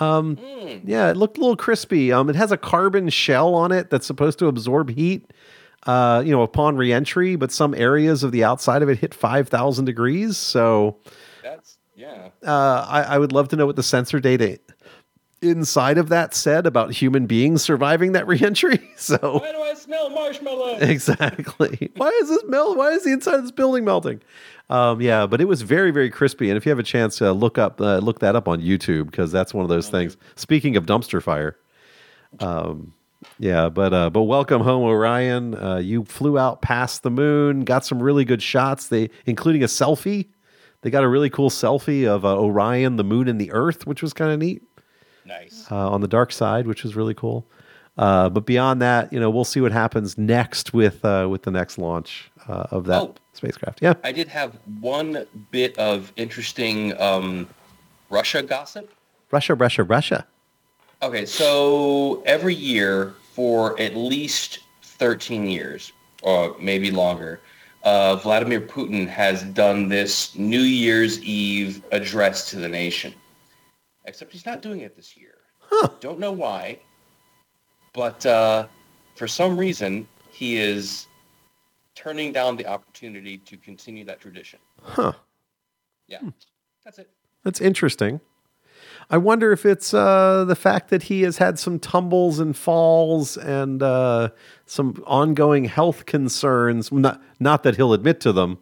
Um, 0.00 0.38
yeah, 0.84 1.10
it 1.10 1.16
looked 1.16 1.36
a 1.36 1.40
little 1.40 1.56
crispy. 1.56 2.10
Um, 2.12 2.28
it 2.30 2.36
has 2.36 2.50
a 2.52 2.56
carbon 2.56 3.08
shell 3.10 3.54
on 3.54 3.70
it 3.72 3.90
that's 3.90 4.06
supposed 4.06 4.38
to 4.40 4.46
absorb 4.46 4.90
heat, 4.90 5.30
uh, 5.86 6.22
you 6.24 6.32
know, 6.32 6.42
upon 6.42 6.76
reentry, 6.76 7.36
but 7.36 7.52
some 7.52 7.74
areas 7.74 8.22
of 8.22 8.32
the 8.32 8.42
outside 8.44 8.82
of 8.82 8.88
it 8.88 8.98
hit 8.98 9.14
5,000 9.14 9.84
degrees. 9.84 10.36
So 10.36 10.96
That's 11.42 11.76
yeah. 11.94 12.28
uh, 12.46 12.86
I, 12.88 13.02
I 13.02 13.18
would 13.18 13.32
love 13.32 13.48
to 13.48 13.56
know 13.56 13.66
what 13.66 13.76
the 13.76 13.82
sensor 13.82 14.20
data 14.20 14.58
inside 15.42 15.96
of 15.96 16.10
that 16.10 16.34
said 16.34 16.66
about 16.66 16.92
human 16.92 17.24
beings 17.26 17.62
surviving 17.62 18.12
that 18.12 18.26
reentry. 18.26 18.78
So 18.96 19.16
Why 19.40 19.52
do 19.52 19.62
I 19.62 19.74
smell 19.74 20.10
marshmallow? 20.10 20.78
exactly. 20.80 21.90
Why 21.96 22.08
is 22.22 22.28
this 22.28 22.42
melt? 22.46 22.76
Why 22.76 22.90
is 22.90 23.04
the 23.04 23.12
inside 23.12 23.36
of 23.36 23.42
this 23.42 23.50
building 23.50 23.84
melting? 23.84 24.20
Um, 24.70 25.00
yeah, 25.00 25.26
but 25.26 25.40
it 25.40 25.46
was 25.46 25.62
very, 25.62 25.90
very 25.90 26.10
crispy. 26.10 26.48
And 26.48 26.56
if 26.56 26.64
you 26.64 26.70
have 26.70 26.78
a 26.78 26.84
chance, 26.84 27.20
uh, 27.20 27.32
look 27.32 27.58
up, 27.58 27.80
uh, 27.80 27.98
look 27.98 28.20
that 28.20 28.36
up 28.36 28.46
on 28.46 28.62
YouTube 28.62 29.10
because 29.10 29.32
that's 29.32 29.52
one 29.52 29.64
of 29.64 29.68
those 29.68 29.88
things. 29.88 30.16
Speaking 30.36 30.76
of 30.76 30.86
dumpster 30.86 31.20
fire, 31.20 31.56
um, 32.38 32.94
yeah, 33.38 33.68
but 33.68 33.92
uh, 33.92 34.10
but 34.10 34.22
welcome 34.22 34.62
home, 34.62 34.84
Orion. 34.84 35.56
Uh, 35.56 35.78
you 35.78 36.04
flew 36.04 36.38
out 36.38 36.62
past 36.62 37.02
the 37.02 37.10
moon, 37.10 37.64
got 37.64 37.84
some 37.84 38.00
really 38.00 38.24
good 38.24 38.40
shots. 38.42 38.88
They, 38.88 39.10
including 39.26 39.62
a 39.62 39.66
selfie. 39.66 40.28
They 40.82 40.90
got 40.90 41.04
a 41.04 41.08
really 41.08 41.28
cool 41.28 41.50
selfie 41.50 42.06
of 42.06 42.24
uh, 42.24 42.38
Orion, 42.38 42.96
the 42.96 43.04
moon, 43.04 43.28
and 43.28 43.38
the 43.38 43.50
Earth, 43.52 43.86
which 43.86 44.00
was 44.02 44.14
kind 44.14 44.32
of 44.32 44.38
neat 44.38 44.62
nice. 45.26 45.66
uh, 45.70 45.90
on 45.90 46.00
the 46.00 46.08
dark 46.08 46.32
side, 46.32 46.66
which 46.66 46.84
was 46.84 46.96
really 46.96 47.12
cool. 47.12 47.46
Uh, 48.00 48.30
but 48.30 48.46
beyond 48.46 48.80
that, 48.80 49.12
you 49.12 49.20
know, 49.20 49.28
we'll 49.28 49.44
see 49.44 49.60
what 49.60 49.72
happens 49.72 50.16
next 50.16 50.72
with 50.72 51.04
uh, 51.04 51.26
with 51.30 51.42
the 51.42 51.50
next 51.50 51.76
launch 51.76 52.30
uh, 52.48 52.64
of 52.70 52.86
that 52.86 53.02
Oh. 53.02 53.14
spacecraft. 53.34 53.80
Yeah, 53.82 53.92
I 54.02 54.10
did 54.10 54.26
have 54.28 54.56
one 54.80 55.26
bit 55.50 55.76
of 55.78 56.10
interesting 56.16 56.98
um, 56.98 57.46
Russia 58.08 58.42
gossip. 58.42 58.90
Russia, 59.30 59.54
Russia, 59.54 59.82
Russia. 59.84 60.26
Okay, 61.02 61.26
so 61.26 62.22
every 62.24 62.54
year 62.54 63.14
for 63.34 63.78
at 63.78 63.94
least 63.94 64.60
13 64.82 65.46
years, 65.46 65.92
or 66.22 66.56
maybe 66.58 66.90
longer, 66.90 67.40
uh, 67.84 68.16
Vladimir 68.16 68.62
Putin 68.62 69.06
has 69.08 69.42
done 69.42 69.88
this 69.90 70.34
New 70.36 70.60
Year's 70.60 71.22
Eve 71.22 71.82
address 71.92 72.48
to 72.50 72.56
the 72.56 72.68
nation. 72.68 73.12
Except 74.06 74.32
he's 74.32 74.46
not 74.46 74.62
doing 74.62 74.80
it 74.80 74.96
this 74.96 75.16
year. 75.18 75.34
Huh. 75.60 75.88
Don't 76.00 76.18
know 76.18 76.32
why, 76.32 76.78
but 77.92 78.24
uh, 78.26 78.66
for 79.16 79.28
some 79.28 79.56
reason 79.56 80.06
he 80.30 80.56
is 80.56 81.06
turning 81.94 82.32
down 82.32 82.56
the 82.56 82.66
opportunity 82.66 83.38
to 83.38 83.56
continue 83.56 84.04
that 84.04 84.20
tradition. 84.20 84.58
Huh. 84.82 85.12
Yeah, 86.06 86.20
that's 86.84 86.98
it. 86.98 87.10
That's 87.44 87.60
interesting. 87.60 88.20
I 89.12 89.16
wonder 89.16 89.50
if 89.52 89.66
it's 89.66 89.92
uh, 89.92 90.44
the 90.44 90.54
fact 90.54 90.90
that 90.90 91.04
he 91.04 91.22
has 91.22 91.38
had 91.38 91.58
some 91.58 91.78
tumbles 91.78 92.38
and 92.38 92.56
falls 92.56 93.36
and 93.36 93.82
uh, 93.82 94.30
some 94.66 95.02
ongoing 95.06 95.64
health 95.64 96.06
concerns. 96.06 96.92
Not, 96.92 97.20
not 97.40 97.64
that 97.64 97.76
he'll 97.76 97.92
admit 97.92 98.20
to 98.20 98.32
them 98.32 98.58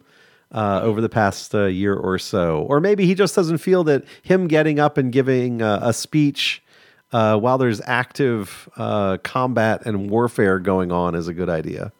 uh, 0.51 0.81
over 0.81 1.01
the 1.01 1.09
past 1.09 1.53
uh, 1.53 1.65
year 1.65 1.95
or 1.95 2.17
so, 2.17 2.63
or 2.63 2.79
maybe 2.79 3.05
he 3.05 3.13
just 3.13 3.35
doesn't 3.35 3.59
feel 3.59 3.83
that 3.83 4.03
him 4.23 4.47
getting 4.47 4.79
up 4.79 4.97
and 4.97 5.11
giving 5.11 5.61
uh, 5.61 5.79
a 5.83 5.93
speech 5.93 6.63
uh, 7.11 7.37
while 7.37 7.57
there's 7.57 7.81
active 7.85 8.69
uh, 8.77 9.17
combat 9.23 9.85
and 9.85 10.09
warfare 10.09 10.59
going 10.59 10.91
on 10.91 11.15
is 11.15 11.27
a 11.27 11.33
good 11.33 11.49
idea. 11.49 11.91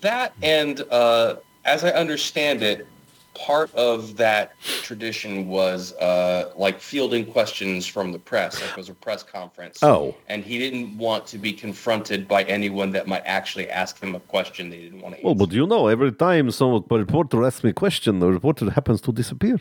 That 0.00 0.34
and 0.42 0.82
uh, 0.90 1.36
as 1.64 1.84
I 1.84 1.90
understand 1.90 2.62
it, 2.62 2.86
part 3.34 3.74
of 3.74 4.16
that 4.16 4.52
tradition 4.60 5.48
was 5.48 5.92
uh, 5.94 6.52
like 6.56 6.80
fielding 6.80 7.26
questions 7.26 7.86
from 7.86 8.12
the 8.12 8.18
press. 8.18 8.60
Like 8.60 8.70
it 8.70 8.76
was 8.76 8.88
a 8.88 8.94
press 8.94 9.22
conference. 9.22 9.82
Oh. 9.82 10.14
And 10.28 10.44
he 10.44 10.58
didn't 10.58 10.96
want 10.96 11.26
to 11.28 11.38
be 11.38 11.52
confronted 11.52 12.28
by 12.28 12.44
anyone 12.44 12.92
that 12.92 13.06
might 13.06 13.22
actually 13.24 13.68
ask 13.70 14.00
him 14.00 14.14
a 14.14 14.20
question 14.20 14.70
they 14.70 14.82
didn't 14.82 15.00
want 15.00 15.14
to 15.14 15.18
answer. 15.18 15.26
Well, 15.26 15.34
but 15.34 15.52
you 15.52 15.66
know, 15.66 15.88
every 15.88 16.12
time 16.12 16.50
some 16.50 16.84
reporter 16.90 17.44
asks 17.44 17.64
me 17.64 17.70
a 17.70 17.72
question, 17.72 18.20
the 18.20 18.30
reporter 18.30 18.70
happens 18.70 19.00
to 19.02 19.12
disappear. 19.12 19.58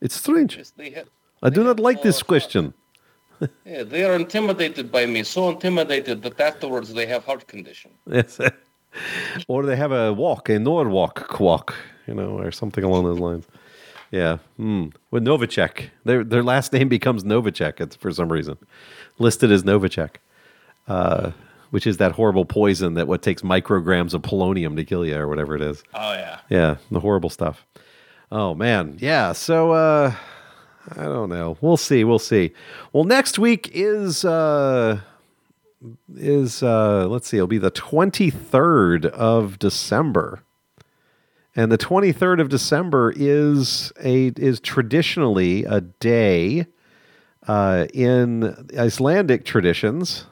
It's 0.00 0.14
strange. 0.14 0.58
I 1.42 1.50
do 1.50 1.64
not 1.64 1.80
like 1.80 2.02
this 2.02 2.22
question. 2.22 2.74
Yeah, 3.64 3.82
they 3.84 4.04
are 4.04 4.14
intimidated 4.14 4.90
by 4.90 5.06
me, 5.06 5.22
so 5.22 5.48
intimidated 5.48 6.22
that 6.22 6.40
afterwards 6.40 6.92
they 6.92 7.06
have 7.06 7.24
heart 7.24 7.46
condition. 7.46 7.90
Yes. 8.10 8.40
or 9.46 9.64
they 9.64 9.76
have 9.76 9.92
a 9.92 10.12
walk, 10.12 10.48
a 10.48 10.58
Norwalk 10.58 11.28
quack, 11.28 11.74
you 12.06 12.14
know, 12.14 12.38
or 12.38 12.50
something 12.50 12.82
along 12.82 13.04
those 13.04 13.18
lines. 13.18 13.46
Yeah. 14.10 14.38
Hmm. 14.56 14.86
With 15.10 15.24
Novichok. 15.24 15.90
Their 16.04 16.24
their 16.24 16.42
last 16.42 16.72
name 16.72 16.88
becomes 16.88 17.24
Novichok 17.24 17.96
for 17.98 18.10
some 18.12 18.32
reason. 18.32 18.56
Listed 19.18 19.52
as 19.52 19.62
Novichok. 19.62 20.16
Uh, 20.88 21.32
which 21.70 21.86
is 21.86 21.98
that 21.98 22.12
horrible 22.12 22.46
poison 22.46 22.94
that 22.94 23.06
what 23.06 23.22
takes 23.22 23.42
micrograms 23.42 24.14
of 24.14 24.22
polonium 24.22 24.74
to 24.76 24.84
kill 24.84 25.04
you 25.04 25.16
or 25.16 25.28
whatever 25.28 25.54
it 25.54 25.60
is. 25.62 25.82
Oh 25.94 26.12
yeah. 26.12 26.40
Yeah, 26.48 26.76
the 26.90 27.00
horrible 27.00 27.30
stuff. 27.30 27.66
Oh 28.32 28.54
man, 28.54 28.96
yeah. 29.00 29.32
So 29.32 29.72
uh, 29.72 30.14
I 30.96 31.04
don't 31.04 31.28
know. 31.28 31.56
We'll 31.60 31.76
see. 31.76 32.04
We'll 32.04 32.18
see. 32.18 32.52
Well, 32.92 33.04
next 33.04 33.38
week 33.38 33.70
is 33.72 34.24
uh 34.24 35.00
is 36.14 36.62
uh 36.62 37.06
let's 37.08 37.28
see, 37.28 37.36
it'll 37.36 37.46
be 37.46 37.58
the 37.58 37.70
23rd 37.70 39.06
of 39.06 39.58
December. 39.58 40.42
And 41.54 41.72
the 41.72 41.78
23rd 41.78 42.40
of 42.40 42.48
December 42.48 43.12
is 43.16 43.92
a 44.02 44.28
is 44.36 44.60
traditionally 44.60 45.64
a 45.64 45.80
day 45.80 46.66
uh, 47.48 47.86
in 47.92 48.68
Icelandic 48.76 49.44
traditions, 49.44 50.26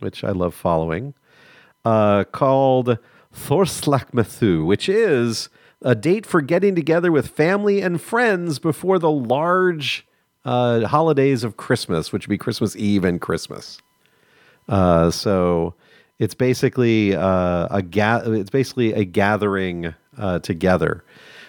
which 0.00 0.24
I 0.24 0.30
love 0.30 0.54
following, 0.54 1.14
uh, 1.84 2.24
called 2.24 2.98
Thorlaksmessa, 3.34 4.64
which 4.64 4.88
is 4.88 5.50
a 5.84 5.94
date 5.94 6.26
for 6.26 6.40
getting 6.40 6.74
together 6.74 7.10
with 7.12 7.28
family 7.28 7.80
and 7.80 8.00
friends 8.00 8.58
before 8.58 8.98
the 8.98 9.10
large 9.10 10.06
uh, 10.44 10.86
holidays 10.86 11.44
of 11.44 11.56
Christmas, 11.56 12.12
which 12.12 12.26
would 12.26 12.30
be 12.30 12.38
Christmas 12.38 12.76
Eve 12.76 13.04
and 13.04 13.20
Christmas. 13.20 13.78
Uh, 14.68 15.10
so 15.10 15.74
it's 16.18 16.34
basically 16.34 17.14
uh, 17.14 17.68
a 17.70 17.82
ga- 17.82 18.22
it's 18.24 18.50
basically 18.50 18.92
a 18.92 19.04
gathering 19.04 19.94
uh, 20.16 20.38
together. 20.38 21.04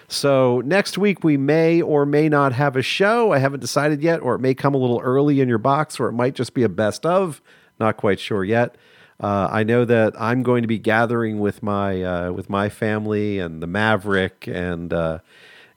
So 0.08 0.62
next 0.64 0.98
week 0.98 1.24
we 1.24 1.36
may 1.36 1.80
or 1.80 2.04
may 2.06 2.28
not 2.28 2.52
have 2.52 2.76
a 2.76 2.82
show. 2.82 3.32
I 3.32 3.38
haven't 3.38 3.60
decided 3.60 4.02
yet, 4.02 4.20
or 4.20 4.34
it 4.34 4.40
may 4.40 4.54
come 4.54 4.74
a 4.74 4.78
little 4.78 5.00
early 5.00 5.40
in 5.40 5.48
your 5.48 5.58
box, 5.58 5.98
or 5.98 6.08
it 6.08 6.12
might 6.12 6.34
just 6.34 6.54
be 6.54 6.62
a 6.62 6.68
best 6.68 7.06
of. 7.06 7.40
Not 7.80 7.96
quite 7.96 8.20
sure 8.20 8.44
yet. 8.44 8.76
Uh, 9.20 9.48
I 9.50 9.62
know 9.62 9.84
that 9.84 10.20
I'm 10.20 10.42
going 10.42 10.62
to 10.62 10.68
be 10.68 10.78
gathering 10.78 11.38
with 11.38 11.62
my 11.62 12.02
uh, 12.02 12.32
with 12.32 12.50
my 12.50 12.68
family 12.68 13.38
and 13.38 13.62
the 13.62 13.66
Maverick 13.66 14.48
and 14.48 14.92
uh, 14.92 15.20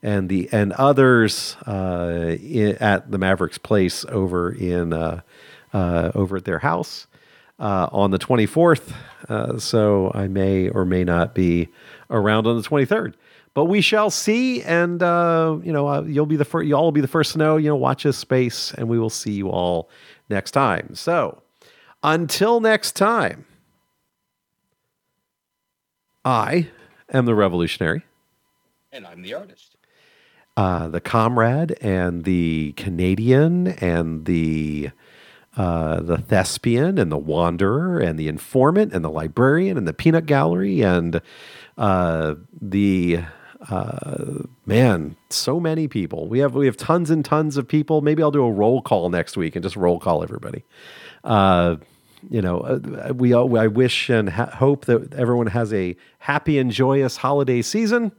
and 0.02 0.28
the 0.28 0.48
and 0.50 0.72
others 0.72 1.56
uh, 1.66 2.36
in, 2.40 2.76
at 2.76 3.10
the 3.10 3.18
Mavericks 3.18 3.58
place 3.58 4.04
over 4.06 4.50
in 4.50 4.92
uh, 4.92 5.20
uh, 5.72 6.10
over 6.14 6.38
at 6.38 6.44
their 6.44 6.58
house 6.58 7.06
on 7.60 8.10
the 8.12 8.18
24th. 8.18 9.60
so 9.60 10.12
I 10.14 10.28
may 10.28 10.68
or 10.68 10.84
may 10.84 11.04
not 11.04 11.34
be 11.34 11.68
around 12.10 12.46
on 12.46 12.56
the 12.56 12.62
23rd 12.62 13.14
but 13.54 13.64
we 13.64 13.80
shall 13.80 14.08
see. 14.08 14.62
And 14.62 15.00
you 15.00 15.72
know, 15.72 16.04
you'll 16.04 16.26
be 16.26 16.36
the 16.36 16.44
first. 16.44 16.68
You 16.68 16.74
all 16.74 16.84
will 16.84 16.92
be 16.92 17.00
the 17.00 17.08
first 17.08 17.32
to 17.32 17.38
know. 17.38 17.56
You 17.56 17.68
know, 17.68 17.76
watch 17.76 18.04
this 18.04 18.16
space, 18.16 18.72
and 18.74 18.88
we 18.88 19.00
will 19.00 19.10
see 19.10 19.32
you 19.32 19.48
all 19.48 19.90
next 20.28 20.52
time. 20.52 20.94
So, 20.94 21.42
until 22.02 22.60
next 22.60 22.92
time, 22.92 23.46
I 26.24 26.68
am 27.12 27.26
the 27.26 27.34
revolutionary, 27.34 28.02
and 28.92 29.06
I'm 29.06 29.22
the 29.22 29.34
artist. 29.34 29.76
Uh, 30.56 30.88
the 30.88 31.00
comrade 31.00 31.76
and 31.80 32.24
the 32.24 32.72
Canadian 32.76 33.68
and 33.68 34.24
the 34.24 34.90
uh, 35.56 36.00
the 36.00 36.18
thespian 36.18 36.98
and 36.98 37.10
the 37.10 37.18
wanderer 37.18 37.98
and 37.98 38.18
the 38.18 38.28
informant 38.28 38.92
and 38.92 39.04
the 39.04 39.10
librarian 39.10 39.76
and 39.76 39.88
the 39.88 39.92
peanut 39.92 40.26
gallery 40.26 40.82
and 40.82 41.20
uh, 41.76 42.34
the 42.60 43.20
uh, 43.68 44.42
man, 44.66 45.16
so 45.30 45.58
many 45.58 45.88
people. 45.88 46.28
We 46.28 46.38
have 46.38 46.54
we 46.54 46.66
have 46.66 46.76
tons 46.76 47.10
and 47.10 47.24
tons 47.24 47.56
of 47.56 47.66
people. 47.66 48.02
Maybe 48.02 48.22
I'll 48.22 48.30
do 48.30 48.44
a 48.44 48.52
roll 48.52 48.82
call 48.82 49.10
next 49.10 49.36
week 49.36 49.56
and 49.56 49.62
just 49.62 49.76
roll 49.76 49.98
call 49.98 50.22
everybody. 50.22 50.64
Uh, 51.28 51.76
you 52.30 52.42
know, 52.42 52.60
uh, 52.60 53.12
we 53.14 53.32
I 53.34 53.66
wish 53.68 54.08
and 54.08 54.30
ha- 54.30 54.46
hope 54.46 54.86
that 54.86 55.12
everyone 55.14 55.46
has 55.48 55.72
a 55.72 55.94
happy 56.18 56.58
and 56.58 56.72
joyous 56.72 57.18
holiday 57.18 57.62
season. 57.62 58.10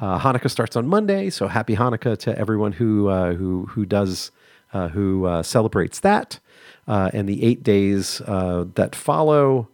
Uh, 0.00 0.18
Hanukkah 0.18 0.50
starts 0.50 0.74
on 0.74 0.88
Monday, 0.88 1.28
so 1.30 1.46
happy 1.46 1.76
Hanukkah 1.76 2.18
to 2.18 2.36
everyone 2.36 2.72
who 2.72 3.08
uh, 3.08 3.34
who 3.34 3.66
who 3.66 3.84
does 3.84 4.32
uh, 4.72 4.88
who 4.88 5.26
uh, 5.26 5.42
celebrates 5.42 6.00
that, 6.00 6.40
uh, 6.88 7.10
and 7.12 7.28
the 7.28 7.44
eight 7.44 7.62
days 7.62 8.18
that 8.26 8.96
follow. 8.96 9.68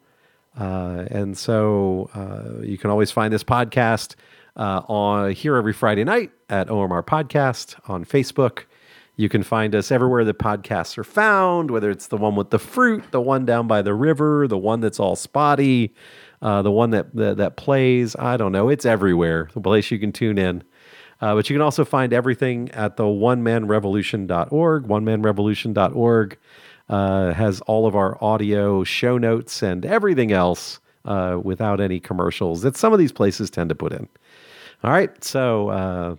and 0.57 1.39
so 1.39 2.11
you 2.63 2.77
can 2.77 2.91
always 2.91 3.13
find 3.13 3.33
this 3.33 3.45
podcast 3.45 4.17
on 4.57 5.31
here 5.33 5.57
every 5.57 5.73
Friday 5.73 6.05
night 6.05 6.33
at 6.51 6.67
OMR 6.67 7.05
Podcast 7.05 7.77
on 7.89 8.05
Facebook. 8.05 8.65
You 9.17 9.29
can 9.31 9.43
find 9.43 9.75
us 9.75 9.91
everywhere 9.91 10.25
the 10.25 10.35
podcasts 10.35 10.99
are 10.99 11.05
found, 11.05 11.71
whether 11.71 11.91
it's 11.91 12.09
the 12.09 12.19
one 12.19 12.37
with 12.37 12.51
the 12.51 12.59
fruit, 12.59 13.03
the 13.13 13.21
one 13.21 13.47
down 13.47 13.67
by 13.67 13.81
the 13.81 13.95
river, 13.95 14.47
the 14.47 14.59
one 14.59 14.81
that's 14.81 15.01
all 15.01 15.17
spotty, 15.17 15.95
uh, 16.43 16.61
the 16.63 16.71
one 16.71 16.91
that, 16.91 17.15
that, 17.17 17.39
that 17.39 17.57
plays. 17.57 18.15
I 18.17 18.37
don't 18.37 18.53
know. 18.53 18.69
It's 18.69 18.85
everywhere. 18.85 19.49
The 19.55 19.61
place 19.61 19.91
you 19.91 19.99
can 19.99 20.13
tune 20.13 20.37
in. 20.37 20.63
Uh, 21.21 21.35
but 21.35 21.49
you 21.49 21.55
can 21.55 21.63
also 21.63 21.85
find 21.85 22.13
everything 22.13 22.71
at 22.73 22.99
the 22.99 23.05
onemanrevolution.org. 23.05 24.85
Onemanrevolution.org 24.85 26.39
uh, 26.89 27.33
has 27.33 27.61
all 27.63 27.87
of 27.87 27.97
our 27.97 28.23
audio 28.23 28.85
show 28.85 29.17
notes 29.17 29.63
and 29.63 29.87
everything 29.87 30.31
else 30.31 30.79
uh, 31.07 31.41
without 31.43 31.81
any 31.81 32.01
commercials 32.01 32.63
that 32.63 32.77
some 32.77 32.93
of 32.93 32.99
these 32.99 33.13
places 33.13 33.49
tend 33.49 33.71
to 33.71 33.75
put 33.75 33.93
in. 33.93 34.09
All 34.85 34.91
right. 34.91 35.25
So 35.25 35.71
uh, 35.71 36.17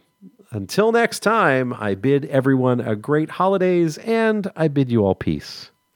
until 0.52 0.92
next 0.92 1.20
time, 1.20 1.74
I 1.74 1.96
bid 1.96 2.26
everyone 2.26 2.80
a 2.80 2.96
great 2.96 3.30
holidays 3.30 3.98
and 3.98 4.50
I 4.56 4.68
bid 4.68 4.92
you 4.92 5.06
all 5.06 5.16
peace. 5.16 5.72